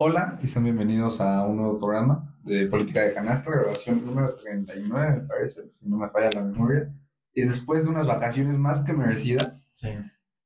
Hola 0.00 0.38
y 0.42 0.46
sean 0.46 0.62
bienvenidos 0.64 1.20
a 1.20 1.44
un 1.44 1.56
nuevo 1.56 1.78
programa 1.78 2.32
de 2.44 2.66
Política 2.66 3.02
de 3.02 3.14
Canasta, 3.14 3.50
grabación 3.50 4.04
número 4.06 4.36
39, 4.36 5.16
me 5.22 5.26
parece, 5.26 5.66
si 5.66 5.88
no 5.88 5.96
me 5.96 6.08
falla 6.08 6.30
la 6.34 6.44
memoria. 6.44 6.88
Y 7.34 7.42
después 7.42 7.82
de 7.84 7.90
unas 7.90 8.06
vacaciones 8.06 8.56
más 8.56 8.80
que 8.82 8.92
merecidas, 8.92 9.66
Sí. 9.74 9.88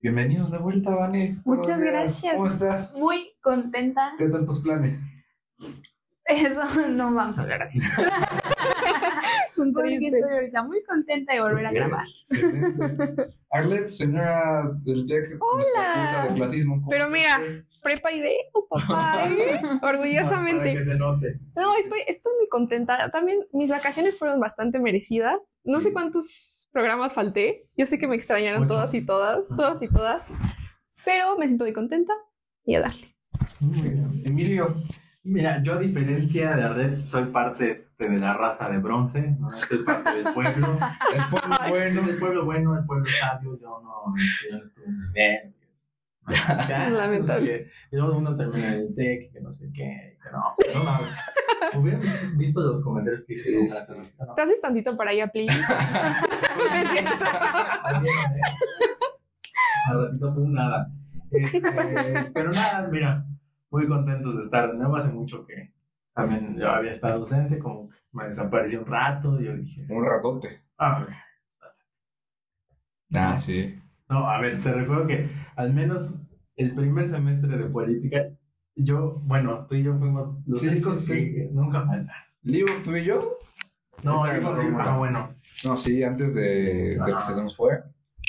bienvenidos 0.00 0.50
de 0.52 0.58
vuelta, 0.58 0.90
Vane. 0.94 1.38
Muchas 1.44 1.78
gracias. 1.80 2.34
¿Cómo 2.34 2.46
estás? 2.48 2.94
Muy 2.94 3.32
contenta. 3.42 4.12
¿Qué 4.16 4.26
tal 4.28 4.46
tus 4.46 4.60
planes? 4.60 5.02
Eso 6.24 6.62
no 6.90 7.12
vamos 7.14 7.38
a 7.38 7.42
hablar 7.42 7.70
de 7.70 7.78
eso. 7.78 7.90
Porque 9.74 9.96
estoy 9.96 10.22
ahorita 10.32 10.62
muy 10.64 10.82
contenta 10.84 11.34
de 11.34 11.40
volver 11.42 11.66
a 11.66 11.72
grabar. 11.72 12.06
excelente. 12.06 13.28
Arlet, 13.50 13.88
señora 13.90 14.70
del 14.82 15.06
TEC, 15.06 15.38
nuestra 15.38 15.94
punta 15.94 16.26
de 16.28 16.34
clasismo. 16.36 16.74
¿cómo 16.76 16.88
Pero 16.88 17.10
mira? 17.10 17.38
Prepa 17.82 18.12
y 18.12 18.20
veo, 18.20 18.68
papá, 18.70 19.24
¿eh? 19.28 19.60
Orgullosamente. 19.82 20.74
que 20.74 20.84
se 20.84 20.96
note. 20.96 21.38
No, 21.56 21.76
estoy, 21.76 22.00
estoy 22.06 22.32
muy 22.38 22.48
contenta. 22.48 23.10
También 23.10 23.40
mis 23.52 23.70
vacaciones 23.70 24.18
fueron 24.18 24.38
bastante 24.40 24.78
merecidas. 24.78 25.58
No 25.64 25.80
Sí. 25.80 25.88
sé 25.88 25.92
cuántos 25.92 26.68
programas 26.72 27.12
falté. 27.12 27.66
Yo 27.76 27.86
sé 27.86 27.98
que 27.98 28.06
me 28.06 28.16
extrañaron 28.16 28.68
todas 28.68 28.94
y 28.94 29.04
todas, 29.04 29.46
todas 29.48 29.82
y 29.82 29.88
todas. 29.88 30.22
Pero 31.04 31.36
me 31.36 31.46
siento 31.46 31.64
muy 31.64 31.72
contenta 31.72 32.12
y 32.64 32.76
a 32.76 32.80
darle. 32.82 33.14
Bien. 33.60 34.22
Emilio, 34.24 34.76
Mira, 35.24 35.62
yo 35.62 35.74
a 35.74 35.78
diferencia 35.78 36.56
de 36.56 36.68
Red, 36.68 37.06
soy 37.06 37.26
parte 37.26 37.70
este, 37.70 38.08
de 38.10 38.18
la 38.18 38.34
raza 38.34 38.68
de 38.68 38.78
bronce, 38.78 39.36
¿no? 39.38 39.48
soy 39.52 39.78
parte 39.84 40.16
del 40.16 40.34
pueblo. 40.34 40.76
el 41.14 41.22
pueblo 41.30 41.56
bueno. 41.68 42.10
el 42.10 42.18
pueblo 42.18 42.44
bueno, 42.44 42.76
el 42.76 42.84
pueblo 42.86 43.06
sabio, 43.06 43.56
yo 43.60 43.80
no, 43.84 44.12
este, 44.20 44.50
yo 44.50 44.56
no 44.58 44.64
estuve 44.64 44.84
en 44.86 44.98
nivel. 44.98 45.54
Ya, 46.28 46.88
Lamentable. 46.90 47.52
no 47.62 47.64
sé. 47.64 47.70
Y 47.90 47.96
luego 47.96 48.18
uno 48.18 48.36
termina 48.36 48.74
el 48.74 48.94
TEC, 48.94 49.32
que 49.32 49.40
no 49.40 49.52
sé 49.52 49.70
qué, 49.74 50.18
que 50.22 50.30
no, 50.30 50.38
o 50.38 50.54
sea, 50.56 50.74
no 50.74 50.84
más. 50.84 51.20
Hubieran 51.74 52.02
visto 52.36 52.60
los 52.60 52.82
comentarios 52.84 53.24
que 53.26 53.32
hice 53.34 53.44
Sí, 53.44 53.68
hace 53.76 53.94
ratito, 53.94 54.24
¿no? 54.26 54.34
¿Te 54.34 54.42
haces 54.42 54.60
tantito 54.60 54.96
para 54.96 55.10
allá, 55.10 55.26
please? 55.28 55.52
Es 55.62 56.90
cierto. 56.92 57.24
Al 59.88 60.06
ratito 60.06 60.28
un 60.32 60.52
nada. 60.54 60.90
Este, 61.30 61.60
pero 62.34 62.50
nada, 62.52 62.88
mira, 62.90 63.24
muy 63.70 63.86
contentos 63.88 64.36
de 64.36 64.42
estar 64.42 64.70
de 64.70 64.76
nuevo. 64.78 64.96
Hace 64.96 65.10
mucho 65.12 65.44
que 65.46 65.72
también 66.14 66.56
yo 66.58 66.68
había 66.68 66.92
estado 66.92 67.14
ausente, 67.20 67.58
como 67.58 67.88
me 68.12 68.26
desapareció 68.28 68.80
un 68.80 68.86
rato. 68.86 69.40
Y 69.40 69.44
yo 69.46 69.56
dije, 69.56 69.86
Un 69.88 70.04
ratote. 70.04 70.62
ah, 70.78 71.06
Ah, 73.14 73.38
sí. 73.40 73.78
no, 74.08 74.26
a 74.28 74.40
ver, 74.40 74.62
te 74.62 74.72
recuerdo 74.72 75.06
que 75.06 75.28
al 75.56 75.72
menos 75.72 76.14
el 76.56 76.74
primer 76.74 77.08
semestre 77.08 77.56
de 77.56 77.64
política, 77.64 78.28
yo, 78.76 79.16
bueno, 79.24 79.66
tú 79.68 79.74
y 79.74 79.82
yo 79.82 79.96
fuimos 79.98 80.38
los 80.46 80.60
Sí, 80.60 80.68
únicos 80.68 81.00
sí, 81.00 81.06
sí. 81.06 81.34
que 81.34 81.48
nunca 81.52 81.80
faltan. 81.86 82.14
Libro, 82.42 82.72
tú 82.84 82.96
y 82.96 83.04
yo. 83.04 83.38
No, 84.02 84.26
la 84.26 84.40
fórmula. 84.40 84.84
ah, 84.94 84.98
bueno. 84.98 85.34
No, 85.64 85.76
sí, 85.76 86.02
antes 86.02 86.34
de, 86.34 86.42
de 86.42 87.00
que 87.04 87.12
Ah. 87.14 87.20
se 87.20 87.34
nos 87.36 87.56
fue. 87.56 87.82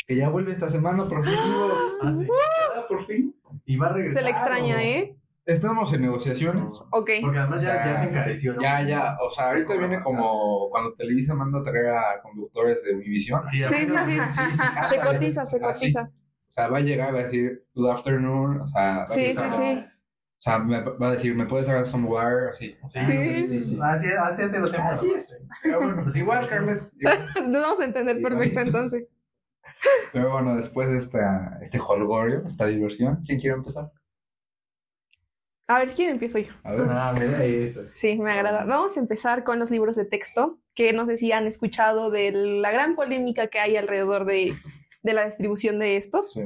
Que 0.05 0.15
ya 0.17 0.29
vuelve 0.29 0.51
esta 0.51 0.69
semana, 0.69 1.07
por 1.07 1.23
fin. 1.25 1.33
Ah, 2.01 2.11
sí. 2.11 2.27
Ah, 2.75 2.81
por 2.87 3.03
fin. 3.05 3.33
Y 3.65 3.77
va 3.77 3.87
a 3.87 3.93
regresar. 3.93 4.17
Se 4.19 4.23
le 4.25 4.29
extraña, 4.31 4.75
¿o? 4.75 4.79
¿eh? 4.79 5.15
Estamos 5.45 5.91
en 5.93 6.01
negociaciones. 6.01 6.65
Ok. 6.91 7.09
Porque 7.21 7.37
además 7.37 7.61
ya, 7.61 7.69
O 7.69 7.73
sea, 7.73 7.85
ya 7.85 7.95
se 7.97 8.09
encareció, 8.09 8.53
¿no? 8.53 8.61
Ya, 8.61 8.81
ya. 8.87 9.17
O 9.21 9.31
sea, 9.33 9.49
ahorita 9.49 9.75
viene 9.77 9.99
como 9.99 10.69
cuando 10.69 10.93
Televisa 10.95 11.33
manda 11.35 11.59
a 11.59 11.63
traer 11.63 11.87
a 11.87 12.21
conductores 12.21 12.83
de 12.83 12.95
Univisión. 12.95 13.41
Sí, 13.47 13.63
Sí, 13.63 13.73
sí, 13.73 13.85
sí. 13.87 14.19
sí, 14.31 14.41
sí. 14.51 14.63
Se 14.89 14.99
cotiza, 15.01 15.45
se 15.45 15.57
Así. 15.65 15.93
O 16.53 16.55
sea, 16.55 16.67
va 16.67 16.77
a 16.77 16.81
llegar, 16.81 17.15
va 17.15 17.21
a 17.21 17.23
decir, 17.23 17.65
good 17.73 17.89
afternoon. 17.89 18.61
O 18.61 18.67
sea, 18.67 18.97
va 18.97 19.03
a 19.03 19.07
Sí, 19.07 19.33
sí, 19.33 19.43
sí. 19.57 19.83
O 19.83 20.41
sea, 20.43 20.59
me 20.59 20.81
va 20.81 21.07
a 21.07 21.11
decir, 21.13 21.33
¿me 21.33 21.47
puedes 21.47 21.65
dar 21.65 21.87
somewhere? 21.87 22.51
Así. 22.51 22.77
Sí, 22.89 22.99
Sí. 22.99 23.17
sí, 23.17 23.47
sí, 23.47 23.63
sí. 23.63 23.79
Así, 23.81 24.07
así. 24.11 24.43
Así 24.43 25.07
¿no? 25.07 25.15
es. 25.15 25.35
Pero 25.63 25.79
bueno, 25.79 26.03
pues 26.03 26.15
igual, 26.15 26.45
igual. 26.99 27.29
Nos 27.49 27.61
vamos 27.63 27.79
a 27.79 27.85
entender 27.85 28.21
perfecto 28.21 28.59
entonces. 28.59 29.11
Pero 30.11 30.29
bueno, 30.31 30.55
después 30.55 30.91
de 30.91 30.97
esta, 30.99 31.57
este 31.63 31.79
holgorio, 31.79 32.43
esta 32.45 32.67
diversión, 32.67 33.23
¿quién 33.25 33.39
quiere 33.39 33.55
empezar? 33.55 33.91
A 35.67 35.79
ver, 35.79 35.89
¿quién 35.89 36.11
empiezo 36.11 36.37
yo? 36.37 36.53
A 36.63 36.73
ver. 36.73 36.87
Ah, 36.91 37.15
mira 37.17 37.43
eso. 37.45 37.83
Sí, 37.85 38.19
me 38.19 38.31
agrada. 38.31 38.63
Vamos 38.65 38.95
a 38.95 38.99
empezar 38.99 39.43
con 39.43 39.57
los 39.57 39.71
libros 39.71 39.95
de 39.95 40.05
texto, 40.05 40.59
que 40.75 40.93
no 40.93 41.07
sé 41.07 41.17
si 41.17 41.31
han 41.31 41.47
escuchado 41.47 42.11
de 42.11 42.31
la 42.31 42.71
gran 42.71 42.95
polémica 42.95 43.47
que 43.47 43.59
hay 43.59 43.75
alrededor 43.75 44.25
de, 44.25 44.53
de 45.03 45.13
la 45.13 45.25
distribución 45.25 45.79
de 45.79 45.97
estos. 45.97 46.31
Sí. 46.31 46.41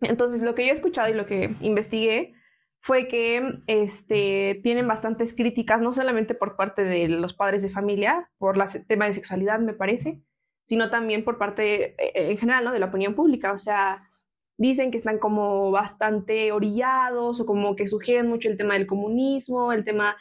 Entonces, 0.00 0.42
lo 0.42 0.54
que 0.54 0.64
yo 0.64 0.70
he 0.70 0.74
escuchado 0.74 1.08
y 1.08 1.14
lo 1.14 1.26
que 1.26 1.56
investigué 1.60 2.34
fue 2.80 3.08
que 3.08 3.60
este, 3.66 4.60
tienen 4.62 4.86
bastantes 4.86 5.34
críticas, 5.34 5.80
no 5.80 5.92
solamente 5.92 6.34
por 6.34 6.56
parte 6.56 6.84
de 6.84 7.08
los 7.08 7.34
padres 7.34 7.62
de 7.62 7.70
familia, 7.70 8.30
por 8.38 8.56
el 8.56 8.86
tema 8.86 9.06
de 9.06 9.12
sexualidad, 9.12 9.58
me 9.58 9.74
parece, 9.74 10.22
sino 10.64 10.90
también 10.90 11.24
por 11.24 11.38
parte, 11.38 11.94
eh, 11.98 12.30
en 12.30 12.38
general, 12.38 12.64
¿no? 12.64 12.72
de 12.72 12.78
la 12.78 12.86
opinión 12.86 13.14
pública. 13.14 13.52
O 13.52 13.58
sea, 13.58 14.08
dicen 14.56 14.90
que 14.90 14.98
están 14.98 15.18
como 15.18 15.70
bastante 15.70 16.52
orillados 16.52 17.40
o 17.40 17.46
como 17.46 17.74
que 17.74 17.88
sugieren 17.88 18.28
mucho 18.28 18.48
el 18.48 18.56
tema 18.56 18.74
del 18.74 18.86
comunismo, 18.86 19.72
el 19.72 19.84
tema 19.84 20.16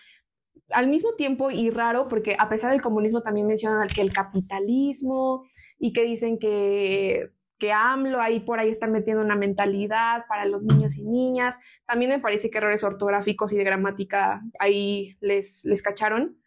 al 0.69 0.87
mismo 0.87 1.13
tiempo 1.13 1.51
y 1.51 1.69
raro, 1.69 2.07
porque 2.07 2.35
a 2.37 2.49
pesar 2.49 2.71
del 2.71 2.81
comunismo 2.81 3.21
también 3.21 3.47
mencionan 3.47 3.87
que 3.87 4.01
el 4.01 4.11
capitalismo 4.11 5.45
y 5.79 5.93
que 5.93 6.03
dicen 6.03 6.39
que, 6.39 7.29
que 7.57 7.71
AMLO 7.71 8.21
ahí 8.21 8.39
por 8.39 8.59
ahí 8.59 8.69
está 8.69 8.87
metiendo 8.87 9.23
una 9.23 9.35
mentalidad 9.35 10.25
para 10.27 10.45
los 10.45 10.63
niños 10.63 10.97
y 10.97 11.03
niñas. 11.03 11.57
También 11.85 12.11
me 12.11 12.19
parece 12.19 12.49
que 12.49 12.57
errores 12.57 12.83
ortográficos 12.83 13.51
y 13.53 13.57
de 13.57 13.63
gramática 13.63 14.41
ahí 14.59 15.17
les, 15.19 15.65
les 15.65 15.81
cacharon. 15.81 16.37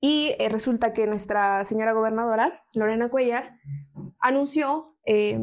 Y 0.00 0.34
eh, 0.38 0.48
resulta 0.48 0.92
que 0.92 1.06
nuestra 1.06 1.64
señora 1.64 1.92
gobernadora, 1.92 2.62
Lorena 2.74 3.08
Cuellar, 3.08 3.56
anunció 4.20 4.96
eh, 5.04 5.38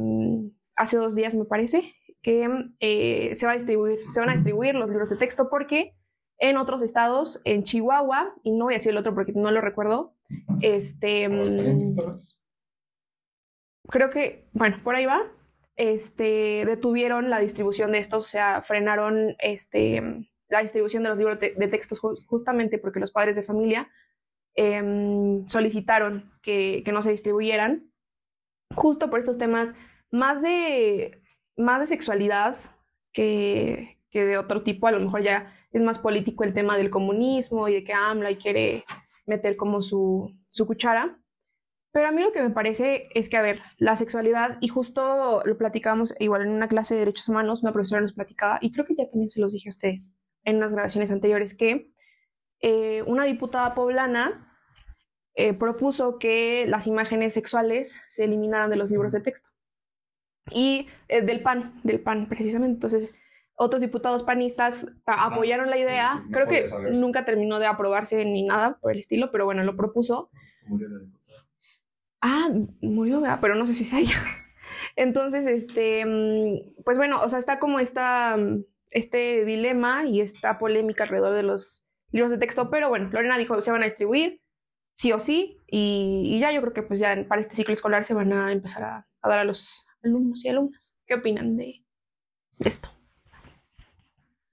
hace 0.75 0.97
dos 0.97 1.15
días, 1.15 1.35
me 1.35 1.45
parece, 1.45 1.93
que 2.21 2.47
eh, 2.79 3.35
se, 3.35 3.45
va 3.45 3.53
a 3.53 3.55
distribuir, 3.55 3.99
se 4.07 4.19
van 4.19 4.29
a 4.29 4.33
distribuir 4.33 4.75
los 4.75 4.89
libros 4.89 5.09
de 5.09 5.17
texto 5.17 5.49
porque 5.49 5.93
en 6.37 6.57
otros 6.57 6.81
estados, 6.81 7.41
en 7.45 7.63
Chihuahua, 7.63 8.33
y 8.43 8.51
no 8.51 8.65
voy 8.65 8.73
a 8.73 8.77
decir 8.77 8.91
el 8.91 8.97
otro 8.97 9.13
porque 9.13 9.33
no 9.33 9.51
lo 9.51 9.61
recuerdo, 9.61 10.13
este, 10.61 11.27
vez. 11.27 12.35
Creo 13.87 14.09
que, 14.09 14.47
bueno, 14.53 14.79
por 14.83 14.95
ahí 14.95 15.05
va, 15.05 15.23
este, 15.75 16.63
detuvieron 16.65 17.29
la 17.29 17.39
distribución 17.39 17.91
de 17.91 17.99
estos, 17.99 18.25
o 18.25 18.27
sea, 18.27 18.61
frenaron 18.61 19.35
este, 19.39 20.01
la 20.49 20.61
distribución 20.61 21.03
de 21.03 21.09
los 21.09 21.17
libros 21.17 21.39
de, 21.39 21.53
de 21.55 21.67
textos 21.67 22.01
ju- 22.01 22.23
justamente 22.27 22.77
porque 22.77 22.99
los 22.99 23.11
padres 23.11 23.35
de 23.35 23.43
familia 23.43 23.89
em, 24.55 25.45
solicitaron 25.47 26.31
que, 26.41 26.81
que 26.85 26.91
no 26.91 27.01
se 27.01 27.11
distribuyeran, 27.11 27.91
justo 28.75 29.09
por 29.09 29.19
estos 29.19 29.37
temas 29.37 29.75
más 30.11 30.41
de, 30.41 31.21
más 31.57 31.81
de 31.81 31.85
sexualidad 31.87 32.57
que, 33.11 33.97
que 34.09 34.25
de 34.25 34.37
otro 34.37 34.63
tipo, 34.63 34.87
a 34.87 34.91
lo 34.91 34.99
mejor 34.99 35.21
ya 35.21 35.53
es 35.71 35.81
más 35.81 35.99
político 35.99 36.43
el 36.43 36.53
tema 36.53 36.77
del 36.77 36.89
comunismo 36.89 37.67
y 37.67 37.73
de 37.73 37.83
que 37.83 37.93
AMLO 37.93 38.27
ahí 38.27 38.37
quiere 38.37 38.85
meter 39.25 39.57
como 39.57 39.81
su, 39.81 40.31
su 40.49 40.65
cuchara. 40.65 41.19
Pero 41.95 42.09
a 42.09 42.11
mí 42.11 42.21
lo 42.21 42.33
que 42.33 42.41
me 42.41 42.49
parece 42.49 43.07
es 43.13 43.29
que, 43.29 43.37
a 43.37 43.41
ver, 43.41 43.61
la 43.77 43.95
sexualidad, 43.95 44.57
y 44.59 44.67
justo 44.67 45.41
lo 45.45 45.57
platicábamos 45.57 46.13
igual 46.19 46.41
en 46.41 46.49
una 46.49 46.67
clase 46.67 46.93
de 46.93 46.99
derechos 46.99 47.29
humanos, 47.29 47.63
una 47.63 47.71
profesora 47.71 48.01
nos 48.01 48.11
platicaba, 48.11 48.57
y 48.59 48.73
creo 48.73 48.83
que 48.83 48.95
ya 48.95 49.07
también 49.07 49.29
se 49.29 49.39
los 49.39 49.53
dije 49.53 49.69
a 49.69 49.71
ustedes 49.71 50.11
en 50.43 50.57
unas 50.57 50.73
grabaciones 50.73 51.09
anteriores, 51.09 51.55
que 51.55 51.93
eh, 52.59 53.01
una 53.03 53.23
diputada 53.23 53.73
poblana 53.75 54.45
eh, 55.35 55.53
propuso 55.53 56.19
que 56.19 56.65
las 56.67 56.85
imágenes 56.85 57.33
sexuales 57.33 58.01
se 58.09 58.25
eliminaran 58.25 58.69
de 58.69 58.75
los 58.75 58.91
libros 58.91 59.13
de 59.13 59.21
texto. 59.21 59.51
Y 60.51 60.89
eh, 61.07 61.21
del 61.21 61.41
PAN, 61.43 61.79
del 61.85 62.01
PAN 62.01 62.27
precisamente. 62.27 62.73
Entonces, 62.73 63.15
otros 63.55 63.81
diputados 63.81 64.23
panistas 64.23 64.85
apoyaron 65.05 65.69
la 65.69 65.77
idea. 65.77 66.15
sí, 66.17 66.29
no 66.29 66.31
Creo 66.33 66.47
que 66.49 66.67
saberse. 66.67 66.99
nunca 66.99 67.23
terminó 67.23 67.57
de 67.59 67.67
aprobarse 67.67 68.25
ni 68.25 68.43
nada 68.43 68.79
por 68.81 68.91
el 68.91 68.99
estilo, 68.99 69.31
pero 69.31 69.45
bueno, 69.45 69.63
lo 69.63 69.77
propuso. 69.77 70.29
Murió 70.67 70.89
la 70.89 70.99
diputada. 70.99 71.14
Ah, 72.27 72.49
murió, 72.81 73.21
¿verdad? 73.21 73.37
pero 73.39 73.53
no 73.53 73.67
sé 73.67 73.73
si 73.75 73.83
es 73.83 73.93
ella. 73.93 74.19
Entonces, 74.95 75.45
este, 75.45 76.03
mm, 76.05 76.83
pues 76.83 76.97
bueno, 76.97 77.21
o 77.21 77.29
sea, 77.29 77.37
está 77.37 77.59
como 77.59 77.79
esta, 77.79 78.35
mm, 78.35 78.63
este 78.89 79.45
dilema 79.45 80.05
y 80.05 80.21
esta 80.21 80.57
polémica 80.57 81.03
alrededor 81.03 81.33
de 81.33 81.43
los 81.43 81.85
libros 82.11 82.31
de 82.31 82.39
texto, 82.39 82.71
pero 82.71 82.89
bueno, 82.89 83.09
Lorena 83.11 83.37
dijo, 83.37 83.61
se 83.61 83.71
van 83.71 83.81
a 83.81 83.85
distribuir, 83.85 84.41
sí 84.93 85.11
o 85.11 85.19
sí, 85.19 85.59
y, 85.67 86.39
ya 86.39 86.51
yo 86.51 86.61
creo 86.61 86.73
que 86.73 86.81
pues 86.81 86.99
ya 86.99 87.15
para 87.27 87.41
este 87.41 87.55
ciclo 87.55 87.73
escolar 87.73 88.03
se 88.05 88.15
van 88.15 88.33
a 88.33 88.51
empezar 88.51 88.83
a, 88.83 89.07
a 89.21 89.29
dar 89.29 89.39
a 89.39 89.43
los 89.43 89.85
alumnos 90.03 90.43
y 90.45 90.49
alumnas. 90.49 90.97
¿Qué 91.05 91.13
opinan 91.13 91.57
de, 91.57 91.85
de 92.57 92.69
esto? 92.69 92.89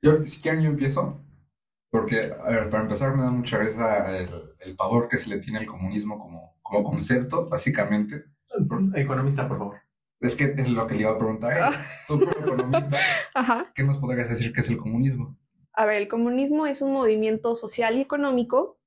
Yo, 0.02 0.26
si 0.26 0.42
quieren, 0.42 0.62
yo 0.62 0.68
empiezo. 0.68 1.24
Porque, 1.92 2.32
a 2.32 2.48
ver, 2.50 2.70
para 2.70 2.84
empezar, 2.84 3.14
me 3.14 3.22
da 3.22 3.30
mucha 3.30 3.58
risa 3.58 4.16
el, 4.16 4.30
el 4.60 4.74
pavor 4.76 5.08
que 5.10 5.18
se 5.18 5.28
le 5.28 5.40
tiene 5.40 5.58
al 5.58 5.66
comunismo 5.66 6.18
como, 6.18 6.56
como 6.62 6.82
concepto, 6.84 7.50
básicamente. 7.50 8.24
Economista, 8.94 9.46
por 9.46 9.58
favor. 9.58 9.76
Es 10.18 10.34
que 10.34 10.54
es 10.56 10.68
lo 10.70 10.86
que 10.86 10.94
le 10.94 11.02
iba 11.02 11.10
a 11.10 11.18
preguntar. 11.18 11.52
a 11.52 11.68
ella. 11.68 11.86
Tú, 12.08 12.18
como 12.18 12.30
economista, 12.32 12.98
Ajá. 13.34 13.70
¿qué 13.74 13.82
nos 13.82 13.98
podrías 13.98 14.30
decir 14.30 14.54
que 14.54 14.62
es 14.62 14.70
el 14.70 14.78
comunismo? 14.78 15.36
A 15.74 15.84
ver, 15.84 15.96
el 16.00 16.08
comunismo 16.08 16.66
es 16.66 16.80
un 16.80 16.92
movimiento 16.94 17.54
social 17.54 17.96
y 17.98 18.00
económico 18.00 18.80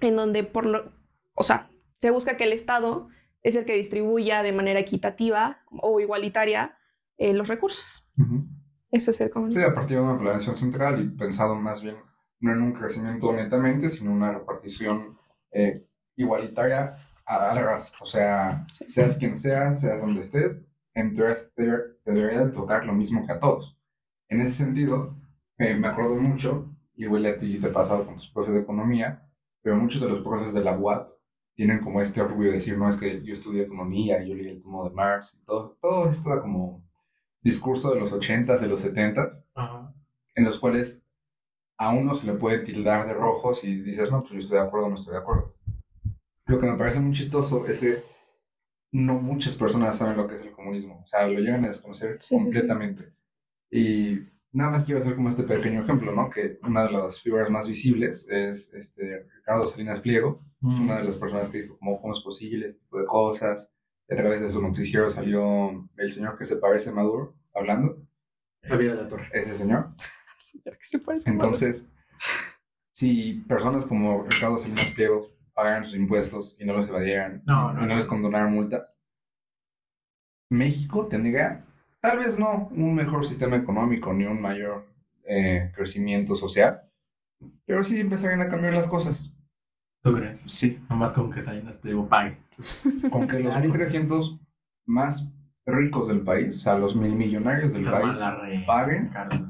en 0.00 0.16
donde 0.16 0.44
por 0.44 0.66
lo, 0.66 0.92
o 1.34 1.44
sea, 1.44 1.70
se 1.98 2.10
busca 2.10 2.36
que 2.36 2.44
el 2.44 2.52
Estado 2.52 3.08
es 3.42 3.56
el 3.56 3.64
que 3.64 3.74
distribuya 3.74 4.42
de 4.42 4.52
manera 4.52 4.80
equitativa 4.80 5.62
o 5.70 5.98
igualitaria 6.00 6.76
eh, 7.16 7.32
los 7.32 7.48
recursos. 7.48 8.06
Ujú. 8.18 8.46
Eso 8.90 9.10
es 9.10 9.20
el 9.20 9.28
Sí, 9.28 9.32
comunismo. 9.32 9.66
a 9.66 9.74
partir 9.74 9.96
de 9.98 10.02
una 10.02 10.18
planeación 10.18 10.56
central 10.56 11.02
y 11.02 11.08
pensado 11.08 11.54
más 11.54 11.82
bien 11.82 11.96
no 12.40 12.52
en 12.52 12.62
un 12.62 12.72
crecimiento 12.74 13.32
netamente, 13.32 13.88
sino 13.88 14.12
una 14.12 14.30
repartición 14.32 15.18
eh, 15.52 15.86
igualitaria 16.16 16.96
a, 17.24 17.50
a 17.50 17.54
la 17.54 17.62
raza. 17.62 17.92
O 18.00 18.06
sea, 18.06 18.66
Sí. 18.70 18.84
seas 18.88 19.16
quien 19.16 19.34
seas, 19.36 19.80
seas 19.80 20.00
donde 20.00 20.20
estés, 20.20 20.62
en 20.94 21.14
teoría 21.14 21.34
te, 21.54 21.64
debería 22.04 22.46
de 22.46 22.52
tocar 22.52 22.84
lo 22.84 22.92
mismo 22.92 23.24
que 23.26 23.32
a 23.32 23.40
todos. 23.40 23.76
En 24.28 24.40
ese 24.42 24.52
sentido, 24.52 25.16
eh, 25.58 25.74
me 25.76 25.88
acuerdo 25.88 26.14
mucho, 26.16 26.70
igual 26.94 27.26
a 27.26 27.38
ti 27.38 27.58
te 27.58 27.68
ha 27.68 27.72
pasado 27.72 28.04
con 28.04 28.16
tus 28.16 28.28
profes 28.28 28.54
de 28.54 28.60
economía, 28.60 29.26
pero 29.62 29.76
muchos 29.76 30.00
de 30.02 30.08
los 30.08 30.22
profes 30.22 30.52
de 30.52 30.62
la 30.64 30.76
UAT 30.78 31.08
tienen 31.54 31.80
como 31.80 32.00
este 32.02 32.20
orgullo 32.20 32.48
de 32.48 32.54
decir, 32.56 32.76
no, 32.76 32.88
es 32.88 32.96
que 32.96 33.22
yo 33.24 33.32
estudié 33.32 33.62
economía, 33.62 34.22
yo 34.22 34.34
leí 34.34 34.48
el 34.48 34.62
tomo 34.62 34.84
de 34.88 34.94
Marx, 34.94 35.34
y 35.40 35.44
todo, 35.46 35.78
todo 35.80 36.08
esto 36.08 36.30
como 36.42 36.85
discurso 37.46 37.92
de 37.94 38.00
los 38.00 38.12
80s, 38.12 38.60
de 38.60 38.68
los 38.68 38.84
70s, 38.84 39.44
Ajá. 39.54 39.94
en 40.34 40.44
los 40.44 40.58
cuales 40.58 41.00
a 41.78 41.92
uno 41.92 42.14
se 42.14 42.26
le 42.26 42.32
puede 42.34 42.58
tildar 42.60 43.06
de 43.06 43.14
rojo 43.14 43.54
si 43.54 43.80
dices, 43.82 44.10
no, 44.10 44.20
pues 44.22 44.32
yo 44.32 44.38
estoy 44.38 44.58
de 44.58 44.64
acuerdo 44.64 44.88
no 44.88 44.94
estoy 44.96 45.12
de 45.14 45.20
acuerdo. 45.20 45.54
Lo 46.46 46.58
que 46.60 46.66
me 46.66 46.76
parece 46.78 47.00
muy 47.00 47.14
chistoso 47.14 47.66
es 47.66 47.78
que 47.78 47.98
no 48.92 49.14
muchas 49.14 49.56
personas 49.56 49.96
saben 49.98 50.16
lo 50.16 50.26
que 50.26 50.36
es 50.36 50.42
el 50.42 50.52
comunismo, 50.52 51.02
o 51.02 51.06
sea, 51.06 51.26
lo 51.26 51.38
llegan 51.40 51.64
a 51.64 51.68
desconocer 51.68 52.12
Sí, 52.20 52.28
sí, 52.28 52.36
sí. 52.38 52.44
completamente. 52.44 53.12
Y 53.70 54.20
nada 54.52 54.70
más 54.70 54.84
quiero 54.84 55.00
hacer 55.00 55.16
como 55.16 55.28
este 55.28 55.42
pequeño 55.42 55.82
ejemplo, 55.82 56.12
¿no? 56.12 56.30
Que 56.30 56.58
una 56.62 56.84
de 56.86 56.92
las 56.92 57.20
figuras 57.20 57.50
más 57.50 57.68
visibles 57.68 58.26
es 58.30 58.72
este, 58.72 59.24
Ricardo 59.36 59.66
Salinas 59.68 60.00
Pliego, 60.00 60.40
una 60.62 60.96
de 60.98 61.04
las 61.04 61.16
personas 61.16 61.48
que 61.48 61.62
dijo, 61.62 61.76
¿cómo, 61.78 62.00
cómo 62.00 62.12
es 62.14 62.20
posible 62.20 62.66
este 62.66 62.80
tipo 62.80 62.98
de 62.98 63.06
cosas? 63.06 63.70
A 64.08 64.14
través 64.16 64.40
de 64.40 64.50
su 64.50 64.60
noticiero 64.62 65.10
salió 65.10 65.88
el 65.96 66.10
señor 66.12 66.38
que 66.38 66.44
se 66.44 66.56
parece 66.56 66.90
a 66.90 66.92
Maduro 66.94 67.34
hablando, 67.54 67.98
Javier 68.62 68.96
de 68.96 69.02
la 69.02 69.08
Torre. 69.08 69.28
ese 69.32 69.54
señor. 69.54 69.88
Señor, 70.38 70.78
que 70.78 70.84
se 70.84 70.98
parece 71.00 71.28
a 71.28 71.32
Maduro. 71.32 71.48
Entonces, 71.48 71.86
si 72.92 73.44
personas 73.48 73.84
como 73.84 74.22
Ricardo 74.24 74.58
Salinas 74.58 74.90
Pliego 74.92 75.30
pagaran 75.54 75.84
sus 75.84 75.96
impuestos 75.96 76.56
y 76.58 76.64
no 76.64 76.72
los 76.74 76.88
evadieran 76.88 77.42
No, 77.46 77.72
no, 77.72 77.80
y 77.80 77.82
no 77.82 77.88
no. 77.88 77.94
les 77.96 78.04
condonaran 78.04 78.52
multas, 78.52 78.96
México 80.50 81.06
tendría 81.06 81.64
tal 82.00 82.18
vez 82.18 82.38
no 82.38 82.68
un 82.70 82.94
mejor 82.94 83.26
sistema 83.26 83.56
económico 83.56 84.12
ni 84.12 84.24
un 84.24 84.40
mayor 84.40 84.86
eh, 85.24 85.72
crecimiento 85.74 86.36
social, 86.36 86.82
pero 87.64 87.82
sí 87.82 87.98
empezarían 88.00 88.42
a 88.42 88.48
cambiar 88.48 88.74
las 88.74 88.86
cosas. 88.86 89.25
¿Tú 90.06 90.14
crees? 90.14 90.38
Sí, 90.38 90.78
Nomás 90.88 91.12
con 91.12 91.32
que 91.32 91.42
Salinas 91.42 91.76
Pliego 91.78 92.08
pague. 92.08 92.38
con 93.10 93.26
que 93.26 93.40
los 93.40 93.54
1.300 93.54 94.38
más 94.86 95.26
ricos 95.66 96.06
del 96.06 96.20
país, 96.20 96.56
o 96.56 96.60
sea, 96.60 96.78
los 96.78 96.94
mil 96.94 97.12
millonarios 97.12 97.72
del 97.72 97.90
país, 97.90 98.16
paguen. 98.66 99.08
Carlos. 99.08 99.42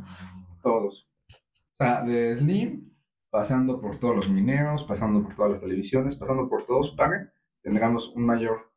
todos. 0.62 1.06
O 1.28 1.76
sea, 1.76 2.02
de 2.02 2.34
Slim, 2.34 2.90
pasando 3.28 3.82
por 3.82 3.98
todos 3.98 4.16
los 4.16 4.30
mineros, 4.30 4.82
pasando 4.84 5.22
por 5.22 5.34
todas 5.34 5.50
las 5.50 5.60
televisiones, 5.60 6.16
pasando 6.16 6.48
por 6.48 6.64
todos, 6.64 6.90
paguen, 6.92 7.30
tengamos 7.62 8.08
un 8.16 8.24
mayor 8.24 8.72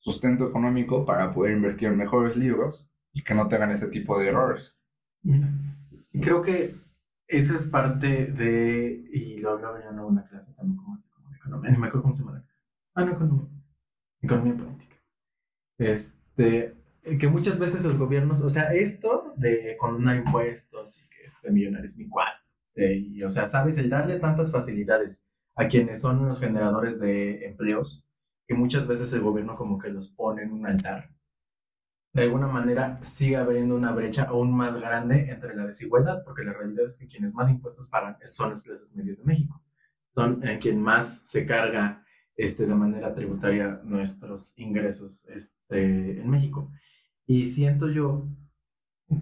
sustento 0.00 0.46
económico 0.46 1.06
para 1.06 1.32
poder 1.32 1.56
invertir 1.56 1.88
en 1.88 1.96
mejores 1.96 2.36
libros 2.36 2.86
y 3.14 3.24
que 3.24 3.34
no 3.34 3.48
tengan 3.48 3.70
este 3.70 3.86
tipo 3.86 4.18
de 4.18 4.28
errores. 4.28 4.76
Mira, 5.22 5.48
creo 6.20 6.42
que 6.42 6.74
eso 7.26 7.56
es 7.56 7.68
parte 7.68 8.26
de, 8.26 9.08
y 9.12 9.38
lo 9.38 9.52
hablaba 9.52 9.82
yo 9.82 9.88
en 9.88 9.98
una 9.98 10.26
clase 10.26 10.52
también 10.52 10.76
como, 10.76 11.02
no 11.60 11.78
me 11.78 11.86
acuerdo 11.86 12.02
cómo 12.02 12.14
se 12.14 12.24
llama 12.24 12.38
la. 12.38 12.44
Ah, 12.94 13.04
no, 13.04 13.12
economía. 13.12 13.48
Economía 14.20 14.56
política. 14.56 14.96
Este, 15.78 16.74
que 17.18 17.28
muchas 17.28 17.58
veces 17.58 17.84
los 17.84 17.96
gobiernos, 17.96 18.42
o 18.42 18.50
sea, 18.50 18.72
esto 18.72 19.32
de 19.36 19.76
condonar 19.78 20.16
impuestos 20.16 20.98
y 20.98 21.08
que 21.08 21.24
este 21.24 21.50
millonario 21.50 21.86
es 21.86 21.96
mi 21.96 22.08
cual, 22.08 22.32
y, 22.76 23.22
o 23.22 23.30
sea, 23.30 23.46
sabes, 23.46 23.76
el 23.78 23.90
darle 23.90 24.18
tantas 24.18 24.52
facilidades 24.52 25.24
a 25.56 25.68
quienes 25.68 26.00
son 26.00 26.26
los 26.26 26.40
generadores 26.40 27.00
de 27.00 27.46
empleos, 27.46 28.06
que 28.46 28.54
muchas 28.54 28.86
veces 28.86 29.12
el 29.12 29.20
gobierno 29.20 29.56
como 29.56 29.78
que 29.78 29.90
los 29.90 30.08
pone 30.10 30.42
en 30.42 30.52
un 30.52 30.66
altar 30.66 31.10
de 32.12 32.22
alguna 32.22 32.46
manera 32.46 33.02
sigue 33.02 33.36
abriendo 33.36 33.74
una 33.74 33.92
brecha 33.92 34.24
aún 34.24 34.52
más 34.54 34.78
grande 34.78 35.30
entre 35.30 35.54
la 35.56 35.66
desigualdad, 35.66 36.22
porque 36.24 36.44
la 36.44 36.52
realidad 36.52 36.86
es 36.86 36.98
que 36.98 37.08
quienes 37.08 37.32
más 37.32 37.50
impuestos 37.50 37.88
pagan 37.88 38.16
son 38.24 38.50
las 38.50 38.62
clases 38.62 38.94
medias 38.94 39.18
de 39.18 39.24
México. 39.24 39.60
Son 40.12 40.46
en 40.46 40.58
quien 40.58 40.80
más 40.80 41.22
se 41.24 41.46
carga 41.46 42.04
este, 42.36 42.66
de 42.66 42.74
manera 42.74 43.14
tributaria 43.14 43.80
nuestros 43.84 44.52
ingresos 44.58 45.24
este, 45.28 46.20
en 46.20 46.30
México. 46.30 46.70
Y 47.26 47.46
siento 47.46 47.88
yo 47.88 48.28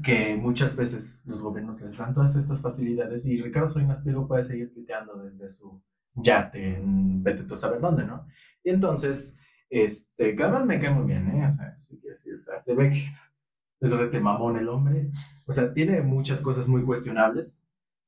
que 0.02 0.37
muchas 0.37 0.76
veces 0.76 1.25
los 1.26 1.42
gobiernos 1.42 1.81
les 1.81 1.96
dan 1.96 2.14
todas 2.14 2.37
estas 2.37 2.60
facilidades 2.60 3.26
y 3.26 3.40
Ricardo 3.40 3.69
Salinas 3.69 4.02
Pliego 4.02 4.26
puede 4.26 4.42
seguir 4.42 4.72
tuiteando 4.72 5.16
desde 5.16 5.50
su 5.50 5.82
yate 6.14 6.76
en 6.76 7.22
vete 7.22 7.44
tú 7.44 7.54
a 7.54 7.56
saber 7.56 7.81
dónde, 7.81 8.04
¿no? 8.04 8.26
Y 8.62 8.70
entonces, 8.70 9.34
este, 9.69 10.37
además 10.42 10.66
me 10.66 10.81
cae 10.81 10.90
muy 10.90 11.06
bien, 11.06 11.28
¿eh? 11.31 11.46
O 11.46 11.50
sea, 11.50 11.75
sí, 11.75 12.00
sí, 12.14 12.32
o 12.32 12.38
sea, 12.38 12.60
se 12.60 12.75
ve 12.75 12.90
que 12.90 13.02
es, 13.02 13.32
es 13.81 13.92
rete 13.92 14.20
mamón 14.20 14.56
el 14.56 14.69
hombre. 14.69 15.10
O 15.46 15.52
sea, 15.52 15.72
tiene 15.72 16.02
muchas 16.02 16.40
cosas 16.40 16.69
muy 16.69 16.84
cuestionables, 16.84 17.64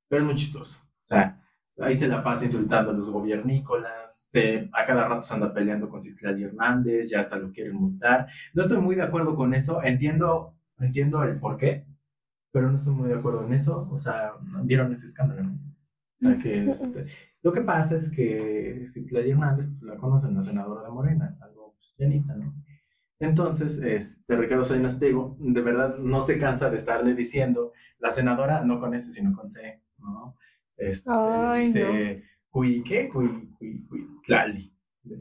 pero 0.08 0.23
es 0.23 0.26
muy 0.26 0.37
chistoso. 0.37 0.76
O 1.05 1.08
sea, 1.08 1.42
ahí 1.79 1.95
se 1.95 2.09
la 2.09 2.23
pasa 2.23 2.45
insultando 2.45 2.91
a 2.91 2.95
los 2.95 3.11
gobiernícolas, 3.11 4.27
se, 4.31 4.69
a 4.73 4.87
cada 4.87 5.09
rato 5.09 5.23
se 5.23 5.35
anda 5.35 5.53
peleando 5.53 5.89
con 5.89 6.01
Citlali 6.01 6.45
Hernández, 6.45 7.11
ya 7.11 7.21
hasta 7.21 7.37
lo 7.37 7.51
quieren 7.51 7.75
multar. 7.75 8.29
No 8.55 8.63
estoy 8.63 8.79
muy 8.79 8.97
de 8.97 9.03
acuerdo 9.03 9.35
con 9.35 9.55
eso, 9.55 9.83
entiendo, 9.83 10.55
entiendo 10.79 11.23
el 11.23 11.39
por 11.39 11.57
qué, 11.57 11.87
pero 12.53 12.71
no 12.71 12.77
estoy 12.77 12.95
muy 12.95 13.09
de 13.09 13.15
acuerdo 13.15 13.47
en 13.47 13.55
eso. 13.55 13.89
O 13.91 13.99
sea, 13.99 14.33
vieron 14.65 14.93
ese 14.93 15.07
escándalo, 15.07 15.45
¿no? 15.45 15.59
O 16.21 16.25
sea, 16.25 16.43
que 16.43 16.71
este, 16.71 17.07
lo 17.43 17.53
que 17.53 17.63
pasa 17.63 17.97
es 17.97 18.11
que 18.11 18.85
Citlali 18.87 19.31
Hernández 19.31 19.69
pues, 19.69 19.83
la 19.83 19.97
conocen, 19.97 20.35
la 20.35 20.43
senadora 20.43 20.83
de 20.83 20.91
Morena, 20.91 21.33
es 21.35 21.43
algo 21.43 21.75
pues, 21.77 21.95
llenita, 21.97 22.35
¿no? 22.35 22.55
Entonces, 23.19 23.79
este, 23.79 24.37
Ricardo 24.37 24.65
Salinas 24.65 24.97
Pliego, 24.97 25.37
de 25.39 25.61
verdad 25.61 25.97
no 25.99 26.23
se 26.23 26.39
cansa 26.39 26.71
de 26.71 26.77
estarle 26.77 27.15
diciendo, 27.15 27.73
la 28.01 28.11
senadora 28.11 28.65
no 28.65 28.81
con 28.81 28.95
S, 28.95 29.13
sino 29.13 29.33
con 29.37 29.49
C, 29.49 29.81
¿no? 29.99 30.37
Este, 30.88 31.11
Ay, 31.11 31.67
dice, 31.67 31.82
¿qué? 32.84 33.08
Cuy, 33.08 33.48
cuy, 33.58 34.20
tlali. 34.27 34.72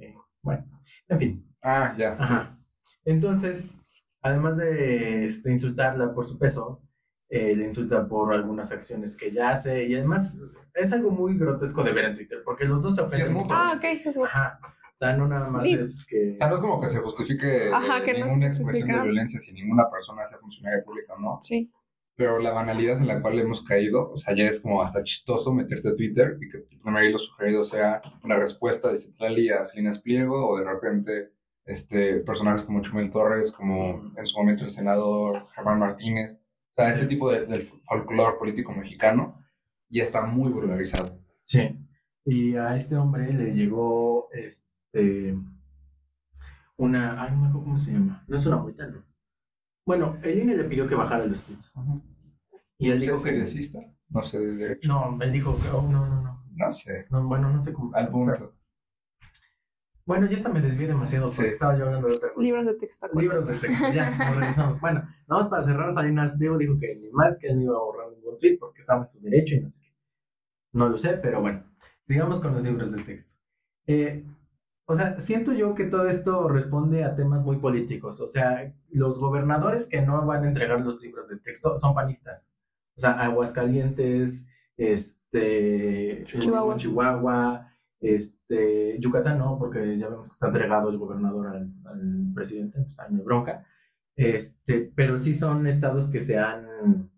Eh, 0.01 0.15
Bueno, 0.41 0.65
en 1.08 1.20
fin, 1.20 1.48
Ah, 1.63 1.94
ya. 1.98 2.13
Ajá. 2.20 2.58
Entonces, 3.06 3.80
además 4.22 4.58
de 4.58 5.25
este, 5.25 5.51
insultarla 5.51 6.13
por 6.13 6.25
su 6.25 6.38
peso, 6.39 6.82
eh, 7.30 7.56
le 7.56 7.65
insulta 7.65 8.08
por 8.08 8.34
algunas 8.34 8.72
acciones 8.72 9.15
que 9.15 9.27
ella 9.27 9.51
hace 9.51 9.86
y 9.88 9.96
además 9.96 10.36
es 10.74 10.91
algo 10.91 11.12
muy 11.12 11.38
grotesco 11.38 11.84
de 11.84 11.94
ver 11.94 12.06
en 12.06 12.15
Twitter 12.15 12.39
porque 12.44 12.65
los 12.65 12.82
dos 12.82 12.96
se 12.96 13.01
ofenden. 13.01 13.34
mucho. 13.34 13.50
Ah, 13.51 13.74
ok, 13.77 13.84
es. 13.84 14.18
Ajá. 14.18 14.60
O 14.63 14.98
sea, 15.01 15.15
no 15.15 15.27
nada 15.27 15.50
más 15.50 15.65
Sí. 15.65 15.74
es 15.74 16.06
que... 16.06 16.34
O 16.34 16.38
sea, 16.38 16.48
no 16.50 16.56
es 16.56 16.62
como 16.62 16.82
que 16.82 16.88
se 16.89 17.00
justifique 17.00 17.72
Ajá, 17.74 18.00
eh, 18.00 18.03
que 18.03 18.13
no 18.13 18.20
se 18.20 18.25
ninguna 18.25 18.48
expresión 18.48 18.65
justifica. 18.68 18.98
de 18.98 19.03
violencia 19.03 19.39
si 19.39 19.51
ninguna 19.53 19.89
persona 19.89 20.25
sea 20.25 20.38
funcionaria 20.38 20.84
pública 20.84 21.13
o 21.13 21.20
no. 21.20 21.39
Sí. 21.41 21.72
Pero 22.22 22.38
la 22.38 22.51
banalidad 22.51 23.00
en 23.00 23.08
la 23.08 23.20
cual 23.20 23.40
hemos 23.40 23.63
caído, 23.63 24.12
o 24.12 24.16
sea, 24.18 24.36
ya 24.36 24.44
es 24.44 24.62
como 24.62 24.84
hasta 24.84 25.01
chistoso 25.04 25.51
meterte 25.51 25.90
a 25.90 25.96
Twitter 25.96 26.38
y 26.40 26.50
que 26.51 26.60
tu 26.60 26.80
primer 26.80 27.06
hilo 27.06 27.18
sugerido 27.18 27.66
sea 27.66 28.00
una 28.24 28.36
respuesta 28.36 28.90
de 28.92 28.98
Citlali 28.98 29.50
a 29.50 29.66
Salinas 29.66 29.98
Pliego 30.00 30.48
o 30.50 30.60
de 30.60 30.63
repente 30.63 31.32
este, 31.66 32.20
personajes 32.20 32.63
como 32.63 32.84
Chumel 32.84 33.10
Torres, 33.10 33.51
como 33.51 34.13
en 34.16 34.25
su 34.28 34.38
momento 34.38 34.66
el 34.66 34.70
senador 34.70 35.48
Germán 35.56 35.80
Martínez. 35.80 36.34
O 36.34 36.74
sea, 36.75 36.90
este 36.90 37.01
Sí. 37.01 37.08
tipo 37.08 37.32
de, 37.32 37.48
del 37.48 37.63
folclore 37.63 38.38
político 38.38 38.72
mexicano 38.72 39.44
ya 39.90 40.04
está 40.04 40.22
muy 40.22 40.51
vulgarizado. 40.51 41.18
Sí. 41.44 41.75
Y 42.24 42.56
a 42.56 42.75
este 42.75 42.98
hombre 42.98 43.34
le 43.34 43.56
llegó 43.56 44.30
este 44.32 45.36
una. 46.78 47.24
Ay, 47.24 47.32
no 47.32 47.38
me 47.42 47.48
acuerdo 47.48 47.63
cómo 47.66 47.78
se 47.78 47.92
llama. 47.94 48.24
No 48.28 48.38
es 48.38 48.46
una 48.46 48.58
multa, 48.58 48.86
¿no? 48.86 49.04
Bueno, 49.86 50.18
el 50.24 50.40
INE 50.40 50.58
le 50.58 50.64
pidió 50.66 50.88
que 50.88 50.96
bajara 50.96 51.26
los 51.26 51.42
tweets. 51.44 51.74
Y 52.78 52.90
él 52.90 53.00
dijo 53.00 53.16
¿Es 53.16 53.24
que. 53.24 53.30
progresista? 53.30 53.80
No 54.10 54.24
sé, 54.24 54.40
de. 54.40 54.80
No, 54.84 55.18
él 55.22 55.32
dijo 55.32 55.56
que. 55.62 55.70
oh, 55.70 55.82
no, 55.84 56.06
no, 56.08 56.22
no. 56.22 56.44
No 56.54 56.72
sé. 56.72 57.06
No, 57.10 57.24
bueno, 57.26 57.50
no 57.52 57.64
sé 57.64 57.72
cómo 57.74 57.92
se 57.92 57.98
Al 57.98 58.06
llama. 58.06 58.18
punto. 58.34 58.54
Bueno, 60.06 60.26
ya 60.28 60.36
hasta 60.38 60.50
me 60.50 60.62
desvié 60.62 60.88
demasiado 60.88 61.28
porque 61.28 61.44
Sí. 61.44 61.50
estaba 61.50 61.78
yo 61.78 61.86
hablando 61.86 62.08
de 62.08 62.16
otra 62.16 62.30
cosa. 62.34 62.42
Libros 62.44 62.66
de 62.66 62.74
texto. 62.76 63.08
Libros 63.14 63.48
de 63.48 63.54
texto, 63.58 63.92
ya, 63.94 64.10
nos 64.18 64.36
regresamos. 64.36 64.82
Bueno, 64.82 65.00
nada 65.28 65.42
más 65.42 65.48
para 65.48 65.64
cerrar, 65.64 65.94
Salinas 65.94 66.36
Pliego 66.38 66.58
dijo 66.58 66.74
que 66.80 66.96
ni 66.96 67.12
más 67.12 67.40
que 67.40 67.48
él 67.48 67.58
no 67.58 67.64
iba 67.64 67.76
a 67.78 67.80
borrar 67.80 68.12
ningún 68.12 68.38
tweet 68.40 68.58
porque 68.60 68.82
estaba 68.82 69.04
en 69.04 69.10
su 69.10 69.20
derecho 69.22 69.56
y 69.56 69.62
no 69.62 69.70
sé 69.70 69.80
qué. 69.82 69.92
No 70.74 70.90
lo 70.90 70.98
sé, 70.98 71.14
pero 71.18 71.40
bueno, 71.42 71.64
sigamos 72.08 72.40
con 72.40 72.54
los 72.56 72.66
libros 72.66 72.92
de 72.92 73.04
texto. 73.04 73.34
Eh, 73.88 74.26
o 74.92 74.96
sea, 74.96 75.18
siento 75.20 75.54
yo 75.54 75.74
que 75.74 75.86
todo 75.86 76.08
esto 76.08 76.50
responde 76.50 77.06
a 77.06 77.16
temas 77.16 77.46
muy 77.46 77.58
políticos. 77.58 78.20
O 78.20 78.28
sea, 78.28 78.74
los 78.90 79.20
gobernadores 79.20 79.88
que 79.88 80.02
no 80.02 80.26
van 80.26 80.44
a 80.44 80.50
entregar 80.50 80.82
los 80.82 81.02
libros 81.02 81.30
de 81.30 81.38
texto 81.38 81.78
son 81.78 81.96
panistas. 81.96 82.52
O 82.98 83.00
sea, 83.00 83.12
Aguascalientes, 83.12 84.46
este, 84.76 86.26
Chihuahua. 86.26 87.72
este, 88.02 89.00
Yucatán 89.00 89.40
no, 89.40 89.58
porque 89.58 89.98
ya 89.98 90.10
vemos 90.10 90.28
que 90.28 90.34
está 90.34 90.48
entregado 90.48 90.90
el 90.90 90.98
gobernador 90.98 91.48
al, 91.48 91.72
al 91.86 92.32
presidente, 92.36 92.82
o 92.82 92.90
sea, 92.90 93.08
no 93.08 93.20
hay 93.20 93.24
bronca. 93.24 93.66
Este, 94.18 94.92
pero 94.94 95.18
sí 95.18 95.34
son 95.34 95.68
estados 95.68 96.10
que 96.10 96.20
se 96.20 96.38
han, 96.38 97.11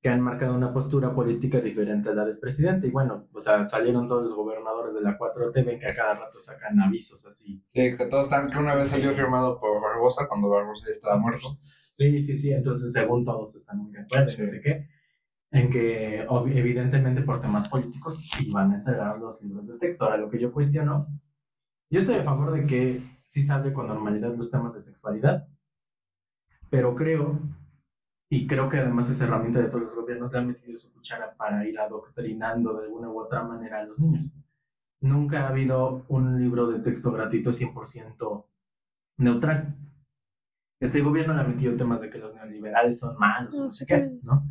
que 0.00 0.08
han 0.08 0.20
marcado 0.20 0.54
una 0.54 0.72
postura 0.72 1.12
política 1.12 1.60
diferente 1.60 2.10
a 2.10 2.14
la 2.14 2.24
del 2.24 2.38
presidente. 2.38 2.86
Y 2.86 2.90
bueno, 2.90 3.26
o 3.32 3.40
sea, 3.40 3.66
salieron 3.66 4.06
todos 4.06 4.22
los 4.22 4.34
gobernadores 4.34 4.94
de 4.94 5.00
la 5.02 5.18
4T, 5.18 5.64
ven 5.64 5.80
que 5.80 5.88
a 5.88 5.92
cada 5.92 6.14
rato 6.14 6.38
sacan 6.38 6.78
avisos 6.80 7.26
así. 7.26 7.60
Sí, 7.66 7.96
que 7.96 8.06
todos 8.06 8.24
están, 8.24 8.48
que 8.50 8.58
una 8.58 8.74
vez 8.76 8.88
salió 8.88 9.12
firmado 9.14 9.58
por 9.58 9.80
Barbosa 9.82 10.28
cuando 10.28 10.48
Barbosa 10.48 10.86
ya 10.86 10.92
estaba 10.92 11.16
muerto. 11.18 11.56
Sí, 11.60 12.22
sí, 12.22 12.38
sí, 12.38 12.52
entonces 12.52 12.92
según 12.92 13.24
todos 13.24 13.56
están 13.56 13.78
muy 13.78 13.92
de 13.92 14.00
acuerdo, 14.02 14.30
Sí. 14.30 14.40
no 14.40 14.46
sé 14.46 14.60
qué, 14.60 14.88
en 15.50 15.68
que 15.70 16.20
evidentemente 16.54 17.22
por 17.22 17.40
temas 17.40 17.68
políticos 17.68 18.22
iban 18.38 18.70
a 18.70 18.76
entregar 18.76 19.18
los 19.18 19.42
libros 19.42 19.66
de 19.66 19.78
texto. 19.78 20.04
Ahora, 20.04 20.16
lo 20.18 20.30
que 20.30 20.38
yo 20.38 20.52
cuestiono, 20.52 21.08
yo 21.90 21.98
estoy 22.00 22.16
a 22.16 22.22
favor 22.22 22.52
de 22.52 22.66
que 22.68 23.00
sí 23.26 23.42
se 23.42 23.52
hable 23.52 23.72
con 23.72 23.88
normalidad 23.88 24.32
los 24.36 24.50
temas 24.50 24.74
de 24.74 24.80
sexualidad, 24.80 25.48
pero 26.70 26.94
creo, 26.94 27.40
y 28.30 28.46
creo 28.46 28.68
que 28.68 28.78
además 28.78 29.08
esa 29.08 29.24
herramienta 29.24 29.60
de 29.60 29.68
todos 29.68 29.82
los 29.82 29.96
gobiernos 29.96 30.30
le 30.32 30.38
han 30.38 30.48
metido 30.48 30.76
su 30.76 30.92
cuchara 30.92 31.34
para 31.34 31.66
ir 31.66 31.78
adoctrinando 31.78 32.74
de 32.74 32.84
alguna 32.84 33.08
u 33.08 33.20
otra 33.20 33.42
manera 33.42 33.80
a 33.80 33.84
los 33.84 33.98
niños. 33.98 34.30
Nunca 35.00 35.44
ha 35.44 35.48
habido 35.48 36.04
un 36.08 36.38
libro 36.38 36.66
de 36.66 36.80
texto 36.80 37.10
gratuito 37.10 37.50
100% 37.50 38.44
neutral. 39.18 39.76
Este 40.80 41.00
gobierno 41.00 41.34
le 41.34 41.40
ha 41.40 41.44
metido 41.44 41.76
temas 41.76 42.02
de 42.02 42.10
que 42.10 42.18
los 42.18 42.34
neoliberales 42.34 42.98
son 42.98 43.16
malos, 43.18 43.58
no 43.58 43.70
sé 43.70 43.86
qué, 43.86 44.18
¿no? 44.22 44.42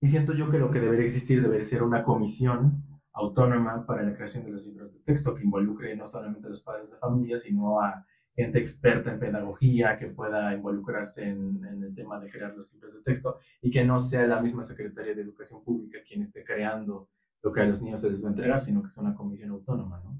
Y 0.00 0.08
siento 0.08 0.32
yo 0.34 0.48
que 0.48 0.58
lo 0.58 0.70
que 0.70 0.80
debería 0.80 1.06
existir 1.06 1.42
debería 1.42 1.64
ser 1.64 1.82
una 1.82 2.04
comisión 2.04 2.84
autónoma 3.12 3.84
para 3.86 4.02
la 4.02 4.14
creación 4.14 4.44
de 4.44 4.52
los 4.52 4.66
libros 4.66 4.92
de 4.92 5.00
texto 5.00 5.34
que 5.34 5.44
involucre 5.44 5.96
no 5.96 6.06
solamente 6.06 6.46
a 6.46 6.50
los 6.50 6.62
padres 6.62 6.92
de 6.92 6.98
familia, 6.98 7.38
sino 7.38 7.80
a 7.80 8.06
gente 8.34 8.58
experta 8.58 9.12
en 9.12 9.20
pedagogía 9.20 9.96
que 9.96 10.08
pueda 10.08 10.52
involucrarse 10.52 11.24
en, 11.24 11.64
en 11.64 11.82
el 11.82 11.94
tema 11.94 12.18
de 12.20 12.30
crear 12.30 12.54
los 12.54 12.72
libros 12.72 12.94
de 12.94 13.02
texto 13.02 13.38
y 13.62 13.70
que 13.70 13.84
no 13.84 14.00
sea 14.00 14.26
la 14.26 14.40
misma 14.40 14.62
Secretaría 14.62 15.14
de 15.14 15.22
Educación 15.22 15.62
Pública 15.62 15.98
quien 16.06 16.22
esté 16.22 16.44
creando 16.44 17.08
lo 17.44 17.52
que 17.52 17.60
a 17.60 17.66
los 17.66 17.82
niños 17.82 18.00
se 18.00 18.10
les 18.10 18.24
va 18.24 18.28
a 18.28 18.30
entregar, 18.30 18.62
sino 18.62 18.82
que 18.82 18.90
sea 18.90 19.02
una 19.02 19.14
comisión 19.14 19.50
autónoma, 19.50 20.02
¿no? 20.02 20.18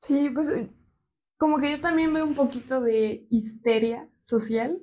Sí, 0.00 0.30
pues 0.30 0.48
eh, 0.48 0.70
como 1.36 1.58
que 1.58 1.70
yo 1.70 1.80
también 1.80 2.12
veo 2.12 2.24
un 2.24 2.34
poquito 2.34 2.80
de 2.80 3.26
histeria 3.28 4.08
social, 4.22 4.82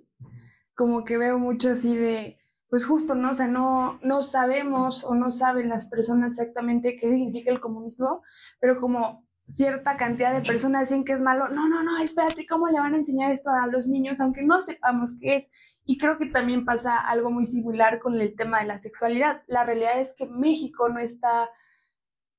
como 0.75 1.03
que 1.03 1.17
veo 1.17 1.39
mucho 1.39 1.71
así 1.71 1.97
de, 1.97 2.37
pues 2.69 2.85
justo, 2.85 3.15
¿no? 3.15 3.31
O 3.31 3.33
sea, 3.33 3.47
no, 3.47 3.99
no 4.03 4.21
sabemos 4.21 5.03
o 5.03 5.15
no 5.15 5.31
saben 5.31 5.67
las 5.67 5.87
personas 5.87 6.33
exactamente 6.33 6.95
qué 6.95 7.09
significa 7.09 7.51
el 7.51 7.59
comunismo, 7.59 8.21
pero 8.59 8.79
como 8.79 9.26
cierta 9.47 9.95
cantidad 9.95 10.33
de 10.33 10.45
personas 10.45 10.89
dicen 10.89 11.05
que 11.05 11.13
es 11.13 11.21
malo, 11.21 11.47
no, 11.47 11.69
no, 11.69 11.81
no, 11.81 11.97
espérate, 11.99 12.45
¿cómo 12.45 12.67
le 12.67 12.79
van 12.79 12.93
a 12.93 12.97
enseñar 12.97 13.31
esto 13.31 13.49
a 13.49 13.67
los 13.67 13.87
niños 13.87 14.19
aunque 14.19 14.43
no 14.43 14.61
sepamos 14.61 15.15
qué 15.19 15.37
es? 15.37 15.49
Y 15.85 15.97
creo 15.97 16.17
que 16.17 16.25
también 16.25 16.65
pasa 16.65 16.97
algo 16.97 17.31
muy 17.31 17.45
similar 17.45 17.99
con 17.99 18.19
el 18.19 18.35
tema 18.35 18.59
de 18.59 18.65
la 18.65 18.77
sexualidad. 18.77 19.43
La 19.47 19.63
realidad 19.63 20.01
es 20.01 20.13
que 20.13 20.25
México 20.25 20.89
no 20.89 20.99
está 20.99 21.49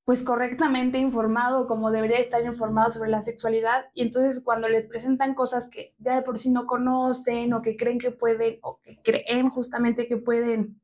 pues 0.05 0.23
correctamente 0.23 0.99
informado 0.99 1.67
como 1.67 1.91
debería 1.91 2.19
estar 2.19 2.43
informado 2.43 2.91
sobre 2.91 3.11
la 3.11 3.21
sexualidad 3.21 3.87
y 3.93 4.03
entonces 4.03 4.43
cuando 4.43 4.67
les 4.67 4.85
presentan 4.85 5.35
cosas 5.35 5.69
que 5.69 5.95
ya 5.99 6.17
de 6.17 6.23
por 6.23 6.39
sí 6.39 6.51
no 6.51 6.67
conocen 6.67 7.53
o 7.53 7.61
que 7.61 7.77
creen 7.77 7.99
que 7.99 8.11
pueden 8.11 8.59
o 8.63 8.81
que 8.81 9.03
creen 9.03 9.51
justamente 9.51 10.09
que 10.09 10.17
pueden 10.17 10.81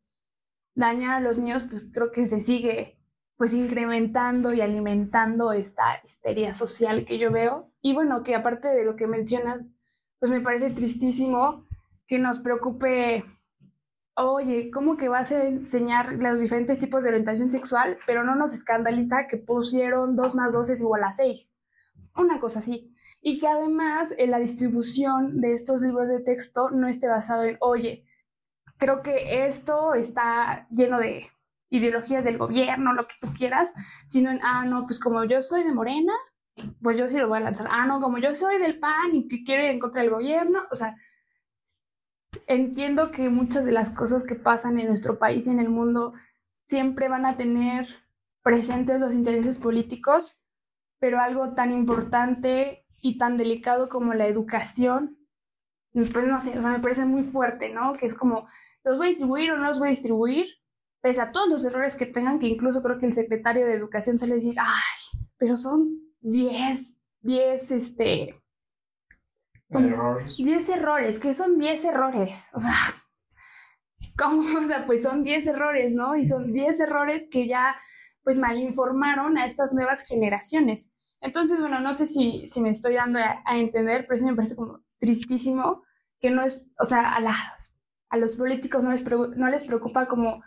dañar 0.74 1.14
a 1.14 1.20
los 1.20 1.38
niños, 1.38 1.64
pues 1.64 1.90
creo 1.92 2.10
que 2.10 2.26
se 2.26 2.40
sigue 2.40 2.98
pues 3.36 3.54
incrementando 3.54 4.52
y 4.52 4.60
alimentando 4.60 5.52
esta 5.52 6.00
histeria 6.04 6.54
social 6.54 7.04
que 7.04 7.18
yo 7.18 7.30
veo. 7.30 7.70
Y 7.80 7.94
bueno, 7.94 8.22
que 8.22 8.34
aparte 8.34 8.68
de 8.68 8.84
lo 8.84 8.96
que 8.96 9.06
mencionas, 9.06 9.72
pues 10.18 10.30
me 10.30 10.40
parece 10.40 10.70
tristísimo 10.70 11.64
que 12.06 12.18
nos 12.18 12.38
preocupe 12.38 13.24
Oye, 14.16 14.70
¿cómo 14.70 14.96
que 14.96 15.08
vas 15.08 15.32
a 15.32 15.44
enseñar 15.44 16.12
los 16.12 16.38
diferentes 16.38 16.78
tipos 16.78 17.02
de 17.02 17.08
orientación 17.08 17.50
sexual, 17.50 17.98
pero 18.06 18.22
no 18.22 18.36
nos 18.36 18.52
escandaliza 18.52 19.26
que 19.26 19.38
pusieron 19.38 20.14
2 20.14 20.36
más 20.36 20.52
2 20.52 20.70
es 20.70 20.80
igual 20.80 21.02
a 21.02 21.10
6? 21.10 21.52
Una 22.16 22.38
cosa 22.38 22.60
así. 22.60 22.94
Y 23.20 23.40
que 23.40 23.48
además 23.48 24.14
en 24.16 24.30
la 24.30 24.38
distribución 24.38 25.40
de 25.40 25.52
estos 25.52 25.80
libros 25.80 26.08
de 26.08 26.20
texto 26.20 26.70
no 26.70 26.86
esté 26.86 27.08
basado 27.08 27.42
en, 27.42 27.56
oye, 27.58 28.06
creo 28.78 29.02
que 29.02 29.46
esto 29.46 29.94
está 29.94 30.68
lleno 30.70 31.00
de 31.00 31.26
ideologías 31.70 32.24
del 32.24 32.38
gobierno, 32.38 32.92
lo 32.92 33.06
que 33.06 33.14
tú 33.20 33.28
quieras, 33.36 33.72
sino 34.06 34.30
en, 34.30 34.40
ah, 34.42 34.64
no, 34.64 34.86
pues 34.86 35.00
como 35.00 35.24
yo 35.24 35.42
soy 35.42 35.64
de 35.64 35.72
Morena, 35.72 36.12
pues 36.82 36.98
yo 36.98 37.08
sí 37.08 37.18
lo 37.18 37.28
voy 37.28 37.38
a 37.38 37.42
lanzar. 37.42 37.68
Ah, 37.70 37.86
no, 37.86 38.00
como 38.00 38.18
yo 38.18 38.34
soy 38.34 38.58
del 38.58 38.78
PAN 38.78 39.14
y 39.14 39.28
que 39.28 39.42
quiero 39.42 39.64
ir 39.64 39.70
en 39.70 39.80
contra 39.80 40.02
del 40.02 40.10
gobierno, 40.10 40.62
o 40.70 40.74
sea, 40.76 40.96
entiendo 42.46 43.10
que 43.10 43.28
muchas 43.28 43.64
de 43.64 43.72
las 43.72 43.90
cosas 43.90 44.24
que 44.24 44.34
pasan 44.34 44.78
en 44.78 44.88
nuestro 44.88 45.18
país 45.18 45.46
y 45.46 45.50
en 45.50 45.60
el 45.60 45.68
mundo 45.68 46.14
siempre 46.62 47.08
van 47.08 47.26
a 47.26 47.36
tener 47.36 47.86
presentes 48.42 49.00
los 49.00 49.14
intereses 49.14 49.58
políticos, 49.58 50.38
pero 50.98 51.20
algo 51.20 51.54
tan 51.54 51.70
importante 51.70 52.86
y 53.00 53.18
tan 53.18 53.36
delicado 53.36 53.88
como 53.88 54.14
la 54.14 54.26
educación, 54.26 55.18
pues 55.92 56.26
no 56.26 56.40
sé, 56.40 56.58
o 56.58 56.60
sea, 56.60 56.70
me 56.70 56.80
parece 56.80 57.04
muy 57.04 57.22
fuerte, 57.22 57.70
¿no? 57.70 57.94
Que 57.94 58.06
es 58.06 58.14
como, 58.14 58.48
¿los 58.82 58.96
voy 58.96 59.06
a 59.06 59.10
distribuir 59.10 59.52
o 59.52 59.56
no 59.56 59.64
los 59.64 59.78
voy 59.78 59.88
a 59.88 59.90
distribuir? 59.90 60.46
Pese 61.04 61.20
a 61.20 61.32
todos 61.32 61.50
los 61.50 61.64
errores 61.66 61.94
que 61.94 62.06
tengan, 62.06 62.38
que 62.38 62.46
incluso 62.46 62.82
creo 62.82 62.98
que 62.98 63.04
el 63.04 63.12
secretario 63.12 63.66
de 63.66 63.74
Educación 63.74 64.16
salió 64.16 64.32
a 64.32 64.36
decir, 64.36 64.54
ay, 64.58 65.20
pero 65.36 65.58
son 65.58 66.00
10, 66.22 66.96
10, 67.20 67.72
este, 67.72 68.42
Errores. 69.68 70.34
10 70.38 70.68
errores, 70.70 71.18
que 71.18 71.34
son 71.34 71.58
10 71.58 71.84
errores. 71.84 72.48
O 72.54 72.58
sea, 72.58 72.72
¿cómo? 74.16 74.44
O 74.64 74.66
sea, 74.66 74.86
pues 74.86 75.02
son 75.02 75.24
10 75.24 75.46
errores, 75.46 75.92
¿no? 75.92 76.16
Y 76.16 76.26
son 76.26 76.54
10 76.54 76.80
errores 76.80 77.26
que 77.30 77.46
ya, 77.46 77.76
pues, 78.22 78.38
malinformaron 78.38 79.36
a 79.36 79.44
estas 79.44 79.74
nuevas 79.74 80.04
generaciones. 80.04 80.90
Entonces, 81.20 81.60
bueno, 81.60 81.80
no 81.80 81.92
sé 81.92 82.06
si, 82.06 82.46
si 82.46 82.62
me 82.62 82.70
estoy 82.70 82.94
dando 82.94 83.18
a, 83.18 83.42
a 83.44 83.58
entender, 83.58 84.06
pero 84.08 84.18
sí 84.18 84.24
me 84.24 84.34
parece 84.34 84.56
como 84.56 84.80
tristísimo 84.98 85.82
que 86.18 86.30
no 86.30 86.42
es, 86.42 86.64
o 86.78 86.86
sea, 86.86 87.12
a, 87.12 87.20
las, 87.20 87.74
a 88.08 88.16
los 88.16 88.36
políticos 88.36 88.82
no 88.82 88.90
les, 88.90 89.04
no 89.04 89.48
les 89.48 89.66
preocupa 89.66 90.06
como 90.06 90.42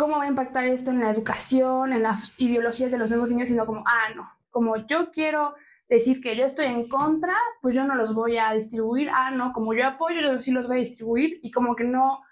cómo 0.00 0.16
va 0.16 0.24
a 0.24 0.28
impactar 0.28 0.64
esto 0.64 0.90
en 0.92 1.00
la 1.00 1.10
educación, 1.10 1.92
en 1.92 2.02
las 2.02 2.40
ideologías 2.40 2.90
de 2.90 2.96
los 2.96 3.10
nuevos 3.10 3.28
niños, 3.28 3.48
sino 3.48 3.66
como, 3.66 3.84
ah, 3.86 4.14
no, 4.16 4.26
como 4.48 4.78
yo 4.86 5.12
quiero 5.12 5.54
decir 5.90 6.22
que 6.22 6.34
yo 6.38 6.46
estoy 6.46 6.66
en 6.68 6.88
contra, 6.88 7.34
pues 7.60 7.74
yo 7.74 7.84
no 7.84 7.94
los 7.94 8.14
voy 8.14 8.38
a 8.38 8.50
distribuir. 8.54 9.10
Ah, 9.12 9.30
no, 9.30 9.52
como 9.52 9.74
yo 9.74 9.86
apoyo, 9.86 10.22
yo 10.22 10.40
sí 10.40 10.52
los 10.52 10.66
voy 10.66 10.76
a 10.76 10.78
distribuir. 10.78 11.38
Y 11.42 11.50
como 11.50 11.76
que 11.76 11.84
no, 11.84 12.22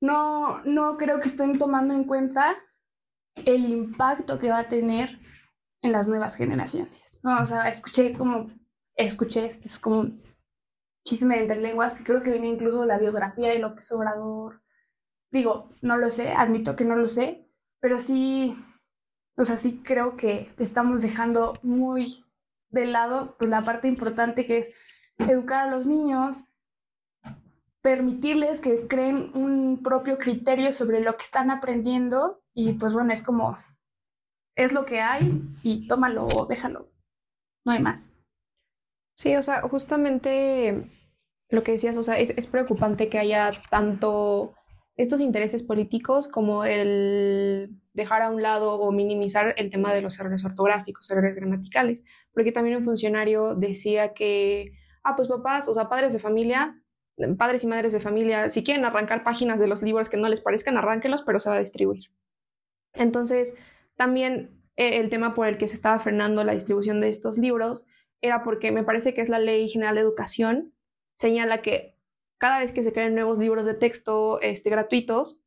no, 0.00 0.64
no 0.64 0.96
creo 0.96 1.20
que 1.20 1.28
estén 1.28 1.58
tomando 1.58 1.92
en 1.92 2.04
cuenta 2.04 2.56
el 3.34 3.66
impacto 3.66 4.38
que 4.38 4.48
va 4.48 4.60
a 4.60 4.68
tener 4.68 5.18
en 5.82 5.92
las 5.92 6.08
nuevas 6.08 6.34
generaciones. 6.34 7.20
O 7.22 7.44
sea, 7.44 7.68
escuché 7.68 8.14
como, 8.14 8.50
escuché, 8.94 9.44
esto 9.44 9.68
es 9.68 9.78
como 9.78 10.00
un 10.00 10.22
chisme 11.04 11.34
de 11.34 11.42
entre 11.42 11.60
lenguas, 11.60 11.92
que 11.92 12.04
creo 12.04 12.22
que 12.22 12.30
viene 12.30 12.48
incluso 12.48 12.80
de 12.80 12.86
la 12.86 12.96
biografía 12.96 13.50
de 13.50 13.58
López 13.58 13.92
Obrador. 13.92 14.62
Digo, 15.30 15.68
no 15.80 15.96
lo 15.96 16.10
sé, 16.10 16.32
admito 16.32 16.74
que 16.76 16.84
no 16.84 16.96
lo 16.96 17.06
sé, 17.06 17.48
pero 17.80 17.98
sí, 17.98 18.56
o 19.36 19.44
sea, 19.44 19.58
sí 19.58 19.80
creo 19.84 20.16
que 20.16 20.52
estamos 20.58 21.02
dejando 21.02 21.54
muy 21.62 22.24
de 22.70 22.86
lado 22.86 23.36
pues 23.38 23.50
la 23.50 23.64
parte 23.64 23.88
importante 23.88 24.46
que 24.46 24.58
es 24.58 24.72
educar 25.18 25.68
a 25.68 25.70
los 25.70 25.86
niños, 25.86 26.44
permitirles 27.82 28.60
que 28.60 28.86
creen 28.88 29.30
un 29.34 29.82
propio 29.82 30.18
criterio 30.18 30.72
sobre 30.72 31.00
lo 31.00 31.16
que 31.16 31.24
están 31.24 31.50
aprendiendo 31.50 32.42
y 32.54 32.72
pues 32.74 32.92
bueno, 32.92 33.12
es 33.12 33.22
como, 33.22 33.58
es 34.56 34.72
lo 34.72 34.84
que 34.84 35.00
hay 35.00 35.42
y 35.62 35.86
tómalo 35.86 36.26
o 36.26 36.46
déjalo, 36.46 36.90
no 37.64 37.72
hay 37.72 37.80
más. 37.80 38.12
Sí, 39.16 39.36
o 39.36 39.42
sea, 39.42 39.62
justamente 39.62 40.90
lo 41.48 41.62
que 41.62 41.72
decías, 41.72 41.96
o 41.96 42.02
sea, 42.02 42.18
es, 42.18 42.30
es 42.30 42.46
preocupante 42.46 43.08
que 43.08 43.18
haya 43.18 43.52
tanto 43.70 44.54
estos 44.96 45.20
intereses 45.20 45.62
políticos 45.62 46.28
como 46.28 46.64
el 46.64 47.70
dejar 47.94 48.22
a 48.22 48.30
un 48.30 48.42
lado 48.42 48.74
o 48.74 48.92
minimizar 48.92 49.54
el 49.56 49.70
tema 49.70 49.92
de 49.92 50.02
los 50.02 50.18
errores 50.18 50.44
ortográficos, 50.44 51.10
errores 51.10 51.36
gramaticales, 51.36 52.04
porque 52.32 52.52
también 52.52 52.76
un 52.76 52.84
funcionario 52.84 53.54
decía 53.54 54.12
que, 54.14 54.72
ah, 55.02 55.16
pues 55.16 55.28
papás, 55.28 55.68
o 55.68 55.74
sea, 55.74 55.88
padres 55.88 56.12
de 56.12 56.18
familia, 56.18 56.80
padres 57.36 57.64
y 57.64 57.66
madres 57.66 57.92
de 57.92 58.00
familia, 58.00 58.50
si 58.50 58.62
quieren 58.62 58.84
arrancar 58.84 59.24
páginas 59.24 59.60
de 59.60 59.66
los 59.66 59.82
libros 59.82 60.08
que 60.08 60.16
no 60.16 60.28
les 60.28 60.40
parezcan, 60.40 60.76
arránquenlos, 60.76 61.22
pero 61.22 61.40
se 61.40 61.50
va 61.50 61.56
a 61.56 61.60
distribuir. 61.60 62.10
Entonces, 62.92 63.56
también 63.96 64.62
eh, 64.76 65.00
el 65.00 65.10
tema 65.10 65.34
por 65.34 65.46
el 65.46 65.58
que 65.58 65.68
se 65.68 65.74
estaba 65.74 65.98
frenando 66.00 66.44
la 66.44 66.52
distribución 66.52 67.00
de 67.00 67.08
estos 67.08 67.38
libros 67.38 67.86
era 68.22 68.42
porque 68.42 68.72
me 68.72 68.84
parece 68.84 69.14
que 69.14 69.20
es 69.20 69.28
la 69.28 69.38
Ley 69.38 69.68
General 69.68 69.94
de 69.94 70.02
Educación, 70.02 70.74
señala 71.14 71.62
que 71.62 71.96
cada 72.40 72.58
vez 72.58 72.72
que 72.72 72.82
se 72.82 72.92
creen 72.92 73.14
nuevos 73.14 73.38
libros 73.38 73.66
de 73.66 73.74
texto 73.74 74.40
este, 74.40 74.70
gratuitos, 74.70 75.38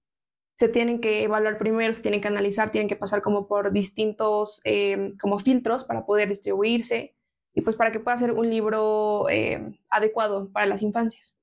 se 0.57 0.69
tienen 0.69 1.01
que 1.01 1.23
evaluar 1.23 1.57
primero, 1.57 1.91
se 1.91 2.03
tienen 2.03 2.21
que 2.21 2.27
analizar, 2.27 2.69
tienen 2.69 2.88
que 2.88 2.95
pasar 2.95 3.23
como 3.23 3.47
por 3.47 3.73
distintos 3.73 4.62
eh, 4.63 5.15
como 5.19 5.39
filtros 5.39 5.85
para 5.85 6.05
poder 6.05 6.29
distribuirse 6.29 7.15
y 7.55 7.62
pues 7.62 7.75
para 7.75 7.91
que 7.91 8.00
pueda 8.00 8.15
ser 8.15 8.31
un 8.31 8.47
libro 8.47 9.27
eh, 9.29 9.75
adecuado 9.89 10.51
para 10.51 10.67
las 10.67 10.83
infancias. 10.83 11.35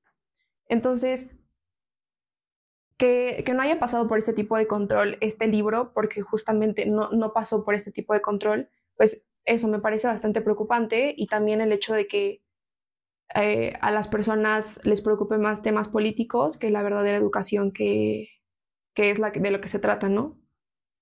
Entonces, 0.69 1.33
que, 2.97 3.43
que, 3.45 3.53
no 3.53 3.63
haya 3.63 3.81
pasado 3.81 4.07
por 4.07 4.19
este 4.19 4.33
tipo 4.33 4.57
de 4.57 4.69
control 4.69 5.19
este 5.21 5.49
libro, 5.49 5.93
porque 5.93 6.21
justamente 6.21 6.87
no, 6.87 7.11
no 7.11 7.33
pasó 7.33 7.65
por 7.65 7.75
este 7.75 7.91
tipo 7.91 8.15
de 8.15 8.21
control, 8.21 8.69
pues 8.97 9.27
eso 9.45 9.67
me 9.67 9.81
parece 9.81 10.07
bastante 10.07 10.43
preocupante 10.43 11.13
y 11.17 11.27
también 11.27 11.61
el 11.61 11.73
hecho 11.73 11.93
de 11.93 12.07
que 12.07 12.41
eh, 13.35 13.75
a 13.81 13.91
las 13.91 14.09
personas 14.09 14.81
les 14.85 15.01
preocupe 15.01 15.39
más 15.39 15.63
temas 15.63 15.89
políticos 15.89 16.59
que 16.59 16.71
la 16.71 16.83
verdadera 16.83 17.17
educación 17.17 17.73
que, 17.73 18.29
que 18.95 19.11
es 19.11 19.19
la 19.19 19.31
de 19.31 19.51
lo 19.51 19.61
que 19.61 19.69
se 19.69 19.79
trata, 19.79 20.09
¿no? 20.09 20.39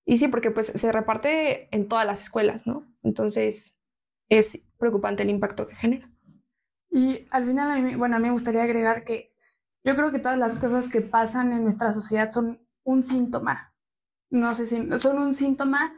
Y 0.05 0.19
sí, 0.19 0.29
porque 0.29 0.51
pues 0.51 0.69
se 0.69 0.93
reparte 0.93 1.75
en 1.75 1.89
todas 1.89 2.07
las 2.07 2.21
escuelas, 2.21 2.67
¿no? 2.67 2.87
Entonces 3.03 3.79
es 4.29 4.61
preocupante 4.79 5.23
el 5.23 5.31
impacto 5.31 5.67
que 5.67 5.75
genera. 5.75 6.11
Y 6.91 7.27
al 7.31 7.45
final, 7.45 7.71
a 7.71 7.81
mí, 7.81 7.95
bueno, 7.95 8.17
a 8.17 8.19
mí 8.19 8.27
me 8.27 8.33
gustaría 8.33 8.63
agregar 8.63 9.05
que 9.05 9.35
yo 9.85 9.95
creo 9.97 10.11
que 10.11 10.19
todas 10.19 10.39
las 10.39 10.59
cosas 10.59 10.89
que 10.89 11.01
pasan 11.01 11.53
en 11.53 11.63
nuestra 11.63 11.93
sociedad 11.93 12.31
son 12.31 12.67
un 12.85 13.03
síntoma. 13.03 13.75
No 14.31 14.55
sé 14.55 14.67
si 14.67 14.99
son 14.99 15.19
un 15.19 15.35
síntoma 15.35 15.95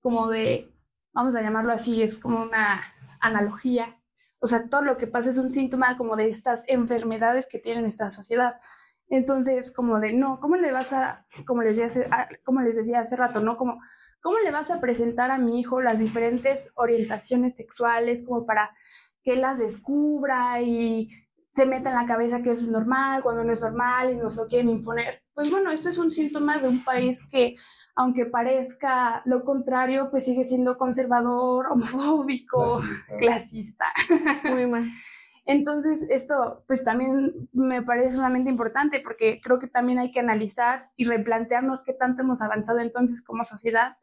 como 0.00 0.28
de, 0.28 0.76
vamos 1.12 1.34
a 1.34 1.42
llamarlo 1.42 1.72
así, 1.72 2.02
es 2.02 2.18
como 2.18 2.42
una 2.42 2.82
analogía. 3.20 4.01
O 4.42 4.48
sea, 4.48 4.68
todo 4.68 4.82
lo 4.82 4.96
que 4.98 5.06
pasa 5.06 5.30
es 5.30 5.38
un 5.38 5.50
síntoma 5.50 5.96
como 5.96 6.16
de 6.16 6.28
estas 6.28 6.64
enfermedades 6.66 7.46
que 7.46 7.60
tiene 7.60 7.80
nuestra 7.80 8.10
sociedad. 8.10 8.60
Entonces, 9.08 9.70
como 9.70 10.00
de, 10.00 10.12
no, 10.12 10.40
¿cómo 10.40 10.56
le 10.56 10.72
vas 10.72 10.92
a, 10.92 11.26
como 11.46 11.62
les 11.62 11.76
decía 11.76 11.86
hace, 11.86 12.08
ah, 12.10 12.28
como 12.42 12.60
les 12.60 12.74
decía 12.74 12.98
hace 12.98 13.14
rato, 13.14 13.38
¿no? 13.38 13.56
Como, 13.56 13.80
¿cómo 14.20 14.38
le 14.40 14.50
vas 14.50 14.72
a 14.72 14.80
presentar 14.80 15.30
a 15.30 15.38
mi 15.38 15.60
hijo 15.60 15.80
las 15.80 16.00
diferentes 16.00 16.70
orientaciones 16.74 17.54
sexuales 17.54 18.24
como 18.26 18.44
para 18.44 18.74
que 19.22 19.36
las 19.36 19.58
descubra 19.58 20.60
y 20.60 21.10
se 21.50 21.64
meta 21.64 21.90
en 21.90 21.96
la 21.96 22.06
cabeza 22.06 22.42
que 22.42 22.50
eso 22.50 22.62
es 22.62 22.68
normal, 22.68 23.22
cuando 23.22 23.44
no 23.44 23.52
es 23.52 23.60
normal 23.60 24.10
y 24.10 24.16
nos 24.16 24.34
lo 24.34 24.48
quieren 24.48 24.70
imponer? 24.70 25.22
Pues 25.34 25.52
bueno, 25.52 25.70
esto 25.70 25.88
es 25.88 25.98
un 25.98 26.10
síntoma 26.10 26.58
de 26.58 26.66
un 26.66 26.82
país 26.82 27.28
que, 27.30 27.54
aunque 27.94 28.26
parezca 28.26 29.22
lo 29.24 29.44
contrario, 29.44 30.10
pues 30.10 30.24
sigue 30.24 30.44
siendo 30.44 30.78
conservador, 30.78 31.66
homofóbico, 31.70 32.80
clasista. 33.18 33.86
clasista. 34.08 34.50
Muy 34.50 34.66
mal. 34.66 34.84
Entonces, 35.44 36.06
esto 36.08 36.62
pues 36.68 36.84
también 36.84 37.48
me 37.52 37.82
parece 37.82 38.12
sumamente 38.12 38.48
importante 38.48 39.00
porque 39.00 39.40
creo 39.42 39.58
que 39.58 39.66
también 39.66 39.98
hay 39.98 40.12
que 40.12 40.20
analizar 40.20 40.90
y 40.96 41.04
replantearnos 41.04 41.82
qué 41.84 41.92
tanto 41.92 42.22
hemos 42.22 42.42
avanzado 42.42 42.78
entonces 42.78 43.24
como 43.24 43.42
sociedad, 43.42 43.96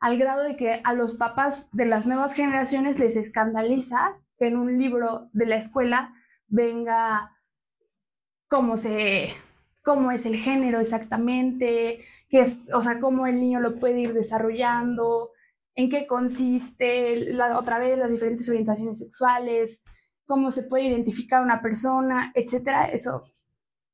al 0.00 0.18
grado 0.18 0.42
de 0.42 0.56
que 0.56 0.82
a 0.84 0.92
los 0.92 1.14
papás 1.14 1.70
de 1.72 1.86
las 1.86 2.06
nuevas 2.06 2.34
generaciones 2.34 2.98
les 2.98 3.16
escandaliza 3.16 4.18
que 4.36 4.48
en 4.48 4.58
un 4.58 4.76
libro 4.76 5.30
de 5.32 5.46
la 5.46 5.56
escuela 5.56 6.14
venga 6.46 7.32
cómo 8.48 8.76
se 8.76 9.28
cómo 9.86 10.10
es 10.10 10.26
el 10.26 10.34
género 10.34 10.80
exactamente, 10.80 12.00
qué 12.28 12.40
es, 12.40 12.68
o 12.74 12.80
sea, 12.80 12.98
cómo 12.98 13.28
el 13.28 13.38
niño 13.38 13.60
lo 13.60 13.76
puede 13.76 14.00
ir 14.00 14.14
desarrollando, 14.14 15.30
en 15.76 15.88
qué 15.88 16.08
consiste, 16.08 17.32
la, 17.32 17.56
otra 17.56 17.78
vez 17.78 17.96
las 17.96 18.10
diferentes 18.10 18.48
orientaciones 18.48 18.98
sexuales, 18.98 19.84
cómo 20.26 20.50
se 20.50 20.64
puede 20.64 20.88
identificar 20.88 21.40
una 21.40 21.62
persona, 21.62 22.32
etcétera, 22.34 22.86
eso 22.86 23.32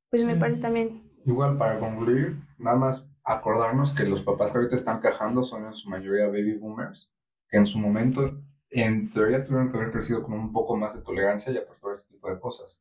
pues 0.08 0.24
me 0.24 0.34
parece 0.34 0.62
también. 0.62 1.10
Igual 1.26 1.58
para 1.58 1.78
concluir, 1.78 2.38
nada 2.56 2.76
más 2.78 3.10
acordarnos 3.22 3.90
que 3.90 4.04
los 4.04 4.22
papás 4.22 4.50
que 4.50 4.58
ahorita 4.58 4.76
están 4.76 5.02
quejando 5.02 5.44
son 5.44 5.66
en 5.66 5.74
su 5.74 5.90
mayoría 5.90 6.26
baby 6.28 6.54
boomers, 6.54 7.10
que 7.50 7.58
en 7.58 7.66
su 7.66 7.78
momento 7.78 8.42
en 8.70 9.10
teoría 9.10 9.44
tuvieron 9.44 9.70
que 9.70 9.76
haber 9.76 9.92
crecido 9.92 10.22
con 10.22 10.32
un 10.32 10.52
poco 10.54 10.74
más 10.74 10.94
de 10.94 11.02
tolerancia 11.02 11.52
y 11.52 11.58
apostar 11.58 11.96
este 11.96 12.14
tipo 12.14 12.30
de 12.30 12.40
cosas. 12.40 12.80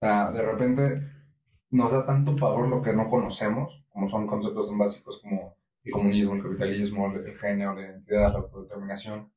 O 0.00 0.06
sea, 0.06 0.30
de 0.30 0.42
repente 0.42 1.17
nos 1.70 1.92
da 1.92 2.04
tanto 2.06 2.36
pavor 2.36 2.68
lo 2.68 2.82
que 2.82 2.92
no 2.94 3.08
conocemos, 3.08 3.84
como 3.90 4.08
son 4.08 4.26
conceptos 4.26 4.68
tan 4.68 4.78
básicos 4.78 5.20
como 5.22 5.56
el 5.84 5.92
comunismo, 5.92 6.34
el 6.34 6.42
capitalismo, 6.42 7.12
el 7.12 7.36
género, 7.38 7.74
la 7.74 7.82
identidad, 7.82 8.32
la 8.32 8.38
autodeterminación, 8.38 9.30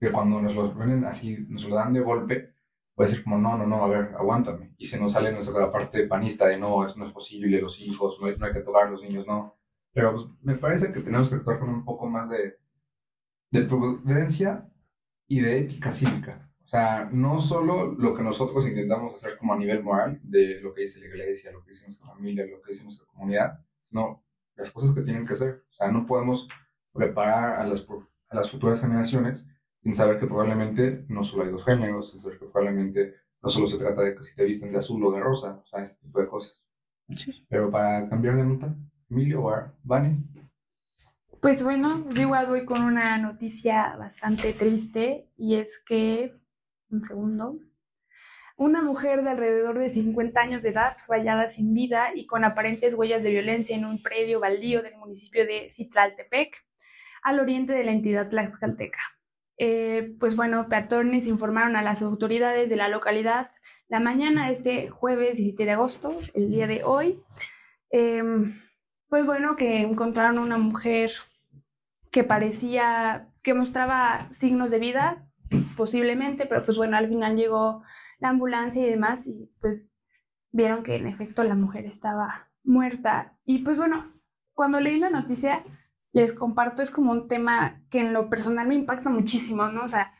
que 0.00 0.10
cuando 0.10 0.40
nos 0.40 0.54
lo 0.54 0.74
ponen 0.74 1.04
así, 1.04 1.46
nos 1.48 1.64
lo 1.64 1.76
dan 1.76 1.92
de 1.92 2.00
golpe, 2.00 2.54
puede 2.94 3.10
ser 3.10 3.24
como, 3.24 3.38
no, 3.38 3.56
no, 3.56 3.66
no, 3.66 3.84
a 3.84 3.88
ver, 3.88 4.14
aguántame. 4.18 4.74
Y 4.76 4.86
se 4.86 4.98
nos 4.98 5.12
sale 5.12 5.32
nuestra 5.32 5.70
parte 5.70 6.06
panista 6.06 6.46
de, 6.46 6.58
no, 6.58 6.94
no 6.94 7.06
es 7.06 7.12
posible, 7.12 7.60
los 7.60 7.80
hijos, 7.80 8.18
no 8.20 8.26
hay, 8.26 8.36
no 8.36 8.46
hay 8.46 8.52
que 8.52 8.60
tocar 8.60 8.90
los 8.90 9.02
niños, 9.02 9.26
no. 9.26 9.56
Pero 9.92 10.12
pues, 10.12 10.26
me 10.42 10.54
parece 10.56 10.92
que 10.92 11.00
tenemos 11.00 11.28
que 11.28 11.36
actuar 11.36 11.60
con 11.60 11.68
un 11.70 11.84
poco 11.84 12.06
más 12.08 12.30
de, 12.30 12.56
de 13.50 13.62
prudencia 13.62 14.68
y 15.28 15.40
de 15.40 15.60
ética 15.60 15.92
cívica. 15.92 16.51
O 16.72 16.74
sea, 16.74 17.06
no 17.12 17.38
solo 17.38 17.92
lo 17.92 18.14
que 18.14 18.22
nosotros 18.22 18.66
intentamos 18.66 19.14
hacer 19.14 19.36
como 19.36 19.52
a 19.52 19.58
nivel 19.58 19.82
moral, 19.82 20.18
de 20.22 20.58
lo 20.62 20.72
que 20.72 20.82
dice 20.82 21.00
la 21.00 21.06
iglesia, 21.06 21.52
lo 21.52 21.62
que 21.62 21.68
dice 21.68 21.84
nuestra 21.84 22.06
familia, 22.06 22.46
lo 22.46 22.62
que 22.62 22.72
dice 22.72 22.82
nuestra 22.82 23.06
comunidad, 23.08 23.60
sino 23.82 24.24
las 24.56 24.72
cosas 24.72 24.94
que 24.94 25.02
tienen 25.02 25.26
que 25.26 25.34
hacer. 25.34 25.64
O 25.70 25.74
sea, 25.74 25.92
no 25.92 26.06
podemos 26.06 26.48
preparar 26.94 27.60
a 27.60 27.66
las, 27.66 27.86
a 28.30 28.36
las 28.36 28.50
futuras 28.50 28.80
generaciones 28.80 29.44
sin 29.82 29.94
saber 29.94 30.18
que 30.18 30.26
probablemente 30.26 31.04
no 31.08 31.22
solo 31.24 31.44
hay 31.44 31.50
dos 31.50 31.62
géneros, 31.62 32.10
sin 32.10 32.22
saber 32.22 32.38
que 32.38 32.46
probablemente 32.46 33.16
no 33.42 33.50
solo 33.50 33.66
se 33.66 33.76
trata 33.76 34.00
de 34.00 34.14
que 34.14 34.22
si 34.22 34.34
te 34.34 34.44
visten 34.44 34.72
de 34.72 34.78
azul 34.78 35.04
o 35.04 35.12
de 35.12 35.20
rosa, 35.20 35.60
o 35.62 35.66
sea, 35.66 35.82
este 35.82 36.00
tipo 36.06 36.20
de 36.20 36.26
cosas. 36.26 36.64
Pero 37.50 37.70
para 37.70 38.08
cambiar 38.08 38.36
de 38.36 38.44
nota, 38.44 38.74
Emilio 39.10 39.44
o 39.44 39.72
Vane. 39.82 40.24
Pues 41.42 41.62
bueno, 41.62 42.08
yo 42.14 42.22
igual 42.22 42.46
voy 42.46 42.64
con 42.64 42.82
una 42.82 43.18
noticia 43.18 43.96
bastante 43.96 44.54
triste 44.54 45.28
y 45.36 45.56
es 45.56 45.82
que, 45.84 46.40
un 46.92 47.04
segundo, 47.04 47.58
una 48.56 48.82
mujer 48.82 49.22
de 49.24 49.30
alrededor 49.30 49.78
de 49.78 49.88
50 49.88 50.40
años 50.40 50.62
de 50.62 50.68
edad 50.68 50.92
fue 51.06 51.18
hallada 51.18 51.48
sin 51.48 51.74
vida 51.74 52.10
y 52.14 52.26
con 52.26 52.44
aparentes 52.44 52.94
huellas 52.94 53.22
de 53.22 53.30
violencia 53.30 53.74
en 53.74 53.84
un 53.84 54.02
predio 54.02 54.40
baldío 54.40 54.82
del 54.82 54.96
municipio 54.96 55.46
de 55.46 55.68
Citlaltepec, 55.70 56.64
al 57.22 57.40
oriente 57.40 57.72
de 57.72 57.84
la 57.84 57.92
entidad 57.92 58.28
tlaxcalteca. 58.28 59.00
Eh, 59.58 60.14
pues 60.18 60.36
bueno, 60.36 60.68
peatones 60.68 61.26
informaron 61.26 61.76
a 61.76 61.82
las 61.82 62.02
autoridades 62.02 62.68
de 62.68 62.76
la 62.76 62.88
localidad 62.88 63.50
la 63.88 64.00
mañana 64.00 64.46
de 64.46 64.52
este 64.52 64.88
jueves 64.88 65.36
17 65.36 65.64
de 65.64 65.70
agosto, 65.72 66.16
el 66.32 66.50
día 66.50 66.66
de 66.66 66.82
hoy. 66.82 67.22
Em, 67.90 68.58
pues 69.08 69.26
bueno, 69.26 69.54
que 69.56 69.82
encontraron 69.82 70.38
una 70.38 70.56
mujer 70.56 71.12
que 72.10 72.24
parecía, 72.24 73.28
que 73.42 73.52
mostraba 73.52 74.28
signos 74.30 74.70
de 74.70 74.78
vida, 74.78 75.28
posiblemente, 75.76 76.46
pero 76.46 76.64
pues 76.64 76.76
bueno, 76.76 76.96
al 76.96 77.08
final 77.08 77.36
llegó 77.36 77.82
la 78.18 78.28
ambulancia 78.28 78.84
y 78.86 78.90
demás 78.90 79.26
y 79.26 79.50
pues 79.60 79.96
vieron 80.50 80.82
que 80.82 80.96
en 80.96 81.06
efecto 81.06 81.44
la 81.44 81.54
mujer 81.54 81.86
estaba 81.86 82.50
muerta. 82.62 83.38
Y 83.44 83.58
pues 83.58 83.78
bueno, 83.78 84.12
cuando 84.54 84.80
leí 84.80 84.98
la 84.98 85.10
noticia, 85.10 85.64
les 86.12 86.32
comparto, 86.32 86.82
es 86.82 86.90
como 86.90 87.12
un 87.12 87.28
tema 87.28 87.82
que 87.90 88.00
en 88.00 88.12
lo 88.12 88.28
personal 88.28 88.68
me 88.68 88.74
impacta 88.74 89.10
muchísimo, 89.10 89.68
¿no? 89.68 89.84
O 89.84 89.88
sea, 89.88 90.12